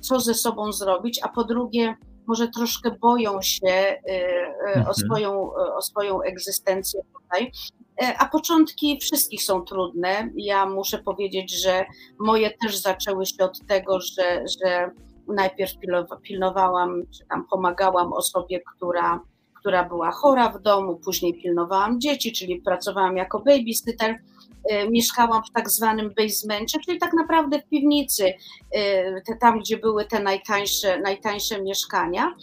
co 0.00 0.20
ze 0.20 0.34
sobą 0.34 0.72
zrobić, 0.72 1.20
a 1.22 1.28
po 1.28 1.44
drugie, 1.44 1.94
może 2.26 2.48
troszkę 2.48 2.90
boją 2.90 3.42
się 3.42 3.66
y, 3.66 4.12
y, 4.12 4.24
o 4.64 4.76
mhm. 4.76 4.94
swoją, 4.94 5.52
o 5.54 5.82
swoją 5.82 6.22
egzystencję 6.22 7.00
tutaj. 7.20 7.52
E, 8.02 8.18
a 8.18 8.28
początki 8.28 8.98
wszystkich 9.00 9.42
są 9.42 9.62
trudne. 9.62 10.30
Ja 10.36 10.66
muszę 10.66 10.98
powiedzieć, 10.98 11.62
że 11.62 11.84
moje 12.18 12.50
też 12.50 12.76
zaczęły 12.76 13.26
się 13.26 13.44
od 13.44 13.66
tego, 13.66 14.00
że, 14.00 14.44
że 14.62 14.90
najpierw 15.28 15.72
pilnowałam, 16.22 17.02
czy 17.18 17.26
tam 17.26 17.46
pomagałam 17.50 18.12
osobie, 18.12 18.60
która, 18.60 19.20
która 19.58 19.84
była 19.84 20.10
chora 20.10 20.48
w 20.48 20.62
domu, 20.62 20.96
później 21.04 21.34
pilnowałam 21.42 22.00
dzieci, 22.00 22.32
czyli 22.32 22.60
pracowałam 22.60 23.16
jako 23.16 23.38
babysitter 23.38 24.18
E, 24.70 24.88
mieszkałam 24.90 25.42
w 25.44 25.52
tak 25.52 25.70
zwanym 25.70 26.14
basemencie, 26.16 26.78
czyli 26.86 26.98
tak 26.98 27.12
naprawdę 27.12 27.60
w 27.60 27.68
piwnicy, 27.68 28.32
te, 29.26 29.36
tam 29.40 29.58
gdzie 29.58 29.78
były 29.78 30.04
te 30.04 30.22
najtańsze, 30.22 31.00
najtańsze 31.00 31.62
mieszkania, 31.62 32.34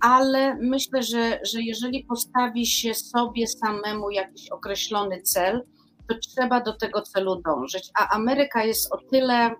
ale 0.00 0.54
myślę, 0.54 1.02
że, 1.02 1.40
że 1.52 1.62
jeżeli 1.62 2.04
postawi 2.04 2.66
się 2.66 2.94
sobie 2.94 3.46
samemu 3.46 4.10
jakiś 4.10 4.48
określony 4.48 5.22
cel, 5.22 5.62
to 6.08 6.14
trzeba 6.18 6.60
do 6.60 6.72
tego 6.72 7.02
celu 7.02 7.42
dążyć. 7.42 7.90
A 7.98 8.14
Ameryka 8.14 8.64
jest 8.64 8.92
o 8.92 8.98
tyle, 9.10 9.50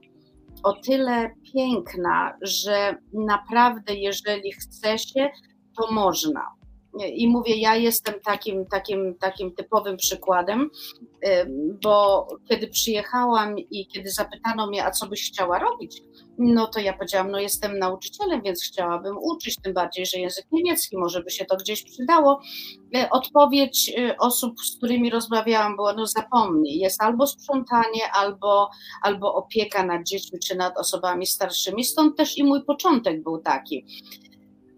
o 0.62 0.72
tyle 0.72 1.30
piękna, 1.54 2.38
że 2.42 2.96
naprawdę, 3.12 3.94
jeżeli 3.94 4.52
chce 4.52 4.98
się, 4.98 5.30
to 5.76 5.92
można. 5.92 6.59
I 7.14 7.28
mówię, 7.28 7.56
ja 7.56 7.76
jestem 7.76 8.14
takim, 8.24 8.66
takim, 8.66 9.14
takim 9.14 9.54
typowym 9.54 9.96
przykładem, 9.96 10.70
bo 11.84 12.26
kiedy 12.48 12.68
przyjechałam 12.68 13.58
i 13.58 13.86
kiedy 13.86 14.10
zapytano 14.10 14.66
mnie, 14.66 14.84
a 14.84 14.90
co 14.90 15.06
byś 15.06 15.28
chciała 15.28 15.58
robić, 15.58 16.02
no 16.38 16.66
to 16.66 16.80
ja 16.80 16.92
powiedziałam, 16.92 17.30
no 17.30 17.40
jestem 17.40 17.78
nauczycielem, 17.78 18.42
więc 18.42 18.62
chciałabym 18.64 19.16
uczyć, 19.18 19.56
tym 19.62 19.74
bardziej, 19.74 20.06
że 20.06 20.18
język 20.18 20.46
niemiecki, 20.52 20.98
może 20.98 21.22
by 21.22 21.30
się 21.30 21.44
to 21.44 21.56
gdzieś 21.56 21.82
przydało. 21.82 22.40
E, 22.96 23.10
odpowiedź 23.10 23.92
e, 23.98 24.16
osób, 24.18 24.60
z 24.60 24.76
którymi 24.76 25.10
rozmawiałam, 25.10 25.76
była, 25.76 25.92
no 25.92 26.06
zapomnij, 26.06 26.78
jest 26.78 27.02
albo 27.02 27.26
sprzątanie, 27.26 28.12
albo, 28.12 28.70
albo 29.02 29.34
opieka 29.34 29.86
nad 29.86 30.06
dziećmi, 30.06 30.38
czy 30.38 30.56
nad 30.56 30.78
osobami 30.78 31.26
starszymi, 31.26 31.84
stąd 31.84 32.16
też 32.16 32.38
i 32.38 32.44
mój 32.44 32.64
początek 32.64 33.22
był 33.22 33.38
taki 33.38 33.84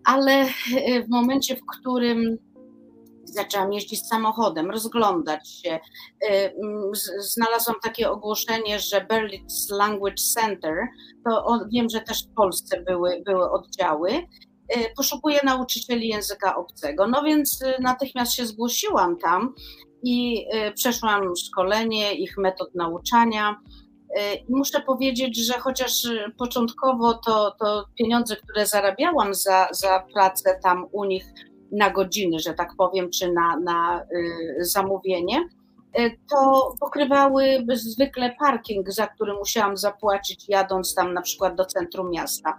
ale 0.05 0.33
e, 0.33 1.03
w 1.03 1.09
momencie, 1.09 1.57
w 1.57 1.67
którym 1.67 2.39
zaczęłam 3.25 3.73
jeździć 3.73 4.07
samochodem, 4.07 4.71
rozglądać 4.71 5.51
się. 5.51 5.81
E, 6.31 6.53
znalazłam 7.19 7.77
takie 7.83 8.11
ogłoszenie, 8.11 8.79
że 8.79 9.07
Berlitz 9.09 9.71
Language 9.71 10.23
Center, 10.35 10.75
to 11.25 11.61
wiem, 11.73 11.91
że 11.91 12.01
też 12.01 12.27
w 12.27 12.35
Polsce 12.35 12.83
były, 12.83 13.23
były 13.27 13.51
oddziały, 13.51 14.11
e, 14.11 14.95
poszukuję 14.97 15.41
nauczycieli 15.45 16.09
języka 16.09 16.57
obcego. 16.57 17.07
No 17.07 17.23
więc 17.23 17.61
natychmiast 17.81 18.33
się 18.33 18.47
zgłosiłam 18.47 19.19
tam 19.19 19.55
i 20.05 20.47
przeszłam 20.75 21.37
szkolenie 21.37 22.15
ich 22.15 22.39
metod 22.39 22.75
nauczania. 22.75 23.61
Y, 24.19 24.45
muszę 24.49 24.81
powiedzieć, 24.81 25.47
że 25.47 25.53
chociaż 25.53 25.93
początkowo 26.39 27.15
to, 27.15 27.51
to 27.61 27.85
pieniądze, 27.99 28.37
które 28.37 28.67
zarabiałam 28.67 29.35
za, 29.35 29.69
za 29.73 30.05
pracę 30.13 30.59
tam 30.63 30.87
u 30.93 31.05
nich 31.05 31.25
na 31.73 31.91
godziny, 31.91 32.41
że 32.41 32.55
tak 32.55 32.71
powiem, 32.79 33.11
czy 33.11 33.33
na, 33.33 33.57
na 33.57 34.03
y, 34.03 34.65
zamówienie, 34.65 35.49
y, 35.99 36.19
to 36.31 36.73
pokrywały 36.81 37.67
zwykle 37.75 38.35
parking, 38.39 38.91
za 38.91 39.07
który 39.07 39.35
musiałam 39.35 39.77
zapłacić 39.77 40.49
jadąc 40.49 40.95
tam 40.95 41.15
na 41.15 41.23
przykład 41.23 41.55
do 41.55 41.65
centrum 41.65 42.11
miasta. 42.11 42.59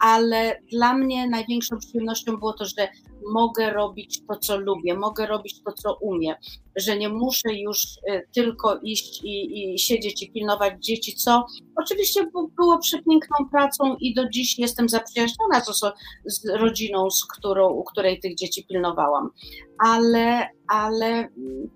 Ale 0.00 0.60
dla 0.72 0.94
mnie 0.94 1.28
największą 1.28 1.78
przyjemnością 1.78 2.36
było 2.36 2.52
to, 2.52 2.64
że 2.64 2.88
mogę 3.32 3.70
robić 3.70 4.22
to, 4.28 4.36
co 4.36 4.56
lubię, 4.56 4.94
mogę 4.94 5.26
robić 5.26 5.62
to, 5.62 5.72
co 5.72 5.94
umiem, 5.94 6.34
że 6.76 6.98
nie 6.98 7.08
muszę 7.08 7.54
już 7.54 7.82
y, 7.82 8.26
tylko 8.34 8.78
iść 8.82 9.24
i, 9.24 9.74
i 9.74 9.78
siedzieć 9.78 10.22
i 10.22 10.32
pilnować 10.32 10.84
dzieci, 10.84 11.14
co 11.14 11.46
oczywiście 11.76 12.30
było 12.56 12.78
przepiękną 12.78 13.48
pracą 13.50 13.96
i 14.00 14.14
do 14.14 14.28
dziś 14.28 14.58
jestem 14.58 14.88
zaprzyjaźniona 14.88 15.60
z, 15.60 15.80
z 16.26 16.48
rodziną, 16.48 17.10
z 17.10 17.26
którą, 17.26 17.70
u 17.70 17.84
której 17.84 18.20
tych 18.20 18.34
dzieci 18.34 18.66
pilnowałam, 18.66 19.30
ale, 19.78 20.48
ale 20.68 21.06
mm, 21.06 21.70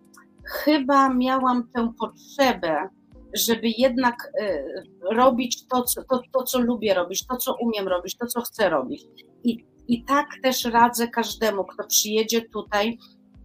chyba 0.45 1.15
miałam 1.15 1.69
tę 1.75 1.93
potrzebę, 1.99 2.89
żeby 3.35 3.69
jednak 3.79 4.33
y, 4.41 4.65
robić 5.11 5.67
to 5.67 5.83
co, 5.83 6.03
to, 6.11 6.23
to, 6.33 6.43
co 6.43 6.61
lubię 6.61 6.95
robić, 6.95 7.27
to, 7.27 7.37
co 7.37 7.55
umiem 7.61 7.89
robić, 7.89 8.17
to, 8.17 8.27
co 8.27 8.41
chcę 8.41 8.71
robić. 8.71 9.05
I 9.45 9.65
i 9.89 10.05
tak 10.05 10.27
też 10.43 10.65
radzę 10.65 11.09
każdemu, 11.09 11.65
kto 11.65 11.87
przyjedzie 11.87 12.43
tutaj, 12.43 12.99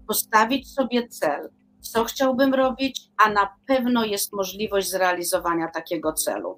postawić 0.07 0.73
sobie 0.73 1.07
cel, 1.07 1.49
co 1.81 2.03
chciałbym 2.03 2.53
robić, 2.53 3.01
a 3.25 3.29
na 3.29 3.55
pewno 3.67 4.05
jest 4.05 4.33
możliwość 4.33 4.89
zrealizowania 4.89 5.67
takiego 5.67 6.13
celu. 6.13 6.57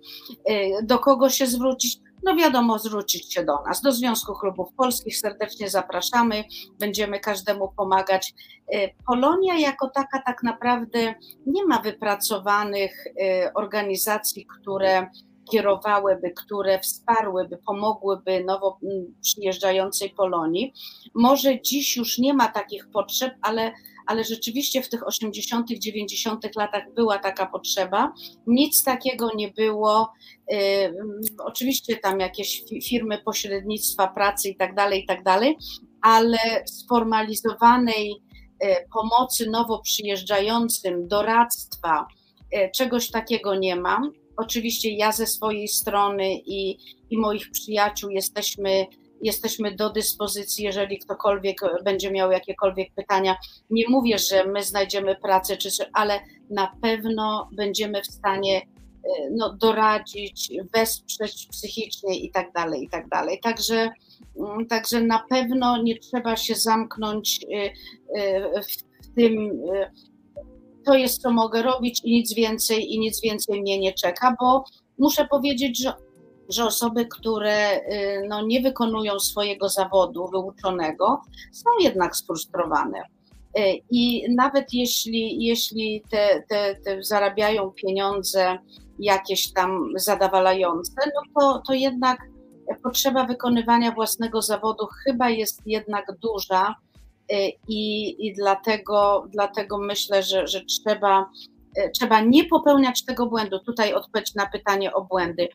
Y, 0.49 0.71
do 0.83 0.99
kogo 0.99 1.29
się 1.29 1.47
zwrócić? 1.47 1.99
No 2.23 2.35
wiadomo, 2.35 2.79
zwrócić 2.79 3.33
się 3.33 3.45
do 3.45 3.61
nas, 3.61 3.81
do 3.81 3.91
Związku 3.91 4.33
Klubów 4.33 4.69
Polskich. 4.77 5.17
Serdecznie 5.17 5.69
zapraszamy, 5.69 6.43
będziemy 6.79 7.19
każdemu 7.19 7.73
pomagać. 7.77 8.33
Y, 8.75 8.89
Polonia 9.07 9.59
jako 9.59 9.89
taka 9.89 10.21
tak 10.25 10.43
naprawdę 10.43 11.15
nie 11.45 11.65
ma 11.65 11.79
wypracowanych 11.79 13.07
y, 13.07 13.53
organizacji, 13.53 14.45
które 14.45 15.07
kierowałyby, 15.51 16.31
które 16.31 16.79
wsparłyby, 16.79 17.57
pomogłyby 17.65 18.43
nowo 18.43 18.79
mm, 18.83 19.15
przyjeżdżającej 19.21 20.09
Polonii. 20.09 20.73
Może 21.15 21.61
dziś 21.61 21.97
już 21.97 22.17
nie 22.17 22.33
ma 22.33 22.47
takich 22.47 22.89
potrzeb, 22.93 23.33
ale, 23.41 23.71
ale 24.07 24.23
rzeczywiście 24.23 24.81
w 24.81 24.89
tych 24.89 25.07
80., 25.07 25.67
90. 25.69 26.55
latach 26.55 26.83
była 26.95 27.19
taka 27.19 27.45
potrzeba. 27.45 28.13
Nic 28.47 28.83
takiego 28.83 29.29
nie 29.35 29.51
było. 29.51 30.13
Oczywiście 31.45 31.97
tam 31.97 32.19
jakieś 32.19 32.63
firmy 32.83 33.17
pośrednictwa 33.25 34.07
pracy 34.07 34.49
i 34.49 34.55
tak 34.55 34.75
dalej, 34.75 35.03
i 35.03 35.05
tak 35.05 35.23
dalej, 35.23 35.57
ale 36.01 36.37
sformalizowanej 36.65 38.11
y, 38.11 38.67
pomocy 38.93 39.49
nowo 39.49 39.79
przyjeżdżającym, 39.79 41.07
doradztwa, 41.07 42.07
y, 42.55 42.71
czegoś 42.75 43.11
takiego 43.11 43.55
nie 43.55 43.75
mam. 43.75 44.22
Oczywiście 44.37 44.91
ja 44.91 45.11
ze 45.11 45.27
swojej 45.27 45.67
strony 45.67 46.33
i, 46.33 46.77
i 47.09 47.17
moich 47.17 47.51
przyjaciół 47.51 48.09
jesteśmy 48.09 48.85
jesteśmy 49.21 49.75
do 49.75 49.89
dyspozycji, 49.89 50.65
jeżeli 50.65 50.99
ktokolwiek 50.99 51.61
będzie 51.85 52.11
miał 52.11 52.31
jakiekolwiek 52.31 52.93
pytania. 52.95 53.35
Nie 53.69 53.89
mówię, 53.89 54.17
że 54.17 54.45
my 54.45 54.63
znajdziemy 54.63 55.15
pracę, 55.15 55.57
czy, 55.57 55.69
ale 55.93 56.19
na 56.49 56.77
pewno 56.81 57.49
będziemy 57.53 58.01
w 58.01 58.07
stanie 58.07 58.61
no, 59.31 59.53
doradzić, 59.53 60.51
wesprzeć 60.73 61.47
psychicznie 61.51 62.19
i 62.19 62.31
tak 62.31 62.51
dalej, 62.51 62.83
i 62.83 62.89
tak 62.89 63.07
dalej. 63.07 63.39
Także, 63.43 63.89
mm, 64.39 64.67
także 64.67 65.01
na 65.01 65.23
pewno 65.29 65.83
nie 65.83 65.99
trzeba 65.99 66.35
się 66.35 66.55
zamknąć 66.55 67.45
w 69.01 69.15
tym, 69.15 69.61
to 70.85 70.95
jest 70.95 71.21
co 71.21 71.31
mogę 71.31 71.61
robić 71.61 72.01
i 72.03 72.11
nic 72.11 72.33
więcej, 72.33 72.93
i 72.93 72.99
nic 72.99 73.21
więcej 73.21 73.61
mnie 73.61 73.79
nie 73.79 73.93
czeka, 73.93 74.35
bo 74.39 74.63
muszę 74.97 75.27
powiedzieć, 75.27 75.83
że 75.83 75.93
że 76.49 76.65
osoby, 76.65 77.05
które 77.05 77.77
y, 77.77 78.27
no, 78.27 78.41
nie 78.45 78.61
wykonują 78.61 79.19
swojego 79.19 79.69
zawodu 79.69 80.27
wyuczonego, 80.27 81.21
są 81.51 81.69
jednak 81.79 82.15
sfrustrowane. 82.15 82.99
Y, 83.57 83.61
I 83.91 84.25
nawet 84.35 84.73
jeśli, 84.73 85.45
jeśli 85.45 86.03
te, 86.11 86.43
te, 86.49 86.75
te 86.75 87.03
zarabiają 87.03 87.71
pieniądze 87.71 88.57
jakieś 88.99 89.53
tam 89.53 89.89
zadawalające, 89.95 90.93
no 91.05 91.41
to, 91.41 91.61
to 91.67 91.73
jednak 91.73 92.17
potrzeba 92.83 93.25
wykonywania 93.25 93.91
własnego 93.91 94.41
zawodu 94.41 94.87
chyba 95.05 95.29
jest 95.29 95.61
jednak 95.65 96.05
duża 96.21 96.75
i, 97.67 98.15
i 98.27 98.33
dlatego, 98.33 99.27
dlatego 99.29 99.77
myślę, 99.77 100.23
że, 100.23 100.47
że 100.47 100.61
trzeba, 100.65 101.29
trzeba 101.95 102.21
nie 102.21 102.45
popełniać 102.45 103.05
tego 103.05 103.25
błędu. 103.25 103.59
Tutaj 103.59 103.93
odpowiedź 103.93 104.35
na 104.35 104.45
pytanie 104.45 104.93
o 104.93 105.01
błędy. 105.05 105.47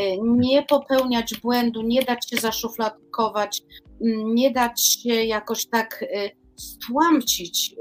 Y, 0.00 0.18
nie 0.22 0.62
popełniać 0.62 1.34
błędu, 1.42 1.82
nie 1.82 2.02
dać 2.02 2.30
się 2.30 2.36
zaszufladkować, 2.36 3.62
mm, 4.04 4.34
nie 4.34 4.50
dać 4.50 4.82
się 4.82 5.14
jakoś 5.14 5.66
tak 5.66 6.02
y, 6.02 6.30
stłamcić 6.56 7.74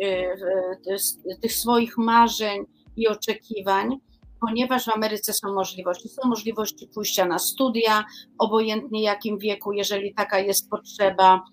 y, 1.30 1.38
tych 1.42 1.54
swoich 1.54 1.98
marzeń 1.98 2.66
i 2.98 3.08
oczekiwań, 3.08 3.98
ponieważ 4.42 4.86
w 4.86 4.96
Ameryce 4.96 5.34
są 5.34 5.54
możliwości. 5.54 6.10
Są 6.10 6.30
możliwości 6.30 6.88
pójścia 6.96 7.26
na 7.26 7.40
studia, 7.40 8.06
obojętnie 8.40 9.04
jakim 9.04 9.38
wieku, 9.38 9.72
jeżeli 9.72 10.14
taka 10.14 10.40
jest 10.40 10.70
potrzeba, 10.70 11.44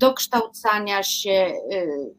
dokształcania 0.00 1.02
się 1.02 1.52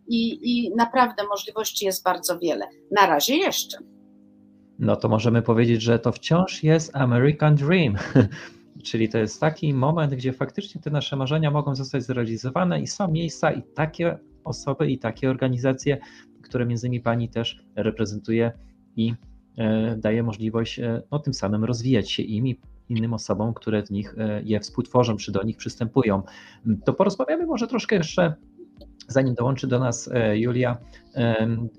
i, 0.08 0.40
i 0.44 0.76
naprawdę 0.76 1.24
możliwości 1.28 1.86
jest 1.86 2.04
bardzo 2.04 2.40
wiele. 2.40 2.68
Na 2.92 3.06
razie 3.06 3.36
jeszcze 3.36 3.78
no 4.80 4.96
to 4.96 5.10
możemy 5.10 5.42
powiedzieć, 5.42 5.82
że 5.82 6.00
to 6.00 6.12
wciąż 6.12 6.64
jest 6.64 6.96
American 6.96 7.56
Dream. 7.56 7.96
Czyli 8.84 9.10
to 9.10 9.18
jest 9.18 9.42
taki 9.42 9.74
moment, 9.74 10.16
gdzie 10.16 10.34
faktycznie 10.34 10.82
te 10.82 10.90
nasze 10.90 11.16
marzenia 11.16 11.52
mogą 11.52 11.76
zostać 11.76 12.04
zrealizowane 12.04 12.82
i 12.82 12.88
są 12.88 13.12
miejsca 13.12 13.52
i 13.52 13.62
takie 13.76 14.18
osoby 14.44 14.92
i 14.92 15.00
takie 15.00 15.30
organizacje, 15.30 15.98
które 16.42 16.66
między 16.66 16.88
innymi 16.88 17.02
pani 17.04 17.30
też 17.30 17.64
reprezentuje 17.76 18.52
i 18.96 19.14
e, 19.58 19.96
daje 19.98 20.24
możliwość 20.24 20.80
e, 20.80 21.02
no, 21.12 21.20
tym 21.20 21.34
samym 21.34 21.64
rozwijać 21.64 22.12
się 22.12 22.24
im 22.24 22.48
i 22.48 22.60
innym 22.90 23.14
osobom, 23.14 23.54
które 23.54 23.84
w 23.84 23.92
nich 23.92 24.16
e, 24.18 24.42
je 24.44 24.60
współtworzą, 24.60 25.18
czy 25.18 25.32
do 25.32 25.44
nich 25.44 25.58
przystępują. 25.58 26.22
To 26.86 26.94
porozmawiamy 26.94 27.46
może 27.46 27.68
troszkę 27.68 27.96
jeszcze 27.96 28.36
zanim 29.08 29.36
dołączy 29.36 29.68
do 29.68 29.80
nas 29.80 30.10
e, 30.14 30.38
Julia 30.40 30.78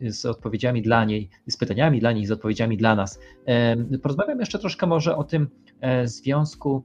z 0.09 0.27
odpowiedziami 0.27 0.83
dla 0.83 1.05
niej, 1.05 1.31
z 1.49 1.57
pytaniami 1.57 2.01
dla 2.01 2.13
niej, 2.13 2.27
z 2.27 2.31
odpowiedziami 2.31 2.77
dla 2.77 2.95
nas, 2.95 3.21
porozmawiam 4.03 4.41
jeszcze 4.41 4.59
troszkę 4.59 4.87
może 4.87 5.17
o 5.17 5.25
tym 5.25 5.49
e, 5.81 6.09
związku 6.09 6.85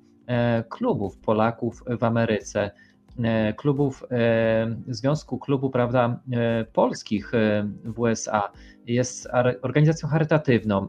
klubów 0.70 1.18
Polaków 1.18 1.84
w 2.00 2.04
Ameryce, 2.04 2.72
klubów, 3.58 4.04
Związku 4.88 5.38
Klubu 5.40 5.70
prawda, 5.70 6.20
Polskich 6.74 7.32
w 7.84 8.00
USA. 8.00 8.52
Jest 8.86 9.28
organizacją 9.62 10.10
charytatywną. 10.10 10.88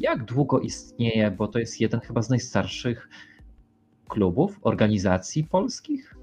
Jak 0.00 0.24
długo 0.24 0.60
istnieje, 0.60 1.30
bo 1.30 1.48
to 1.48 1.58
jest 1.58 1.80
jeden 1.80 2.00
chyba 2.00 2.22
z 2.22 2.30
najstarszych 2.30 3.08
klubów, 4.08 4.58
organizacji 4.62 5.44
polskich 5.44 6.14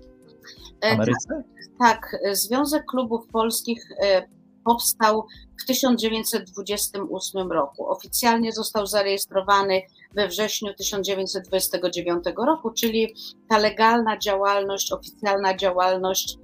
w 0.82 0.86
Ameryce? 0.86 1.44
Tak, 1.80 2.18
Związek 2.32 2.84
Klubów 2.86 3.28
Polskich 3.28 3.84
e, 4.04 4.28
powstał 4.66 5.26
w 5.64 5.66
1928 5.66 7.52
roku. 7.52 7.88
Oficjalnie 7.88 8.52
został 8.52 8.88
zarejestrowany 8.88 9.82
we 10.16 10.28
wrześniu 10.28 10.74
1929 10.74 12.24
roku, 12.48 12.72
czyli 12.72 13.16
ta 13.50 13.58
legalna 13.58 14.18
działalność, 14.18 14.92
oficjalna 14.92 15.58
działalność 15.58 16.38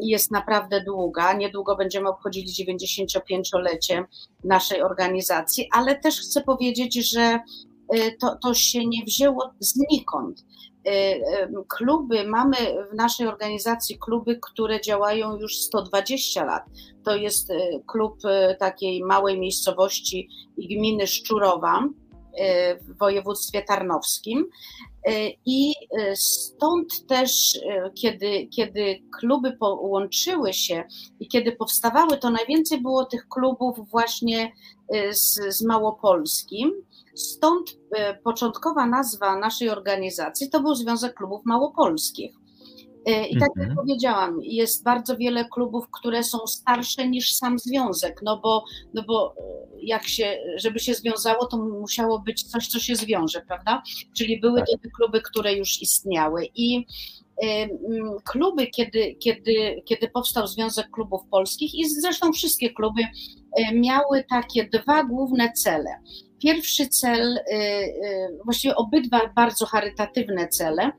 jest 0.00 0.30
naprawdę 0.30 0.84
długa. 0.84 1.32
Niedługo 1.32 1.76
będziemy 1.76 2.08
obchodzili 2.08 2.46
95-lecie 2.66 4.04
naszej 4.44 4.82
organizacji, 4.82 5.68
ale 5.72 5.96
też 5.96 6.20
chcę 6.20 6.40
powiedzieć, 6.40 7.10
że 7.10 7.20
e, 7.20 7.40
to, 8.20 8.36
to 8.42 8.54
się 8.54 8.86
nie 8.86 9.04
wzięło 9.04 9.50
znikąd. 9.60 10.44
Y, 10.88 11.22
kluby, 11.68 12.24
mamy 12.24 12.56
w 12.92 12.94
naszej 12.94 13.26
organizacji 13.26 13.98
kluby, 13.98 14.38
które 14.42 14.80
działają 14.80 15.36
już 15.36 15.56
120 15.56 16.44
lat. 16.44 16.64
To 17.04 17.16
jest 17.16 17.50
y, 17.50 17.54
klub 17.86 18.18
takiej 18.58 19.04
małej 19.04 19.40
miejscowości 19.40 20.28
i 20.56 20.76
gminy 20.76 21.06
Szczurowa 21.06 21.88
w 22.80 22.98
województwie 22.98 23.62
tarnowskim. 23.62 24.46
I 25.46 25.74
stąd 26.14 27.06
też, 27.06 27.60
kiedy, 28.00 28.46
kiedy 28.56 29.02
kluby 29.18 29.52
połączyły 29.52 30.52
się 30.52 30.84
i 31.20 31.28
kiedy 31.28 31.52
powstawały, 31.52 32.18
to 32.18 32.30
najwięcej 32.30 32.80
było 32.80 33.04
tych 33.04 33.28
klubów 33.28 33.90
właśnie 33.90 34.52
z, 35.12 35.56
z 35.56 35.64
Małopolskim 35.64 36.72
Stąd 37.14 37.78
e, 37.96 38.14
początkowa 38.14 38.86
nazwa 38.86 39.36
naszej 39.36 39.70
organizacji 39.70 40.50
to 40.50 40.60
był 40.60 40.74
Związek 40.74 41.14
Klubów 41.14 41.42
Małopolskich. 41.44 42.39
E, 43.10 43.26
I 43.26 43.38
tak 43.38 43.48
jak 43.56 43.68
mhm. 43.68 43.76
powiedziałam, 43.76 44.38
jest 44.42 44.84
bardzo 44.84 45.16
wiele 45.16 45.44
klubów, 45.44 45.84
które 45.90 46.24
są 46.24 46.38
starsze 46.46 47.08
niż 47.08 47.34
sam 47.34 47.58
związek, 47.58 48.20
no 48.22 48.40
bo, 48.42 48.64
no 48.94 49.02
bo 49.02 49.34
e, 49.38 49.42
jak 49.82 50.08
się, 50.08 50.38
żeby 50.56 50.78
się 50.78 50.94
związało, 50.94 51.46
to 51.46 51.56
musiało 51.56 52.18
być 52.18 52.42
coś, 52.42 52.68
co 52.68 52.78
się 52.78 52.96
zwiąże, 52.96 53.40
prawda? 53.40 53.82
Czyli 54.16 54.40
były 54.40 54.58
tak. 54.58 54.68
to 54.68 54.78
te 54.78 54.88
kluby, 54.90 55.20
które 55.20 55.54
już 55.54 55.82
istniały. 55.82 56.46
I 56.54 56.86
kluby, 58.24 58.66
kiedy, 58.66 59.14
kiedy, 59.14 59.82
kiedy 59.84 60.08
powstał 60.08 60.46
Związek 60.46 60.90
Klubów 60.90 61.20
Polskich, 61.30 61.74
i 61.74 61.88
zresztą 61.88 62.32
wszystkie 62.32 62.70
kluby 62.70 63.02
miały 63.74 64.24
takie 64.30 64.68
dwa 64.68 65.04
główne 65.04 65.52
cele. 65.52 65.90
Pierwszy 66.42 66.88
cel, 66.88 67.36
y, 67.36 67.54
y, 67.54 68.38
właściwie 68.44 68.76
obydwa 68.76 69.20
bardzo 69.36 69.66
charytatywne 69.66 70.48
cele, 70.48 70.92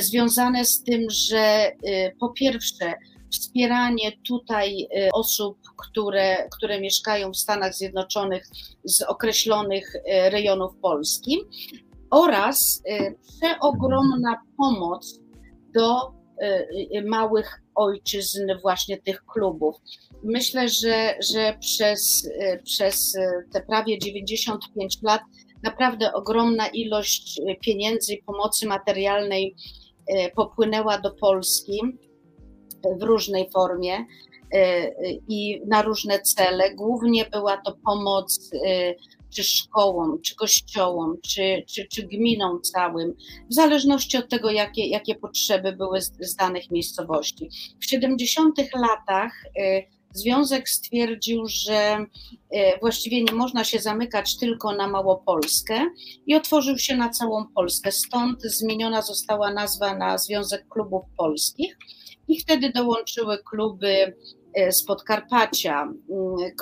związane 0.00 0.64
z 0.64 0.82
tym, 0.82 1.10
że 1.10 1.72
y, 1.72 2.16
po 2.20 2.28
pierwsze 2.28 2.94
wspieranie 3.32 4.12
tutaj 4.28 4.88
osób, 5.12 5.58
które, 5.76 6.48
które 6.48 6.80
mieszkają 6.80 7.32
w 7.32 7.36
Stanach 7.36 7.74
Zjednoczonych 7.74 8.46
z 8.84 9.02
określonych 9.02 9.92
rejonów 10.30 10.76
Polski 10.82 11.38
oraz 12.10 12.82
przeogromna 13.22 14.42
pomoc 14.56 15.20
do 15.74 16.12
małych 17.04 17.63
ojczyzn 17.74 18.42
właśnie 18.62 18.98
tych 18.98 19.24
klubów. 19.24 19.76
Myślę, 20.22 20.68
że, 20.68 21.14
że 21.32 21.56
przez, 21.60 22.28
przez 22.64 23.16
te 23.52 23.60
prawie 23.60 23.98
95 23.98 24.98
lat 25.02 25.20
naprawdę 25.62 26.12
ogromna 26.12 26.66
ilość 26.68 27.40
pieniędzy 27.60 28.14
i 28.14 28.22
pomocy 28.22 28.66
materialnej 28.66 29.54
popłynęła 30.36 30.98
do 30.98 31.10
Polski 31.10 31.80
w 33.00 33.02
różnej 33.02 33.50
formie 33.50 34.04
i 35.28 35.60
na 35.66 35.82
różne 35.82 36.20
cele. 36.20 36.74
Głównie 36.74 37.24
była 37.24 37.56
to 37.56 37.76
pomoc 37.84 38.50
czy 39.34 39.44
szkołom, 39.44 40.22
czy 40.22 40.34
kościołom, 40.34 41.16
czy, 41.22 41.64
czy, 41.66 41.88
czy 41.88 42.02
gminom 42.02 42.62
całym, 42.62 43.14
w 43.50 43.54
zależności 43.54 44.16
od 44.16 44.28
tego, 44.28 44.50
jakie, 44.50 44.86
jakie 44.86 45.14
potrzeby 45.14 45.72
były 45.72 46.02
z, 46.02 46.12
z 46.20 46.36
danych 46.36 46.70
miejscowości. 46.70 47.48
W 47.80 47.84
70 47.84 48.58
latach 48.74 49.32
y, 49.58 49.94
Związek 50.14 50.68
stwierdził, 50.68 51.46
że 51.46 51.96
y, 51.98 52.58
właściwie 52.80 53.22
nie 53.22 53.32
można 53.32 53.64
się 53.64 53.78
zamykać 53.78 54.36
tylko 54.36 54.72
na 54.76 54.88
Małopolskę 54.88 55.86
i 56.26 56.34
otworzył 56.34 56.78
się 56.78 56.96
na 56.96 57.10
całą 57.10 57.46
Polskę. 57.54 57.92
Stąd 57.92 58.42
zmieniona 58.42 59.02
została 59.02 59.52
nazwa 59.52 59.98
na 59.98 60.18
Związek 60.18 60.68
Klubów 60.68 61.04
Polskich 61.16 61.78
i 62.28 62.40
wtedy 62.40 62.72
dołączyły 62.72 63.38
kluby 63.38 64.16
z 64.70 64.84
Podkarpacia, 64.84 65.82
mm, 65.82 65.96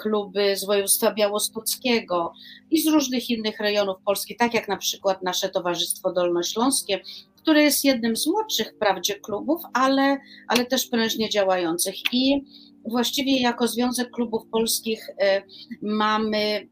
kluby 0.02 0.56
z 0.56 0.64
województwa 0.64 1.14
białostockiego 1.14 2.32
i 2.70 2.82
z 2.82 2.86
różnych 2.86 3.30
innych 3.30 3.60
rejonów 3.60 3.96
Polski, 4.04 4.36
tak 4.36 4.54
jak 4.54 4.68
na 4.68 4.76
przykład 4.76 5.22
nasze 5.22 5.48
Towarzystwo 5.48 6.12
Dolnośląskie, 6.12 7.00
który 7.36 7.62
jest 7.62 7.84
jednym 7.84 8.16
z 8.16 8.26
młodszych 8.26 8.72
wprawdzie 8.76 9.14
klubów, 9.14 9.62
ale, 9.72 10.18
ale 10.48 10.66
też 10.66 10.86
prężnie 10.86 11.30
działających. 11.30 11.94
I 12.12 12.44
właściwie 12.84 13.40
jako 13.40 13.68
Związek 13.68 14.10
Klubów 14.10 14.42
Polskich 14.50 15.06
e, 15.20 15.42
mamy, 15.82 16.68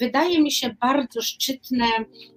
wydaje 0.00 0.42
mi 0.42 0.52
się, 0.52 0.74
bardzo 0.80 1.22
szczytne, 1.22 1.86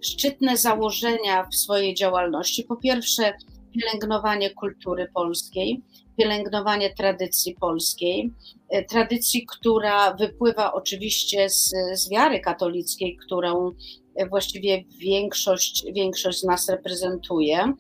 szczytne 0.02 0.58
założenia 0.58 1.48
w 1.52 1.56
swojej 1.56 1.96
działalności. 1.96 2.64
Po 2.64 2.76
pierwsze, 2.76 3.34
pielęgnowanie 3.74 4.50
kultury 4.50 5.08
polskiej, 5.14 5.82
pielęgnowanie 6.18 6.94
tradycji 6.94 7.56
polskiej, 7.56 8.32
e, 8.70 8.84
tradycji, 8.84 9.46
która 9.46 10.14
wypływa 10.14 10.74
oczywiście 10.74 11.50
z, 11.50 11.74
z 11.94 12.10
wiary 12.10 12.40
katolickiej, 12.40 13.18
którą 13.26 13.72
właściwie 14.30 14.84
większość, 15.00 15.86
większość 15.94 16.40
z 16.40 16.44
nas 16.44 16.70
reprezentuje. 16.70 17.74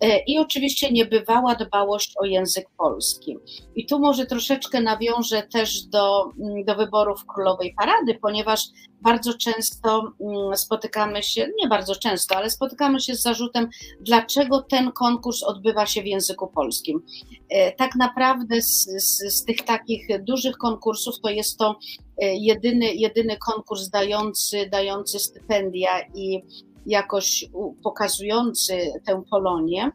E, 0.00 0.18
I 0.18 0.38
oczywiście 0.38 0.92
niebywała 0.92 1.54
dbałość 1.54 2.12
o 2.16 2.24
język 2.24 2.66
polski. 2.78 3.36
I 3.76 3.86
tu 3.86 3.98
może 3.98 4.26
troszeczkę 4.26 4.80
nawiążę 4.80 5.42
też 5.42 5.82
do, 5.82 6.30
mm, 6.40 6.64
do 6.64 6.74
wyborów 6.74 7.26
królowej 7.26 7.74
parady, 7.78 8.18
ponieważ 8.22 8.60
bardzo 9.00 9.34
często 9.34 10.12
mm, 10.20 10.56
spotykamy 10.56 11.22
się, 11.22 11.48
nie 11.62 11.68
bardzo 11.68 11.96
często, 11.96 12.36
ale 12.36 12.50
spotykamy 12.50 13.00
się 13.00 13.14
z 13.14 13.22
zarzutem, 13.22 13.68
dlaczego 14.00 14.62
ten 14.62 14.92
konkurs 14.92 15.42
odbywa 15.42 15.86
się 15.86 16.02
w 16.02 16.06
języku 16.06 16.46
polskim. 16.46 17.02
E, 17.50 17.72
tak 17.72 17.96
naprawdę 17.96 18.62
z, 18.62 18.84
z, 18.84 19.34
z 19.34 19.44
tych 19.44 19.62
takich 19.62 20.24
dużych 20.24 20.56
konkursów 20.56 21.14
to 21.22 21.30
jest 21.30 21.58
to 21.58 21.78
e, 22.22 22.34
jedyny, 22.34 22.94
jedyny 22.94 23.36
konkurs 23.36 23.88
dający, 23.88 24.68
dający 24.72 25.18
stypendia 25.18 25.90
i 26.14 26.42
jakoś 26.86 27.44
pokazujący 27.82 28.92
tę 29.06 29.22
Polonię, 29.30 29.90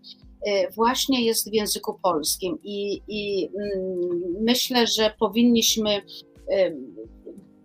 y, 0.48 0.52
właśnie 0.76 1.26
jest 1.26 1.50
w 1.50 1.54
języku 1.54 2.00
polskim. 2.04 2.58
I, 2.64 3.02
i 3.08 3.50
mm, 3.50 4.22
myślę, 4.42 4.88
że 4.88 5.14
powinniśmy 5.20 5.98
y, 5.98 6.78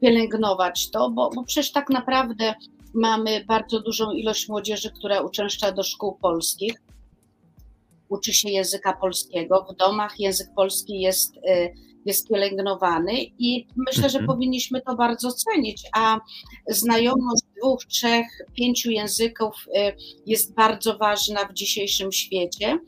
pielęgnować 0.01 0.91
to, 0.91 1.11
bo, 1.11 1.31
bo 1.35 1.45
przecież 1.45 1.73
tak 1.73 1.91
naprawdę 1.91 2.55
mamy 2.95 3.45
bardzo 3.45 3.81
dużą 3.81 4.13
ilość 4.13 4.49
młodzieży, 4.49 4.91
która 4.91 5.21
uczęszcza 5.21 5.73
do 5.73 5.83
szkół 5.83 6.19
polskich, 6.23 6.83
uczy 8.09 8.33
się 8.33 8.51
języka 8.51 8.93
polskiego. 8.93 9.67
W 9.73 9.77
domach 9.77 10.21
język 10.21 10.49
polski 10.57 11.01
jest 11.01 11.37
y, 11.37 11.41
jest 12.07 12.29
pielęgnowany 12.29 13.13
i 13.39 13.67
myślę, 13.77 14.11
że 14.11 14.19
mhm. 14.19 14.27
powinniśmy 14.27 14.81
to 14.81 14.95
bardzo 14.95 15.33
cenić, 15.33 15.83
a 15.95 16.21
znajomość 16.69 17.43
dwóch, 17.59 17.85
trzech, 17.85 18.27
pięciu 18.55 18.91
języków 18.91 19.55
y, 19.67 19.97
jest 20.27 20.55
bardzo 20.55 20.99
ważna 20.99 21.45
w 21.45 21.53
dzisiejszym 21.53 22.13
świecie. 22.13 22.79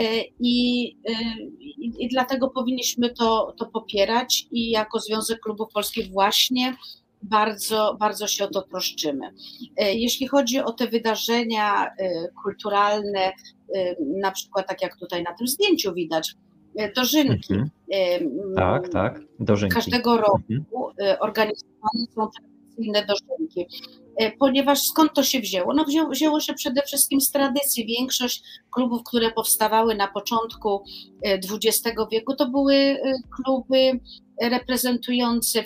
Y, 0.00 0.24
I, 0.40 0.88
y, 1.08 1.12
i, 1.60 2.04
I, 2.04 2.08
dlatego 2.08 2.50
powinniśmy 2.50 3.10
to, 3.10 3.54
to 3.58 3.66
popierać 3.66 4.46
i 4.50 4.70
jako 4.70 5.00
Związek 5.00 5.40
Klubów 5.40 5.68
Polskich 5.72 6.10
właśnie 6.10 6.76
bardzo, 7.22 7.96
bardzo 8.00 8.26
się 8.26 8.44
o 8.44 8.48
to 8.48 8.62
troszczymy. 8.62 9.30
Jeśli 9.76 10.28
chodzi 10.28 10.58
o 10.58 10.72
te 10.72 10.86
wydarzenia 10.86 11.90
kulturalne, 12.42 13.32
na 13.98 14.30
przykład 14.30 14.68
tak 14.68 14.82
jak 14.82 14.96
tutaj 14.96 15.22
na 15.22 15.34
tym 15.34 15.46
zdjęciu 15.46 15.94
widać, 15.94 16.34
dożynki. 16.96 17.54
Mhm. 17.54 17.70
Tak, 18.56 18.88
tak, 18.88 19.20
dożynki. 19.40 19.74
Każdego 19.74 20.16
roku 20.16 20.40
mhm. 20.50 20.84
E, 21.00 21.18
organizowane 21.18 22.06
są 22.14 22.28
tradycyjne 22.28 23.06
dożynki. 23.06 23.66
E, 24.16 24.32
ponieważ 24.32 24.82
skąd 24.82 25.12
to 25.14 25.22
się 25.22 25.40
wzięło? 25.40 25.74
No 25.74 25.84
wzięło, 25.84 26.10
wzięło 26.10 26.40
się 26.40 26.54
przede 26.54 26.82
wszystkim 26.82 27.20
z 27.20 27.30
tradycji. 27.30 27.86
Większość 27.86 28.42
klubów, 28.70 29.02
które 29.04 29.30
powstawały 29.30 29.94
na 29.94 30.08
początku 30.08 30.84
XX 31.24 31.86
e, 31.86 32.06
wieku, 32.12 32.36
to 32.36 32.50
były 32.50 32.96
kluby 33.36 34.00
reprezentujące 34.42 35.64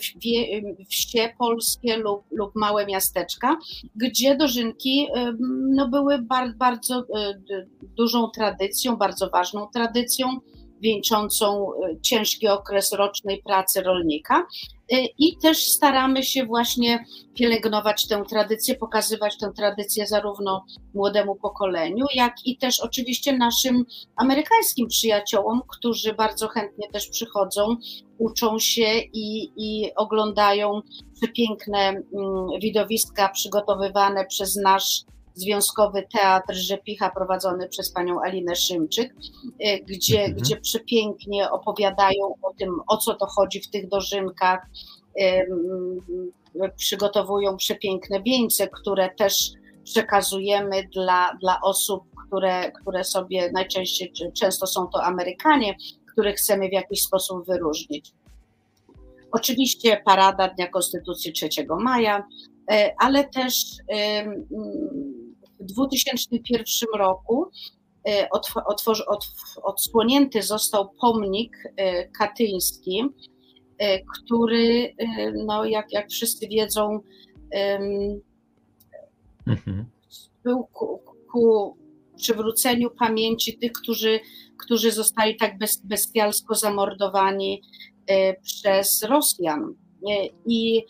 wsie 0.89 1.29
polskie 1.39 1.97
lub, 1.97 2.23
lub 2.31 2.51
małe 2.55 2.87
miasteczka, 2.87 3.57
gdzie 3.97 4.37
dożynki 4.37 5.09
no, 5.69 5.89
były 5.89 6.19
bardzo, 6.19 6.57
bardzo 6.59 7.05
dużą 7.97 8.31
tradycją, 8.31 8.97
bardzo 8.97 9.31
ważną 9.31 9.67
tradycją 9.75 10.41
wieńczącą 10.81 11.73
e, 11.73 12.01
ciężki 12.01 12.49
okres 12.49 12.93
rocznej 12.93 13.43
pracy 13.43 13.83
rolnika. 13.83 14.47
E, 14.93 14.97
I 15.19 15.37
też 15.43 15.59
staramy 15.63 16.23
się 16.23 16.47
właśnie 16.47 17.05
pielęgnować 17.35 18.07
tę 18.09 18.23
tradycję, 18.29 18.75
pokazywać 18.75 19.39
tę 19.39 19.53
tradycję 19.57 20.07
zarówno 20.07 20.65
młodemu 20.95 21.37
pokoleniu, 21.37 22.07
jak 22.15 22.35
i 22.45 22.59
też 22.59 22.81
oczywiście 22.81 23.37
naszym 23.37 23.85
amerykańskim 24.17 24.89
przyjaciołom, 24.89 25.63
którzy 25.69 26.13
bardzo 26.13 26.49
chętnie 26.49 26.89
też 26.93 27.09
przychodzą, 27.09 27.77
uczą 28.19 28.59
się 28.59 28.99
i, 29.13 29.53
i 29.57 29.95
oglądają 29.97 30.81
przepiękne 31.17 31.89
mm, 31.89 32.05
widowiska 32.63 33.29
przygotowywane 33.29 34.27
przez 34.27 34.57
nasz 34.57 35.03
Związkowy 35.39 36.07
Teatr 36.13 36.55
Rzepicha 36.55 37.11
prowadzony 37.11 37.69
przez 37.69 37.93
panią 37.93 38.21
Alinę 38.23 38.57
Szymczyk, 38.57 39.15
y, 39.45 39.85
gdzie, 39.87 40.21
mhm. 40.21 40.37
gdzie 40.37 40.57
przepięknie 40.57 41.51
opowiadają 41.51 42.35
o 42.43 42.55
tym, 42.59 42.81
o 42.87 42.97
co 42.97 43.15
to 43.15 43.27
chodzi 43.27 43.61
w 43.61 43.71
tych 43.71 43.89
dożynkach. 43.89 44.67
Przygotowują 46.77 47.57
przepiękne 47.57 48.23
wieńce, 48.23 48.69
które 48.69 49.11
też 49.15 49.51
przekazujemy 49.85 50.89
dla, 50.95 51.39
dla 51.41 51.61
osób, 51.61 52.03
które, 52.27 52.73
które 52.73 53.05
sobie 53.05 53.53
najczęściej, 53.53 54.13
często 54.41 54.67
są 54.67 54.87
to 54.87 55.03
Amerykanie, 55.03 55.77
których 56.13 56.37
chcemy 56.37 56.69
w 56.69 56.73
jakiś 56.73 57.03
sposób 57.03 57.47
wyróżnić. 57.47 58.13
Oczywiście 59.33 60.03
parada 60.05 60.49
Dnia 60.49 60.67
Konstytucji 60.67 61.33
3 61.33 61.49
maja, 61.81 62.19
y, 62.19 62.75
ale 62.99 63.25
też 63.25 63.65
w 65.61 65.65
2001 65.65 66.89
roku 66.99 67.51
e, 68.09 68.29
odsłonięty 69.63 70.43
został 70.43 70.91
pomnik 71.01 71.57
e, 71.77 72.09
katyński, 72.09 73.05
e, 73.79 73.99
który, 74.03 74.95
no 75.47 75.65
jak, 75.65 75.93
jak 75.93 76.11
wszyscy 76.11 76.49
wiedzą, 76.49 77.01
mhm. 79.47 79.87
był 80.45 80.67
ku, 80.73 81.01
ku, 81.33 81.77
przywróceniu 82.17 82.91
pamięci 82.91 83.59
tych, 83.59 83.73
którzy, 83.73 84.21
którzy 84.65 84.93
zostali 84.93 85.37
tak 85.37 85.59
bez, 85.59 85.81
bestialsko 85.85 86.55
zamordowani 86.55 87.63
przez 88.43 89.03
Rosjan. 89.03 89.75
I 90.47 90.85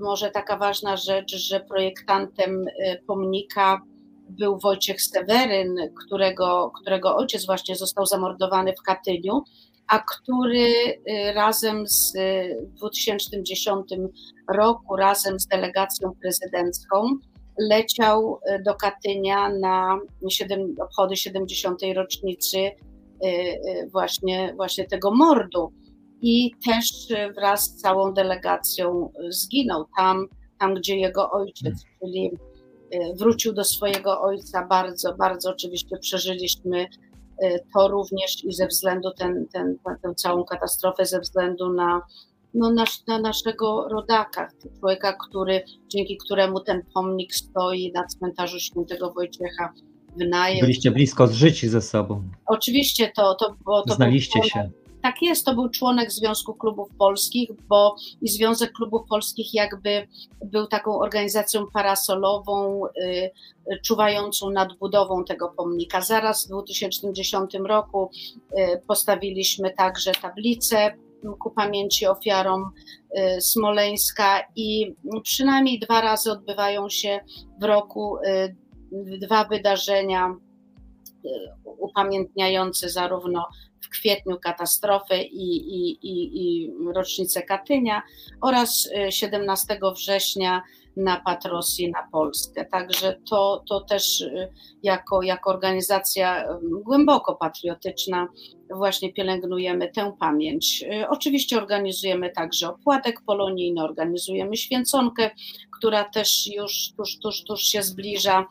może 0.00 0.30
taka 0.30 0.56
ważna 0.56 0.96
rzecz, 0.96 1.36
że 1.36 1.60
projektantem 1.60 2.68
y, 2.68 3.02
pomnika 3.06 3.80
był 4.28 4.58
Wojciech 4.58 5.02
Seweryn, 5.02 5.76
którego, 6.04 6.72
którego 6.80 7.16
ojciec 7.16 7.46
właśnie 7.46 7.76
został 7.76 8.06
zamordowany 8.06 8.72
w 8.80 8.82
Katyniu, 8.82 9.42
a 9.88 9.98
który 9.98 10.68
y, 10.68 11.32
razem 11.34 11.86
z, 11.86 12.12
w 12.74 12.78
2010 12.78 13.86
roku, 14.54 14.96
razem 14.96 15.40
z 15.40 15.46
delegacją 15.46 16.12
prezydencką, 16.22 17.06
leciał 17.58 18.40
do 18.64 18.74
Katynia 18.74 19.48
na 19.48 19.98
obchody 20.80 21.16
70. 21.16 21.80
rocznicy 21.94 22.70
właśnie, 23.92 24.52
właśnie 24.56 24.84
tego 24.84 25.10
mordu 25.10 25.72
i 26.26 26.54
też 26.66 27.08
wraz 27.34 27.64
z 27.64 27.76
całą 27.76 28.14
delegacją 28.14 29.12
zginął 29.28 29.84
tam, 29.96 30.26
tam 30.58 30.74
gdzie 30.74 30.96
jego 30.96 31.30
ojciec, 31.30 31.84
hmm. 31.84 31.98
czyli 32.00 32.30
e, 32.90 33.14
wrócił 33.14 33.52
do 33.52 33.64
swojego 33.64 34.20
ojca. 34.20 34.66
Bardzo, 34.66 35.14
bardzo 35.14 35.50
oczywiście 35.50 35.96
przeżyliśmy 35.98 36.86
e, 37.42 37.58
to 37.74 37.88
również 37.88 38.44
i 38.44 38.52
ze 38.52 38.66
względu 38.66 39.10
ten, 39.18 39.46
ten, 39.52 39.76
tę 40.02 40.14
całą 40.14 40.44
katastrofę, 40.44 41.06
ze 41.06 41.20
względu 41.20 41.72
na, 41.72 42.00
no, 42.54 42.72
na, 42.72 42.84
na 43.08 43.18
naszego 43.18 43.88
rodaka, 43.88 44.48
człowieka, 44.80 45.16
który, 45.28 45.62
dzięki 45.88 46.16
któremu 46.16 46.60
ten 46.60 46.82
pomnik 46.94 47.34
stoi 47.34 47.92
na 47.92 48.06
cmentarzu 48.06 48.60
świętego 48.60 49.12
Wojciecha 49.12 49.72
w 50.16 50.28
Najem. 50.28 50.60
Byliście 50.60 50.90
blisko 50.90 51.26
zżyci 51.26 51.68
ze 51.68 51.80
sobą. 51.80 52.22
Oczywiście 52.46 53.12
to, 53.16 53.34
to, 53.34 53.56
bo 53.64 53.82
to 53.82 53.94
Znaliście 53.94 54.42
się 54.42 54.70
tak 55.04 55.22
jest, 55.22 55.44
to 55.44 55.54
był 55.54 55.68
członek 55.68 56.12
Związku 56.12 56.54
Klubów 56.54 56.88
Polskich, 56.98 57.50
bo 57.68 57.96
i 58.22 58.28
Związek 58.28 58.72
Klubów 58.72 59.02
Polskich 59.08 59.54
jakby 59.54 60.08
był 60.44 60.66
taką 60.66 60.98
organizacją 60.98 61.66
parasolową, 61.72 62.86
y, 62.86 63.30
czuwającą 63.82 64.50
nad 64.50 64.78
budową 64.78 65.24
tego 65.24 65.48
pomnika. 65.48 66.00
Zaraz 66.00 66.44
w 66.44 66.48
2010 66.48 67.54
roku 67.54 68.10
y, 68.58 68.82
postawiliśmy 68.86 69.70
także 69.70 70.12
tablicę 70.12 70.92
ku 71.38 71.50
pamięci 71.50 72.06
ofiarom 72.06 72.70
y, 73.18 73.40
Smoleńska 73.40 74.40
i 74.56 74.94
przynajmniej 75.22 75.78
dwa 75.78 76.00
razy 76.00 76.32
odbywają 76.32 76.88
się 76.88 77.20
w 77.60 77.64
roku 77.64 78.16
dwa 79.20 79.44
wydarzenia 79.44 80.36
upamiętniający 81.64 82.88
zarówno 82.88 83.44
kwietniu 84.00 84.38
katastrofy 84.38 85.16
i, 85.22 85.56
i, 85.56 85.98
i, 86.02 86.42
i 86.42 86.70
rocznicę 86.94 87.42
Katynia 87.42 88.02
oraz 88.40 88.88
17 89.10 89.78
września 89.94 90.62
napad 90.96 91.44
Rosji 91.44 91.90
na 91.90 92.08
Polskę. 92.12 92.64
Także 92.64 93.20
to, 93.30 93.64
to 93.68 93.80
też 93.80 94.24
jako, 94.82 95.22
jako 95.22 95.50
organizacja 95.50 96.44
głęboko 96.84 97.34
patriotyczna 97.34 98.28
właśnie 98.74 99.12
pielęgnujemy 99.12 99.88
tę 99.88 100.12
pamięć. 100.20 100.84
Oczywiście 101.08 101.58
organizujemy 101.58 102.30
także 102.30 102.68
opłatek 102.68 103.20
polonijny, 103.26 103.82
organizujemy 103.82 104.56
święconkę, 104.56 105.30
która 105.78 106.04
też 106.04 106.46
już 106.56 106.92
tuż, 106.96 107.18
tuż, 107.18 107.44
tuż 107.44 107.62
się 107.62 107.82
zbliża 107.82 108.46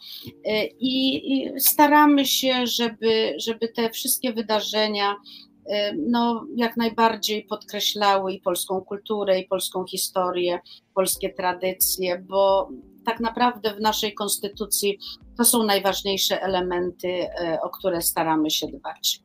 i, 0.80 1.16
i 1.34 1.60
staramy 1.60 2.26
się, 2.26 2.68
żeby, 2.68 3.36
żeby 3.38 3.68
te 3.68 3.90
wszystkie 3.90 4.34
wydarzenia 4.34 5.16
no, 6.08 6.46
jak 6.56 6.78
najbardziej 6.78 7.44
podkreślały 7.44 8.34
i 8.34 8.42
polską 8.42 8.82
kulturę, 8.82 9.40
i 9.40 9.48
polską 9.48 9.86
historię, 9.86 10.60
polskie 10.96 11.30
tradycje, 11.30 12.26
bo 12.28 12.70
tak 13.06 13.20
naprawdę 13.20 13.76
w 13.76 13.82
naszej 13.82 14.14
konstytucji 14.14 15.00
to 15.38 15.46
są 15.46 15.64
najważniejsze 15.64 16.42
elementy, 16.42 17.08
e, 17.08 17.62
o 17.62 17.70
które 17.70 18.02
staramy 18.02 18.52
się 18.52 18.68
dbać. 18.68 19.24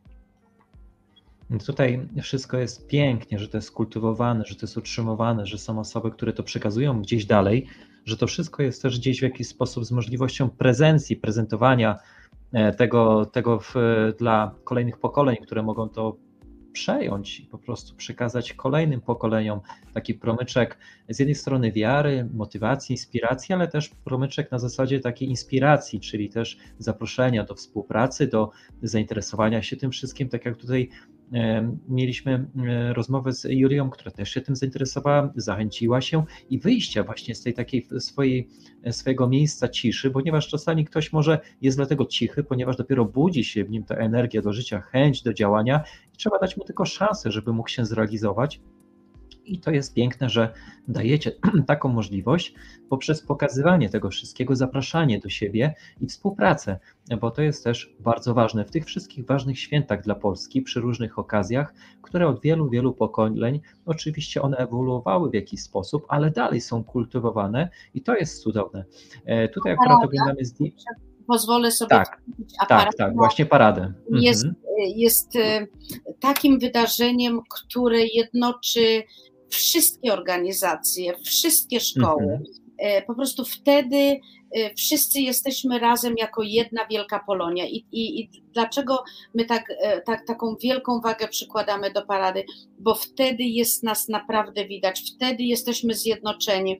Tutaj 1.66 2.08
wszystko 2.22 2.58
jest 2.58 2.86
pięknie, 2.86 3.38
że 3.38 3.48
to 3.48 3.56
jest 3.56 3.70
kultywowane, 3.70 4.44
że 4.46 4.54
to 4.54 4.66
jest 4.66 4.76
utrzymywane, 4.76 5.46
że 5.46 5.58
są 5.58 5.78
osoby, 5.80 6.10
które 6.10 6.32
to 6.32 6.42
przekazują 6.42 7.02
gdzieś 7.02 7.26
dalej, 7.26 7.66
że 8.04 8.16
to 8.16 8.26
wszystko 8.26 8.62
jest 8.62 8.82
też 8.82 8.98
gdzieś 8.98 9.20
w 9.20 9.22
jakiś 9.22 9.48
sposób 9.48 9.84
z 9.84 9.92
możliwością 9.92 10.50
prezencji, 10.50 11.16
prezentowania 11.16 11.98
e, 12.52 12.74
tego, 12.74 13.26
tego 13.26 13.60
w, 13.60 13.74
dla 14.18 14.54
kolejnych 14.64 14.98
pokoleń, 14.98 15.36
które 15.36 15.62
mogą 15.62 15.88
to 15.88 16.16
przejąć 16.78 17.40
i 17.40 17.46
po 17.46 17.58
prostu 17.58 17.96
przekazać 17.96 18.52
kolejnym 18.52 19.00
pokoleniom 19.00 19.60
taki 19.94 20.14
promyczek 20.14 20.78
z 21.08 21.18
jednej 21.18 21.34
strony 21.34 21.72
wiary, 21.72 22.28
motywacji, 22.34 22.92
inspiracji, 22.92 23.54
ale 23.54 23.68
też 23.68 23.88
promyczek 23.88 24.50
na 24.50 24.58
zasadzie 24.58 25.00
takiej 25.00 25.28
inspiracji, 25.28 26.00
czyli 26.00 26.28
też 26.28 26.58
zaproszenia 26.78 27.44
do 27.44 27.54
współpracy, 27.54 28.26
do 28.26 28.50
zainteresowania 28.82 29.62
się 29.62 29.76
tym 29.76 29.90
wszystkim, 29.90 30.28
tak 30.28 30.44
jak 30.44 30.56
tutaj 30.56 30.88
mieliśmy 31.88 32.46
rozmowę 32.92 33.32
z 33.32 33.44
Julią, 33.44 33.90
która 33.90 34.10
też 34.10 34.30
się 34.30 34.40
tym 34.40 34.56
zainteresowała, 34.56 35.32
zachęciła 35.36 36.00
się 36.00 36.24
i 36.50 36.58
wyjścia 36.58 37.02
właśnie 37.02 37.34
z 37.34 37.42
tej 37.42 37.54
takiej 37.54 37.86
swojej, 37.98 38.48
swojego 38.90 39.28
miejsca 39.28 39.68
ciszy, 39.68 40.10
ponieważ 40.10 40.48
czasami 40.48 40.84
ktoś 40.84 41.12
może 41.12 41.38
jest 41.62 41.78
dlatego 41.78 42.06
cichy, 42.06 42.44
ponieważ 42.44 42.76
dopiero 42.76 43.04
budzi 43.04 43.44
się 43.44 43.64
w 43.64 43.70
nim 43.70 43.84
ta 43.84 43.94
energia 43.94 44.42
do 44.42 44.52
życia, 44.52 44.80
chęć 44.80 45.22
do 45.22 45.34
działania 45.34 45.84
trzeba 46.18 46.38
dać 46.38 46.56
mu 46.56 46.64
tylko 46.64 46.84
szansę, 46.84 47.32
żeby 47.32 47.52
mógł 47.52 47.68
się 47.68 47.84
zrealizować. 47.84 48.60
I 49.44 49.60
to 49.60 49.70
jest 49.70 49.94
piękne, 49.94 50.28
że 50.28 50.52
dajecie 50.88 51.32
taką 51.66 51.88
możliwość 51.88 52.54
poprzez 52.88 53.22
pokazywanie 53.22 53.88
tego 53.88 54.10
wszystkiego, 54.10 54.56
zapraszanie 54.56 55.18
do 55.18 55.28
siebie 55.28 55.74
i 56.00 56.06
współpracę, 56.06 56.78
bo 57.20 57.30
to 57.30 57.42
jest 57.42 57.64
też 57.64 57.94
bardzo 58.00 58.34
ważne 58.34 58.64
w 58.64 58.70
tych 58.70 58.84
wszystkich 58.84 59.26
ważnych 59.26 59.58
świętach 59.58 60.02
dla 60.02 60.14
Polski, 60.14 60.62
przy 60.62 60.80
różnych 60.80 61.18
okazjach, 61.18 61.74
które 62.02 62.28
od 62.28 62.40
wielu, 62.40 62.70
wielu 62.70 62.94
pokoleń, 62.94 63.60
oczywiście 63.86 64.42
one 64.42 64.56
ewoluowały 64.56 65.30
w 65.30 65.34
jakiś 65.34 65.62
sposób, 65.62 66.06
ale 66.08 66.30
dalej 66.30 66.60
są 66.60 66.84
kultywowane 66.84 67.68
i 67.94 68.02
to 68.02 68.16
jest 68.16 68.42
cudowne. 68.42 68.84
E, 69.24 69.48
tutaj 69.48 69.72
akurat 69.72 70.04
oglądamy 70.04 70.44
zdjęcia 70.44 70.90
pozwolę 71.28 71.72
sobie 71.72 71.88
tak, 71.88 72.22
tak, 72.68 72.94
tak, 72.96 73.14
właśnie 73.14 73.46
paradę. 73.46 73.92
Jest, 74.10 74.44
mhm. 74.44 74.56
jest 74.76 75.36
e, 75.36 75.66
takim 76.20 76.58
wydarzeniem, 76.58 77.40
które 77.50 78.06
jednoczy 78.06 79.02
wszystkie 79.48 80.12
organizacje, 80.12 81.18
wszystkie 81.24 81.80
szkoły. 81.80 82.22
Mhm. 82.22 82.42
E, 82.78 83.02
po 83.02 83.14
prostu 83.14 83.44
wtedy 83.44 83.96
e, 83.96 84.74
wszyscy 84.74 85.20
jesteśmy 85.20 85.78
razem 85.78 86.14
jako 86.18 86.42
jedna 86.42 86.86
wielka 86.86 87.18
Polonia. 87.26 87.66
I, 87.66 87.86
i, 87.92 88.20
i 88.20 88.30
dlaczego 88.54 89.04
my 89.34 89.44
tak, 89.44 89.64
e, 89.82 90.00
tak, 90.00 90.26
taką 90.26 90.56
wielką 90.62 91.00
wagę 91.00 91.28
przykładamy 91.28 91.90
do 91.90 92.06
parady? 92.06 92.44
Bo 92.78 92.94
wtedy 92.94 93.44
jest 93.44 93.82
nas 93.82 94.08
naprawdę 94.08 94.66
widać, 94.66 95.02
wtedy 95.16 95.42
jesteśmy 95.42 95.94
zjednoczeni. 95.94 96.78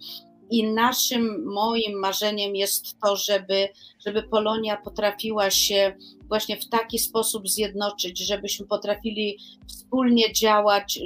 I 0.51 0.69
naszym, 0.69 1.45
moim 1.45 1.99
marzeniem 1.99 2.57
jest 2.57 3.01
to, 3.01 3.17
żeby, 3.17 3.69
żeby 4.07 4.23
Polonia 4.23 4.77
potrafiła 4.77 5.51
się 5.51 5.97
właśnie 6.29 6.57
w 6.57 6.69
taki 6.69 6.99
sposób 6.99 7.49
zjednoczyć, 7.49 8.19
żebyśmy 8.19 8.67
potrafili 8.67 9.39
wspólnie 9.67 10.33
działać 10.33 11.01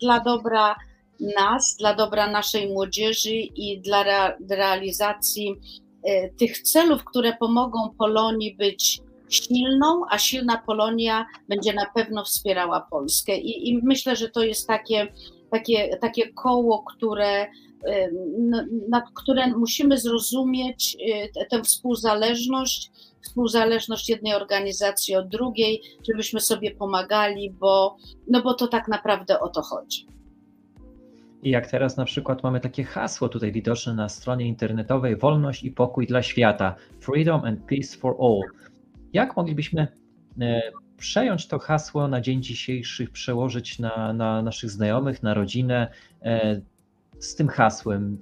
dla 0.00 0.20
dobra 0.20 0.76
nas, 1.36 1.76
dla 1.78 1.94
dobra 1.94 2.30
naszej 2.30 2.68
młodzieży 2.68 3.34
i 3.34 3.80
dla 3.80 4.04
realizacji 4.50 5.56
e, 6.02 6.28
tych 6.28 6.62
celów, 6.62 7.04
które 7.04 7.36
pomogą 7.36 7.78
Polonii 7.98 8.54
być 8.54 9.00
silną, 9.28 10.02
a 10.10 10.18
silna 10.18 10.62
Polonia 10.66 11.26
będzie 11.48 11.72
na 11.72 11.86
pewno 11.94 12.24
wspierała 12.24 12.80
Polskę. 12.90 13.38
I, 13.38 13.68
i 13.68 13.80
myślę, 13.82 14.16
że 14.16 14.28
to 14.28 14.42
jest 14.42 14.66
takie, 14.66 15.12
takie, 15.50 15.96
takie 15.96 16.32
koło, 16.32 16.82
które, 16.82 17.46
na 18.88 19.02
które 19.14 19.46
musimy 19.46 19.98
zrozumieć 19.98 20.96
e, 21.36 21.46
tę 21.46 21.62
współzależność, 21.62 22.90
współzależność 23.20 24.08
jednej 24.08 24.34
organizacji 24.34 25.16
od 25.16 25.28
drugiej, 25.28 25.82
żebyśmy 26.08 26.40
sobie 26.40 26.70
pomagali, 26.70 27.50
bo, 27.50 27.96
no 28.28 28.42
bo 28.42 28.54
to 28.54 28.68
tak 28.68 28.88
naprawdę 28.88 29.40
o 29.40 29.48
to 29.48 29.62
chodzi. 29.62 30.06
I 31.42 31.50
jak 31.50 31.70
teraz 31.70 31.96
na 31.96 32.04
przykład 32.04 32.42
mamy 32.42 32.60
takie 32.60 32.84
hasło 32.84 33.28
tutaj 33.28 33.52
widoczne 33.52 33.94
na 33.94 34.08
stronie 34.08 34.46
internetowej 34.46 35.16
wolność 35.16 35.64
i 35.64 35.70
pokój 35.70 36.06
dla 36.06 36.22
świata, 36.22 36.74
freedom 37.00 37.44
and 37.44 37.60
peace 37.66 37.98
for 37.98 38.16
all. 38.20 38.40
Jak 39.12 39.36
moglibyśmy 39.36 39.88
e, 40.40 40.62
przejąć 40.96 41.48
to 41.48 41.58
hasło 41.58 42.08
na 42.08 42.20
dzień 42.20 42.42
dzisiejszy, 42.42 43.08
przełożyć 43.08 43.78
na, 43.78 44.12
na 44.12 44.42
naszych 44.42 44.70
znajomych, 44.70 45.22
na 45.22 45.34
rodzinę 45.34 45.92
e, 46.22 46.60
z 47.20 47.34
tym 47.34 47.48
hasłem? 47.48 48.18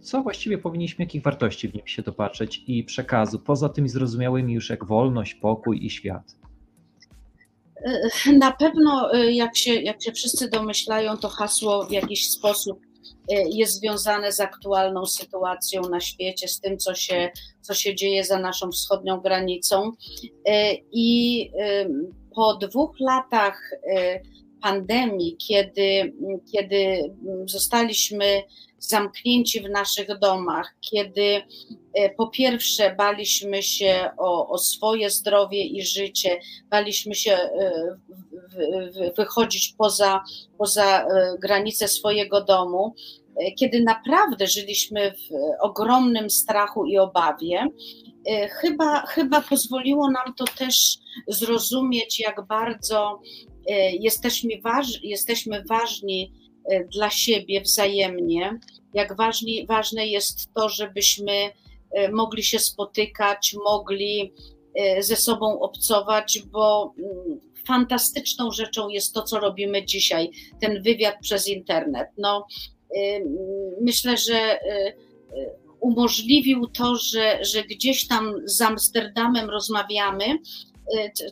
Co 0.00 0.22
właściwie 0.22 0.58
powinniśmy, 0.58 1.04
jakich 1.04 1.22
wartości 1.22 1.68
w 1.68 1.74
nim 1.74 1.86
się 1.86 2.02
dopatrzeć 2.02 2.64
i 2.66 2.84
przekazu, 2.84 3.38
poza 3.38 3.68
tymi 3.68 3.88
zrozumiałymi 3.88 4.54
już 4.54 4.70
jak 4.70 4.84
wolność, 4.84 5.34
pokój 5.34 5.86
i 5.86 5.90
świat? 5.90 6.36
Na 8.38 8.52
pewno, 8.52 9.14
y, 9.14 9.32
jak 9.32 9.56
się, 9.56 9.74
jak 9.74 10.02
się 10.02 10.12
wszyscy 10.12 10.50
domyślają, 10.50 11.16
to 11.16 11.28
hasło 11.28 11.86
w 11.86 11.92
jakiś 11.92 12.30
sposób 12.30 12.80
y, 12.80 13.34
jest 13.52 13.80
związane 13.80 14.32
z 14.32 14.40
aktualną 14.40 15.06
sytuacją 15.06 15.82
na 15.82 16.00
świecie, 16.00 16.48
z 16.48 16.60
tym, 16.60 16.78
co 16.78 16.94
się, 16.94 17.30
co 17.60 17.74
się 17.74 17.94
dzieje 17.94 18.24
za 18.24 18.38
naszą 18.38 18.70
wschodnią 18.70 19.20
granicą. 19.20 19.90
Y, 20.48 20.52
I 20.92 21.50
po 22.34 22.54
dwóch 22.54 22.96
latach 23.00 23.70
pandemii, 24.62 25.36
kiedy, 25.36 26.12
kiedy 26.52 27.12
zostaliśmy 27.46 28.42
zamknięci 28.84 29.60
w 29.60 29.70
naszych 29.70 30.18
domach, 30.18 30.74
kiedy 30.90 31.42
e, 31.94 32.10
po 32.10 32.26
pierwsze 32.26 32.94
baliśmy 32.98 33.62
się 33.62 34.10
o, 34.18 34.48
o 34.48 34.58
swoje 34.58 35.10
zdrowie 35.10 35.64
i 35.64 35.82
życie, 35.82 36.40
baliśmy 36.70 37.14
się 37.14 37.32
e, 37.32 37.92
wychodzić 39.16 39.74
poza, 39.78 40.24
poza 40.58 41.02
e, 41.02 41.06
granice 41.38 41.88
swojego 41.88 42.44
domu, 42.44 42.94
kiedy 43.58 43.82
naprawdę 43.82 44.46
żyliśmy 44.46 45.10
w 45.10 45.34
ogromnym 45.60 46.30
strachu 46.30 46.86
i 46.86 46.98
obawie, 46.98 47.66
chyba, 48.50 49.06
chyba 49.06 49.40
pozwoliło 49.40 50.10
nam 50.10 50.34
to 50.36 50.44
też 50.44 50.98
zrozumieć, 51.28 52.20
jak 52.20 52.46
bardzo 52.46 53.20
jesteśmy, 54.00 54.60
waż, 54.60 55.02
jesteśmy 55.02 55.64
ważni 55.64 56.32
E, 56.64 56.84
dla 56.84 57.10
siebie 57.10 57.60
wzajemnie, 57.60 58.58
jak 58.94 59.16
ważni, 59.16 59.66
ważne 59.66 60.06
jest 60.06 60.54
to, 60.54 60.68
żebyśmy 60.68 61.32
e, 61.90 62.12
mogli 62.12 62.42
się 62.42 62.58
spotykać, 62.58 63.56
mogli 63.64 64.32
e, 64.74 65.02
ze 65.02 65.16
sobą 65.16 65.60
obcować, 65.60 66.42
bo 66.52 66.94
mm, 66.98 67.40
fantastyczną 67.66 68.50
rzeczą 68.50 68.88
jest 68.88 69.14
to, 69.14 69.22
co 69.22 69.40
robimy 69.40 69.84
dzisiaj, 69.84 70.30
ten 70.60 70.82
wywiad 70.82 71.14
przez 71.22 71.48
internet. 71.48 72.08
No, 72.18 72.46
myślę, 73.80 74.16
że 74.16 74.58
umożliwił 75.80 76.66
to, 76.66 76.96
że, 76.96 77.44
że 77.44 77.62
gdzieś 77.62 78.08
tam 78.08 78.34
z 78.44 78.60
Amsterdamem 78.60 79.50
rozmawiamy, 79.50 80.38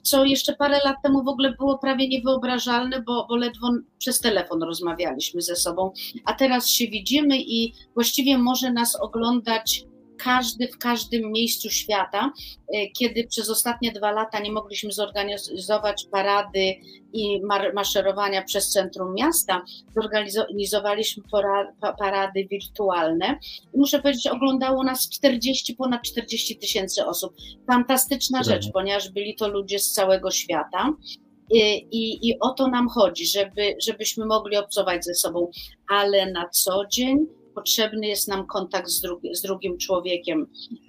co 0.02 0.24
jeszcze 0.24 0.52
parę 0.52 0.78
lat 0.84 0.96
temu 1.02 1.24
w 1.24 1.28
ogóle 1.28 1.52
było 1.52 1.78
prawie 1.78 2.08
niewyobrażalne, 2.08 3.02
bo, 3.02 3.26
bo 3.28 3.36
ledwo 3.36 3.68
przez 3.98 4.20
telefon 4.20 4.62
rozmawialiśmy 4.62 5.42
ze 5.42 5.56
sobą, 5.56 5.92
a 6.24 6.32
teraz 6.32 6.68
się 6.68 6.86
widzimy 6.86 7.38
i 7.38 7.72
właściwie 7.94 8.38
może 8.38 8.72
nas 8.72 9.00
oglądać 9.00 9.84
każdy 10.24 10.68
w 10.68 10.78
każdym 10.78 11.32
miejscu 11.32 11.70
świata, 11.70 12.32
kiedy 12.98 13.26
przez 13.26 13.50
ostatnie 13.50 13.92
dwa 13.92 14.10
lata 14.10 14.40
nie 14.40 14.52
mogliśmy 14.52 14.92
zorganizować 14.92 16.06
parady 16.10 16.74
i 17.12 17.40
maszerowania 17.74 18.42
przez 18.42 18.70
centrum 18.70 19.14
miasta, 19.14 19.62
zorganizowaliśmy 19.94 21.22
parady 21.98 22.46
wirtualne. 22.50 23.38
I 23.74 23.78
muszę 23.78 24.02
powiedzieć, 24.02 24.26
oglądało 24.26 24.84
nas 24.84 25.08
40, 25.08 25.76
ponad 25.76 26.02
40 26.02 26.56
tysięcy 26.56 27.06
osób. 27.06 27.34
Fantastyczna 27.66 28.42
rzecz, 28.42 28.72
ponieważ 28.72 29.10
byli 29.10 29.34
to 29.34 29.48
ludzie 29.48 29.78
z 29.78 29.92
całego 29.92 30.30
świata. 30.30 30.94
I, 31.52 31.86
i, 31.90 32.28
I 32.28 32.38
o 32.40 32.50
to 32.50 32.68
nam 32.68 32.88
chodzi, 32.88 33.26
żeby, 33.26 33.76
żebyśmy 33.82 34.26
mogli 34.26 34.56
obcować 34.56 35.04
ze 35.04 35.14
sobą, 35.14 35.50
ale 35.88 36.32
na 36.32 36.48
co 36.48 36.82
dzień 36.92 37.26
potrzebny 37.60 38.06
jest 38.06 38.28
nam 38.28 38.46
kontakt 38.46 38.88
z, 38.88 39.00
drugi, 39.00 39.34
z 39.34 39.42
drugim 39.42 39.78
człowiekiem 39.78 40.46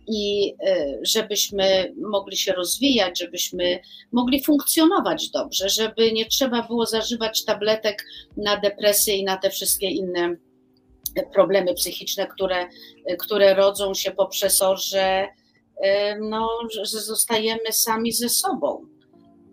i 0.08 0.54
y, 0.68 1.00
żebyśmy 1.04 1.94
mogli 2.02 2.38
się 2.38 2.54
rozwijać, 2.54 3.20
żebyśmy 3.20 3.80
mogli 4.12 4.44
funkcjonować 4.44 5.30
dobrze, 5.30 5.70
żeby 5.70 6.12
nie 6.12 6.26
trzeba 6.26 6.68
było 6.68 6.86
zażywać 6.86 7.46
tabletek 7.46 8.04
na 8.38 8.58
depresję 8.58 9.16
i 9.16 9.24
na 9.24 9.38
te 9.38 9.50
wszystkie 9.50 9.90
inne 9.90 10.36
problemy 11.34 11.74
psychiczne, 11.74 12.28
które, 12.28 12.68
które 13.20 13.54
rodzą 13.54 13.94
się 13.94 14.12
poprzez 14.12 14.58
to, 14.58 14.78
że, 14.78 15.28
y, 15.86 15.88
no, 16.20 16.50
że 16.84 17.00
zostajemy 17.00 17.72
sami 17.72 18.12
ze 18.14 18.30
sobą. 18.30 18.86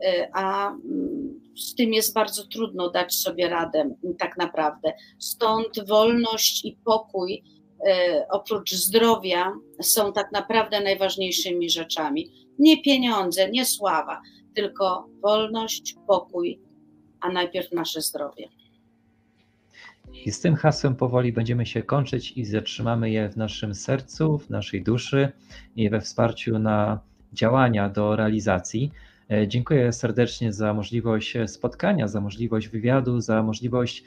Y, 0.04 0.28
a 0.32 0.70
mm, 0.70 1.27
z 1.58 1.74
tym 1.74 1.92
jest 1.92 2.14
bardzo 2.14 2.46
trudno 2.46 2.90
dać 2.90 3.14
sobie 3.14 3.48
radę, 3.48 3.90
tak 4.18 4.36
naprawdę. 4.36 4.92
Stąd 5.18 5.88
wolność 5.88 6.64
i 6.64 6.78
pokój, 6.84 7.42
y, 7.88 7.90
oprócz 8.30 8.74
zdrowia, 8.74 9.52
są 9.82 10.12
tak 10.12 10.32
naprawdę 10.32 10.80
najważniejszymi 10.80 11.70
rzeczami. 11.70 12.30
Nie 12.58 12.82
pieniądze, 12.82 13.50
nie 13.50 13.64
sława, 13.66 14.20
tylko 14.54 15.08
wolność, 15.22 15.94
pokój, 16.06 16.60
a 17.20 17.32
najpierw 17.32 17.72
nasze 17.72 18.00
zdrowie. 18.00 18.48
I 20.24 20.30
z 20.30 20.40
tym 20.40 20.54
hasłem 20.54 20.96
powoli 20.96 21.32
będziemy 21.32 21.66
się 21.66 21.82
kończyć 21.82 22.32
i 22.32 22.44
zatrzymamy 22.44 23.10
je 23.10 23.28
w 23.28 23.36
naszym 23.36 23.74
sercu, 23.74 24.38
w 24.38 24.50
naszej 24.50 24.82
duszy 24.82 25.32
i 25.76 25.90
we 25.90 26.00
wsparciu 26.00 26.58
na 26.58 27.00
działania 27.32 27.88
do 27.88 28.16
realizacji. 28.16 28.92
E, 29.32 29.48
dziękuję 29.48 29.92
serdecznie 29.92 30.52
za 30.52 30.74
możliwość 30.74 31.36
spotkania, 31.46 32.08
za 32.08 32.20
możliwość 32.20 32.68
wywiadu, 32.68 33.20
za 33.20 33.42
możliwość 33.42 34.04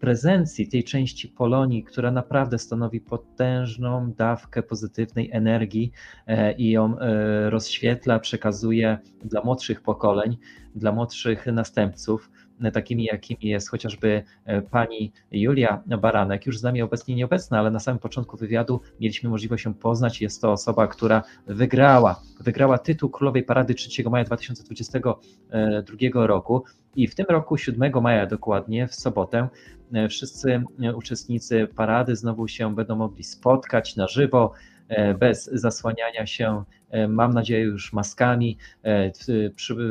prezencji 0.00 0.68
tej 0.68 0.84
części 0.84 1.28
Polonii, 1.28 1.84
która 1.84 2.10
naprawdę 2.10 2.58
stanowi 2.58 3.00
potężną 3.00 4.12
dawkę 4.12 4.62
pozytywnej 4.62 5.30
energii 5.32 5.92
e, 6.26 6.52
i 6.52 6.70
ją 6.70 6.98
e, 6.98 7.50
rozświetla, 7.50 8.18
przekazuje 8.18 8.98
dla 9.24 9.44
młodszych 9.44 9.82
pokoleń, 9.82 10.36
dla 10.74 10.92
młodszych 10.92 11.46
następców 11.46 12.30
takimi 12.72 13.04
jakimi 13.04 13.40
jest 13.42 13.70
chociażby 13.70 14.22
e, 14.44 14.62
pani 14.62 15.12
Julia 15.30 15.82
Baranek, 16.00 16.46
już 16.46 16.58
z 16.58 16.62
nami 16.62 16.82
obecnie 16.82 17.14
nieobecna, 17.14 17.58
ale 17.58 17.70
na 17.70 17.80
samym 17.80 17.98
początku 17.98 18.36
wywiadu 18.36 18.80
mieliśmy 19.00 19.30
możliwość 19.30 19.64
ją 19.64 19.74
poznać. 19.74 20.20
Jest 20.20 20.42
to 20.42 20.52
osoba, 20.52 20.86
która 20.86 21.22
wygrała, 21.46 22.20
wygrała 22.40 22.78
tytuł 22.78 23.10
Królowej 23.10 23.42
Parady 23.42 23.74
3 23.74 24.10
maja 24.10 24.24
2022 24.24 26.26
roku. 26.26 26.64
I 26.96 27.08
w 27.08 27.14
tym 27.14 27.26
roku 27.28 27.56
7 27.56 28.02
maja 28.02 28.26
dokładnie, 28.26 28.88
w 28.88 28.94
sobotę, 28.94 29.48
e, 29.92 30.08
wszyscy 30.08 30.62
uczestnicy 30.94 31.68
parady 31.76 32.16
znowu 32.16 32.48
się 32.48 32.74
będą 32.74 32.96
mogli 32.96 33.24
spotkać 33.24 33.96
na 33.96 34.08
żywo, 34.08 34.52
E, 34.52 34.77
bez 35.18 35.44
zasłaniania 35.44 36.26
się, 36.26 36.64
e, 36.90 37.08
mam 37.08 37.34
nadzieję, 37.34 37.64
już 37.64 37.92
maskami, 37.92 38.58
e, 38.84 39.12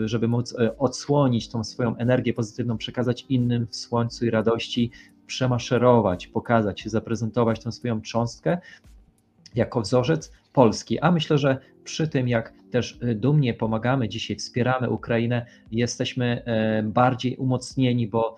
żeby 0.05 0.27
móc 0.27 0.55
odsłonić 0.77 1.49
tą 1.49 1.63
swoją 1.63 1.97
energię 1.97 2.33
pozytywną, 2.33 2.77
przekazać 2.77 3.25
innym 3.29 3.67
w 3.67 3.75
słońcu 3.75 4.25
i 4.25 4.29
radości, 4.29 4.91
przemaszerować, 5.27 6.27
pokazać, 6.27 6.83
zaprezentować 6.85 7.63
tą 7.63 7.71
swoją 7.71 8.01
cząstkę 8.01 8.57
jako 9.55 9.81
wzorzec 9.81 10.31
Polski. 10.53 10.99
A 10.99 11.11
myślę, 11.11 11.37
że 11.37 11.57
przy 11.83 12.07
tym, 12.07 12.27
jak 12.27 12.53
też 12.71 12.99
dumnie 13.15 13.53
pomagamy 13.53 14.09
dzisiaj, 14.09 14.37
wspieramy 14.37 14.89
Ukrainę, 14.89 15.45
jesteśmy 15.71 16.43
bardziej 16.83 17.37
umocnieni, 17.37 18.07
bo 18.07 18.35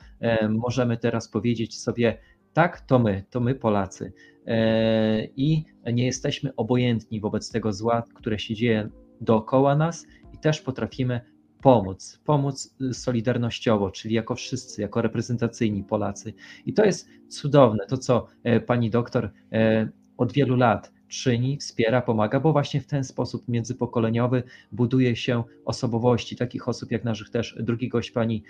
możemy 0.50 0.98
teraz 0.98 1.28
powiedzieć 1.28 1.80
sobie, 1.80 2.18
tak, 2.60 2.82
to 2.82 3.00
my, 3.00 3.24
to 3.30 3.40
my 3.40 3.56
Polacy. 3.56 4.14
E, 4.48 5.26
I 5.26 5.66
nie 5.94 6.06
jesteśmy 6.06 6.56
obojętni 6.56 7.20
wobec 7.20 7.52
tego 7.52 7.74
zła, 7.74 8.04
które 8.14 8.40
się 8.40 8.56
dzieje 8.56 8.90
dookoła 9.22 9.76
nas 9.76 10.06
i 10.34 10.38
też 10.38 10.62
potrafimy 10.62 11.22
pomóc, 11.62 12.22
pomóc 12.26 12.76
solidarnościowo, 12.94 13.92
czyli 13.92 14.16
jako 14.16 14.36
wszyscy, 14.36 14.82
jako 14.82 15.02
reprezentacyjni 15.02 15.84
Polacy. 15.84 16.34
I 16.66 16.74
to 16.74 16.86
jest 16.86 17.10
cudowne, 17.28 17.86
to 17.88 17.98
co 17.98 18.28
e, 18.44 18.60
pani 18.60 18.90
doktor 18.90 19.32
e, 19.52 19.90
od 20.18 20.34
wielu 20.34 20.56
lat 20.56 20.92
czyni, 21.08 21.58
wspiera, 21.58 22.02
pomaga, 22.02 22.40
bo 22.40 22.52
właśnie 22.52 22.82
w 22.82 22.88
ten 22.88 23.04
sposób 23.04 23.48
międzypokoleniowy 23.48 24.44
buduje 24.72 25.16
się 25.16 25.44
osobowości 25.66 26.36
takich 26.36 26.68
osób 26.68 26.92
jak 26.92 27.04
naszych 27.04 27.30
też 27.30 27.56
drugi 27.60 27.90
gość 27.90 28.12
pani 28.12 28.44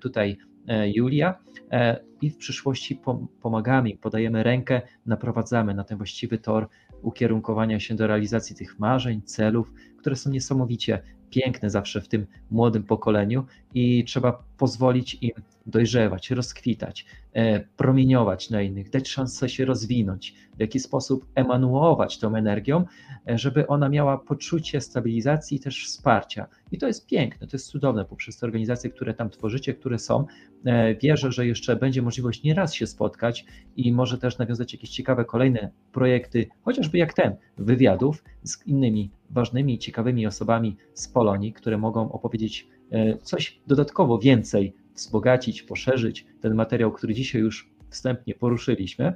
tutaj 0.00 0.38
Julia 0.94 1.38
e, 1.70 2.00
i 2.22 2.30
w 2.30 2.36
przyszłości 2.36 3.00
pomagamy, 3.42 3.96
podajemy 3.96 4.42
rękę, 4.42 4.82
naprowadzamy 5.06 5.74
na 5.74 5.84
ten 5.84 5.96
właściwy 5.96 6.38
tor 6.38 6.68
ukierunkowania 7.02 7.80
się 7.80 7.94
do 7.94 8.06
realizacji 8.06 8.56
tych 8.56 8.78
marzeń, 8.78 9.22
celów, 9.22 9.72
które 9.98 10.16
są 10.16 10.30
niesamowicie 10.30 11.02
piękne 11.30 11.70
zawsze 11.70 12.00
w 12.00 12.08
tym 12.08 12.26
młodym 12.50 12.82
pokoleniu 12.82 13.44
i 13.74 14.04
trzeba 14.04 14.44
pozwolić 14.56 15.18
im 15.20 15.32
dojrzewać, 15.66 16.30
rozkwitać, 16.30 17.06
e, 17.32 17.60
promieniować 17.60 18.50
na 18.50 18.62
innych, 18.62 18.90
dać 18.90 19.08
szansę 19.08 19.48
się 19.48 19.64
rozwinąć, 19.64 20.34
w 20.56 20.60
jaki 20.60 20.80
sposób 20.80 21.26
emanuować 21.34 22.18
tą 22.18 22.36
energią, 22.36 22.84
e, 23.28 23.38
żeby 23.38 23.66
ona 23.66 23.88
miała 23.88 24.18
poczucie 24.18 24.80
stabilizacji 24.80 25.56
i 25.56 25.60
też 25.60 25.86
wsparcia. 25.86 26.46
I 26.72 26.78
to 26.78 26.86
jest 26.86 27.06
piękne, 27.06 27.46
to 27.46 27.56
jest 27.56 27.66
cudowne 27.66 28.04
poprzez 28.04 28.38
te 28.38 28.46
organizacje, 28.46 28.90
które 28.90 29.14
tam 29.14 29.30
tworzycie, 29.30 29.74
które 29.74 29.98
są. 29.98 30.26
E, 30.64 30.94
wierzę, 30.94 31.32
że 31.32 31.46
jeszcze 31.46 31.76
będzie 31.76 32.02
możliwość 32.02 32.42
nieraz 32.42 32.74
się 32.74 32.86
spotkać 32.86 33.44
i 33.76 33.92
może 33.92 34.18
też 34.18 34.38
nawiązać 34.38 34.72
jakieś 34.72 34.90
ciekawe 34.90 35.24
kolejne 35.24 35.70
projekty, 35.92 36.46
chociażby 36.62 36.98
jak 36.98 37.14
ten, 37.14 37.36
wywiadów 37.58 38.24
z 38.42 38.66
innymi 38.66 39.10
ważnymi, 39.30 39.78
ciekawymi 39.78 40.26
osobami 40.26 40.76
z 40.94 41.08
Polonii, 41.08 41.52
które 41.52 41.78
mogą 41.78 42.12
opowiedzieć 42.12 42.66
coś 43.22 43.60
dodatkowo 43.66 44.18
więcej 44.18 44.74
wzbogacić, 44.94 45.62
poszerzyć 45.62 46.26
ten 46.40 46.54
materiał, 46.54 46.92
który 46.92 47.14
dzisiaj 47.14 47.40
już 47.40 47.70
wstępnie 47.90 48.34
poruszyliśmy. 48.34 49.12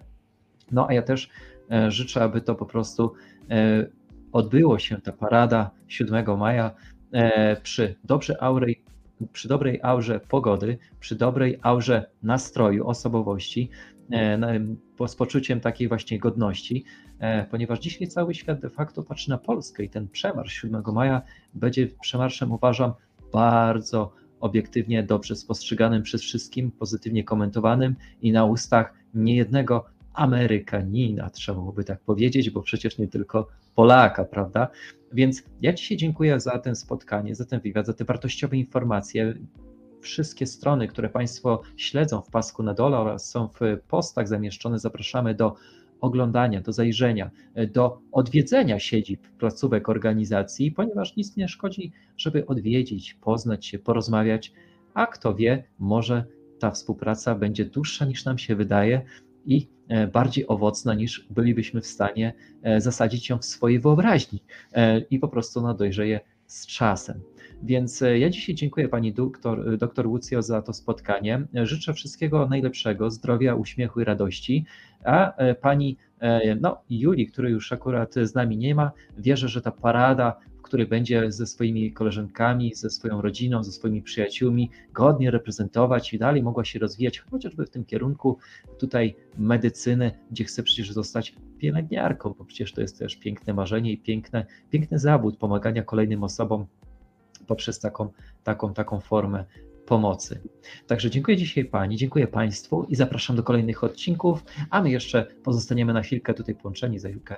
No 0.73 0.87
a 0.89 0.93
ja 0.93 1.03
też 1.03 1.31
e, 1.71 1.91
życzę, 1.91 2.23
aby 2.23 2.41
to 2.41 2.55
po 2.55 2.67
prostu 2.67 3.15
e, 3.51 3.87
odbyło 4.33 4.79
się, 4.79 5.01
ta 5.01 5.13
parada 5.13 5.71
7 5.89 6.39
maja 6.39 6.75
e, 7.13 7.61
przy 7.61 7.95
dobrej 8.05 8.37
aurej, 8.41 8.85
przy 9.33 9.49
dobrej 9.49 9.81
aurze 9.83 10.21
pogody, 10.21 10.79
przy 11.01 11.17
dobrej 11.17 11.59
aurze 11.63 12.11
nastroju, 12.23 12.87
osobowości, 12.87 13.71
z 15.07 15.15
poczuciem 15.15 15.61
takiej 15.61 15.89
właśnie 15.89 16.19
godności, 16.19 16.85
ponieważ 17.51 17.79
dzisiaj 17.79 18.09
cały 18.09 18.35
świat 18.35 18.61
de 18.61 18.71
facto 18.71 19.03
patrzy 19.03 19.31
na 19.31 19.39
Polskę 19.39 19.85
i 19.85 19.89
ten 19.89 20.09
przemarsz 20.09 20.53
7 20.53 20.83
maja 20.93 21.23
będzie 21.55 21.87
przemarszem, 22.01 22.53
uważam, 22.53 22.93
bardzo 23.33 24.13
obiektywnie 24.41 25.03
dobrze 25.03 25.37
spostrzeganym 25.37 26.03
przez 26.03 26.23
wszystkim, 26.23 26.71
pozytywnie 26.71 27.25
komentowanym 27.25 27.97
i 28.23 28.33
na 28.33 28.45
ustach 28.45 28.95
niejednego 29.15 29.85
Amerykanina, 30.15 31.31
trzeba 31.31 31.59
byłoby 31.59 31.85
tak 31.85 32.01
powiedzieć, 32.01 32.51
bo 32.51 32.63
przecież 32.63 32.99
nie 32.99 33.09
tylko 33.09 33.49
Polaka, 33.75 34.25
prawda? 34.25 34.69
Więc 35.13 35.43
ja 35.63 35.73
dzisiaj 35.73 35.97
dziękuję 35.97 36.41
za 36.41 36.59
ten 36.59 36.77
spotkanie, 36.77 37.35
za 37.35 37.45
ten 37.45 37.61
wywiad, 37.61 37.87
za 37.87 37.93
te 37.93 38.05
wartościowe 38.05 38.57
informacje. 38.57 39.35
Wszystkie 40.01 40.47
strony, 40.47 40.89
które 40.89 41.09
Państwo 41.09 41.63
śledzą 41.77 42.23
w 42.23 42.31
pasku 42.31 42.63
na 42.63 42.75
dole 42.75 42.99
oraz 42.99 43.31
są 43.31 43.49
w 43.49 43.61
postach 43.89 44.29
zamieszczone, 44.29 44.79
zapraszamy 44.79 45.35
do 45.35 45.55
oglądania, 46.01 46.61
do 46.61 46.73
zajrzenia, 46.73 47.31
e, 47.55 47.67
do 47.67 48.01
odwiedzenia 48.13 48.79
siedzib 48.79 49.29
placówek 49.39 49.89
organizacji, 49.89 50.73
ponieważ 50.73 51.17
nic 51.17 51.37
nie 51.37 51.49
szkodzi, 51.49 51.93
żeby 52.17 52.47
odwiedzić, 52.47 53.15
poznać 53.15 53.67
się, 53.67 53.79
porozmawiać, 53.79 54.53
a 54.95 55.07
kto 55.07 55.35
wie, 55.35 55.65
może 55.79 56.25
ta 56.59 56.71
współpraca 56.71 57.35
będzie 57.35 57.65
dłuższa 57.65 58.05
niż 58.05 58.25
nam 58.25 58.39
się 58.39 58.57
wydaje 58.57 59.03
i 59.47 59.69
e, 59.89 60.07
bardziej 60.07 60.49
owocna 60.49 60.95
niż 60.95 61.27
bylibyśmy 61.31 61.81
w 61.81 61.87
stanie 61.87 62.35
e, 62.63 62.81
zasadzić 62.81 63.29
ją 63.29 63.39
w 63.39 63.45
swojej 63.45 63.81
wyobraźni 63.81 64.43
i 65.11 65.19
po 65.19 65.29
prostu 65.29 65.61
ona 65.61 65.75
dojrzeje 65.75 66.21
z 66.49 66.67
czasem. 66.67 67.21
Więc 67.63 68.05
ja 68.19 68.31
dzisiaj 68.31 68.55
dziękuję 68.55 68.89
Pani 68.89 69.13
doktor, 69.13 69.79
doktor 69.79 70.07
Łucjo 70.07 70.43
za 70.43 70.63
to 70.63 70.73
spotkanie. 70.73 71.47
Życzę 71.55 71.95
wszystkiego 71.95 72.49
najlepszego, 72.49 73.11
zdrowia, 73.11 73.55
uśmiechu 73.55 74.01
i 74.01 74.05
radości 74.05 74.65
a 75.05 75.37
e, 75.37 75.55
pani 75.55 75.97
no 76.61 76.81
Julii, 76.91 77.27
który 77.27 77.51
już 77.51 77.73
akurat 77.73 78.15
z 78.15 78.35
nami 78.35 78.57
nie 78.57 78.75
ma, 78.75 78.91
wierzę, 79.19 79.49
że 79.49 79.63
ta 79.63 79.71
parada 79.71 80.37
który 80.69 80.87
będzie 80.87 81.33
ze 81.33 81.47
swoimi 81.47 81.93
koleżankami, 81.93 82.75
ze 82.75 82.91
swoją 82.91 83.23
rodziną, 83.23 83.65
ze 83.65 83.73
swoimi 83.73 84.03
przyjaciółmi 84.03 84.71
godnie 84.93 85.31
reprezentować 85.31 86.15
i 86.15 86.19
dalej 86.19 86.43
mogła 86.43 86.65
się 86.65 86.79
rozwijać, 86.79 87.19
chociażby 87.19 87.67
w 87.67 87.71
tym 87.71 87.85
kierunku 87.85 88.39
tutaj 88.79 89.17
medycyny, 89.39 90.11
gdzie 90.31 90.45
chce 90.45 90.63
przecież 90.63 90.93
zostać 90.93 91.35
pielęgniarką, 91.59 92.35
bo 92.39 92.45
przecież 92.45 92.73
to 92.73 92.81
jest 92.81 92.99
też 92.99 93.17
piękne 93.17 93.55
marzenie 93.55 93.93
i 93.93 93.99
piękne, 93.99 94.47
piękny 94.71 94.99
zawód 94.99 95.37
pomagania 95.37 95.83
kolejnym 95.83 96.25
osobom 96.25 96.67
poprzez 97.47 97.81
taką, 97.81 98.09
taką, 98.45 98.75
taką 98.75 99.01
formę 99.01 99.45
pomocy. 99.87 100.41
Także 100.87 101.11
dziękuję 101.11 101.37
dzisiaj 101.37 101.65
Pani, 101.65 101.97
dziękuję 101.97 102.27
Państwu 102.27 102.85
i 102.89 102.95
zapraszam 102.95 103.37
do 103.37 103.43
kolejnych 103.43 103.85
odcinków, 103.85 104.45
a 104.71 104.83
my 104.83 104.91
jeszcze 104.91 105.27
pozostaniemy 105.45 105.93
na 105.93 106.03
chwilkę 106.03 106.35
tutaj 106.35 106.55
połączeni 106.55 106.99
za 106.99 107.09
chwilkę 107.09 107.37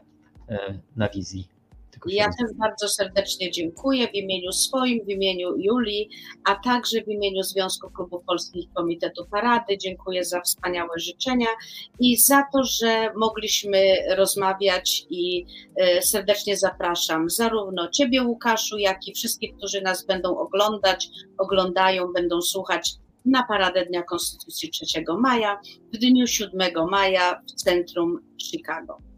e, 0.49 0.79
na 0.97 1.09
wizji 1.09 1.60
ja 2.07 2.25
też 2.25 2.57
bardzo 2.59 2.89
serdecznie 2.89 3.51
dziękuję 3.51 4.09
w 4.09 4.15
imieniu 4.15 4.53
swoim, 4.53 5.05
w 5.05 5.09
imieniu 5.09 5.57
Julii, 5.57 6.11
a 6.45 6.55
także 6.55 7.03
w 7.03 7.09
imieniu 7.09 7.43
Związku 7.43 7.91
Klubów 7.91 8.25
Polskich 8.27 8.73
Komitetu 8.75 9.27
Parady. 9.31 9.79
Dziękuję 9.79 10.25
za 10.25 10.41
wspaniałe 10.41 10.99
życzenia 10.99 11.47
i 12.01 12.17
za 12.17 12.45
to, 12.53 12.65
że 12.65 13.13
mogliśmy 13.17 13.97
rozmawiać 14.17 15.07
i 15.11 15.47
e, 15.77 16.03
serdecznie 16.03 16.57
zapraszam 16.57 17.31
zarówno 17.31 17.91
Ciebie, 17.91 18.23
Łukaszu, 18.23 18.79
jak 18.79 19.09
i 19.09 19.15
wszystkich, 19.15 19.57
którzy 19.57 19.81
nas 19.81 20.07
będą 20.07 20.39
oglądać, 20.39 21.09
oglądają, 21.39 22.13
będą 22.13 22.43
słuchać 22.43 22.95
na 23.25 23.43
Paradę 23.43 23.87
Dnia 23.87 24.03
Konstytucji 24.03 24.71
3 24.71 24.85
maja, 25.19 25.61
w 25.95 25.99
dniu 25.99 26.27
7 26.27 26.89
maja 26.91 27.41
w 27.49 27.63
centrum 27.63 28.19
Chicago. 28.43 29.10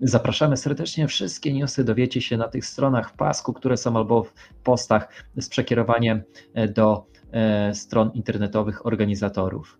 Zapraszamy 0.00 0.56
serdecznie. 0.56 1.08
Wszystkie 1.08 1.52
newsy 1.52 1.84
dowiecie 1.84 2.20
się 2.20 2.36
na 2.36 2.48
tych 2.48 2.66
stronach 2.66 3.10
w 3.10 3.16
pasku, 3.16 3.52
które 3.52 3.76
są 3.76 3.96
albo 3.96 4.24
w 4.24 4.32
postach 4.64 5.24
z 5.36 5.48
przekierowaniem 5.48 6.22
e, 6.54 6.68
do 6.68 7.06
e, 7.32 7.74
stron 7.74 8.10
internetowych 8.14 8.86
organizatorów. 8.86 9.78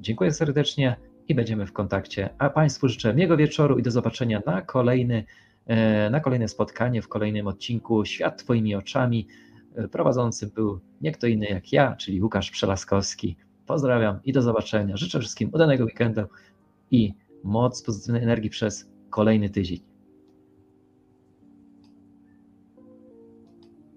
Dziękuję 0.00 0.32
serdecznie 0.32 0.96
i 1.28 1.34
będziemy 1.34 1.66
w 1.66 1.72
kontakcie. 1.72 2.30
A 2.38 2.50
Państwu 2.50 2.88
życzę 2.88 3.14
miłego 3.14 3.36
wieczoru 3.36 3.78
i 3.78 3.82
do 3.82 3.90
zobaczenia 3.90 4.42
na 4.46 4.62
kolejny, 4.62 5.24
e, 5.66 6.10
na 6.10 6.20
kolejne 6.20 6.48
spotkanie 6.48 7.02
w 7.02 7.08
kolejnym 7.08 7.46
odcinku 7.46 8.04
Świat 8.04 8.38
Twoimi 8.38 8.74
oczami. 8.74 9.26
Prowadzącym 9.92 10.50
był 10.54 10.80
nie 11.00 11.12
kto 11.12 11.26
inny 11.26 11.46
jak 11.46 11.72
ja, 11.72 11.96
czyli 11.96 12.22
Łukasz 12.22 12.50
Przelaskowski. 12.50 13.36
Pozdrawiam 13.66 14.20
i 14.24 14.32
do 14.32 14.42
zobaczenia. 14.42 14.96
Życzę 14.96 15.20
wszystkim 15.20 15.50
udanego 15.52 15.84
weekendu 15.84 16.22
i 16.90 17.14
moc 17.44 17.82
pozytywnej 17.82 18.22
energii 18.22 18.50
przez 18.50 18.95
kolejny 19.10 19.50
tydzień. 19.50 19.95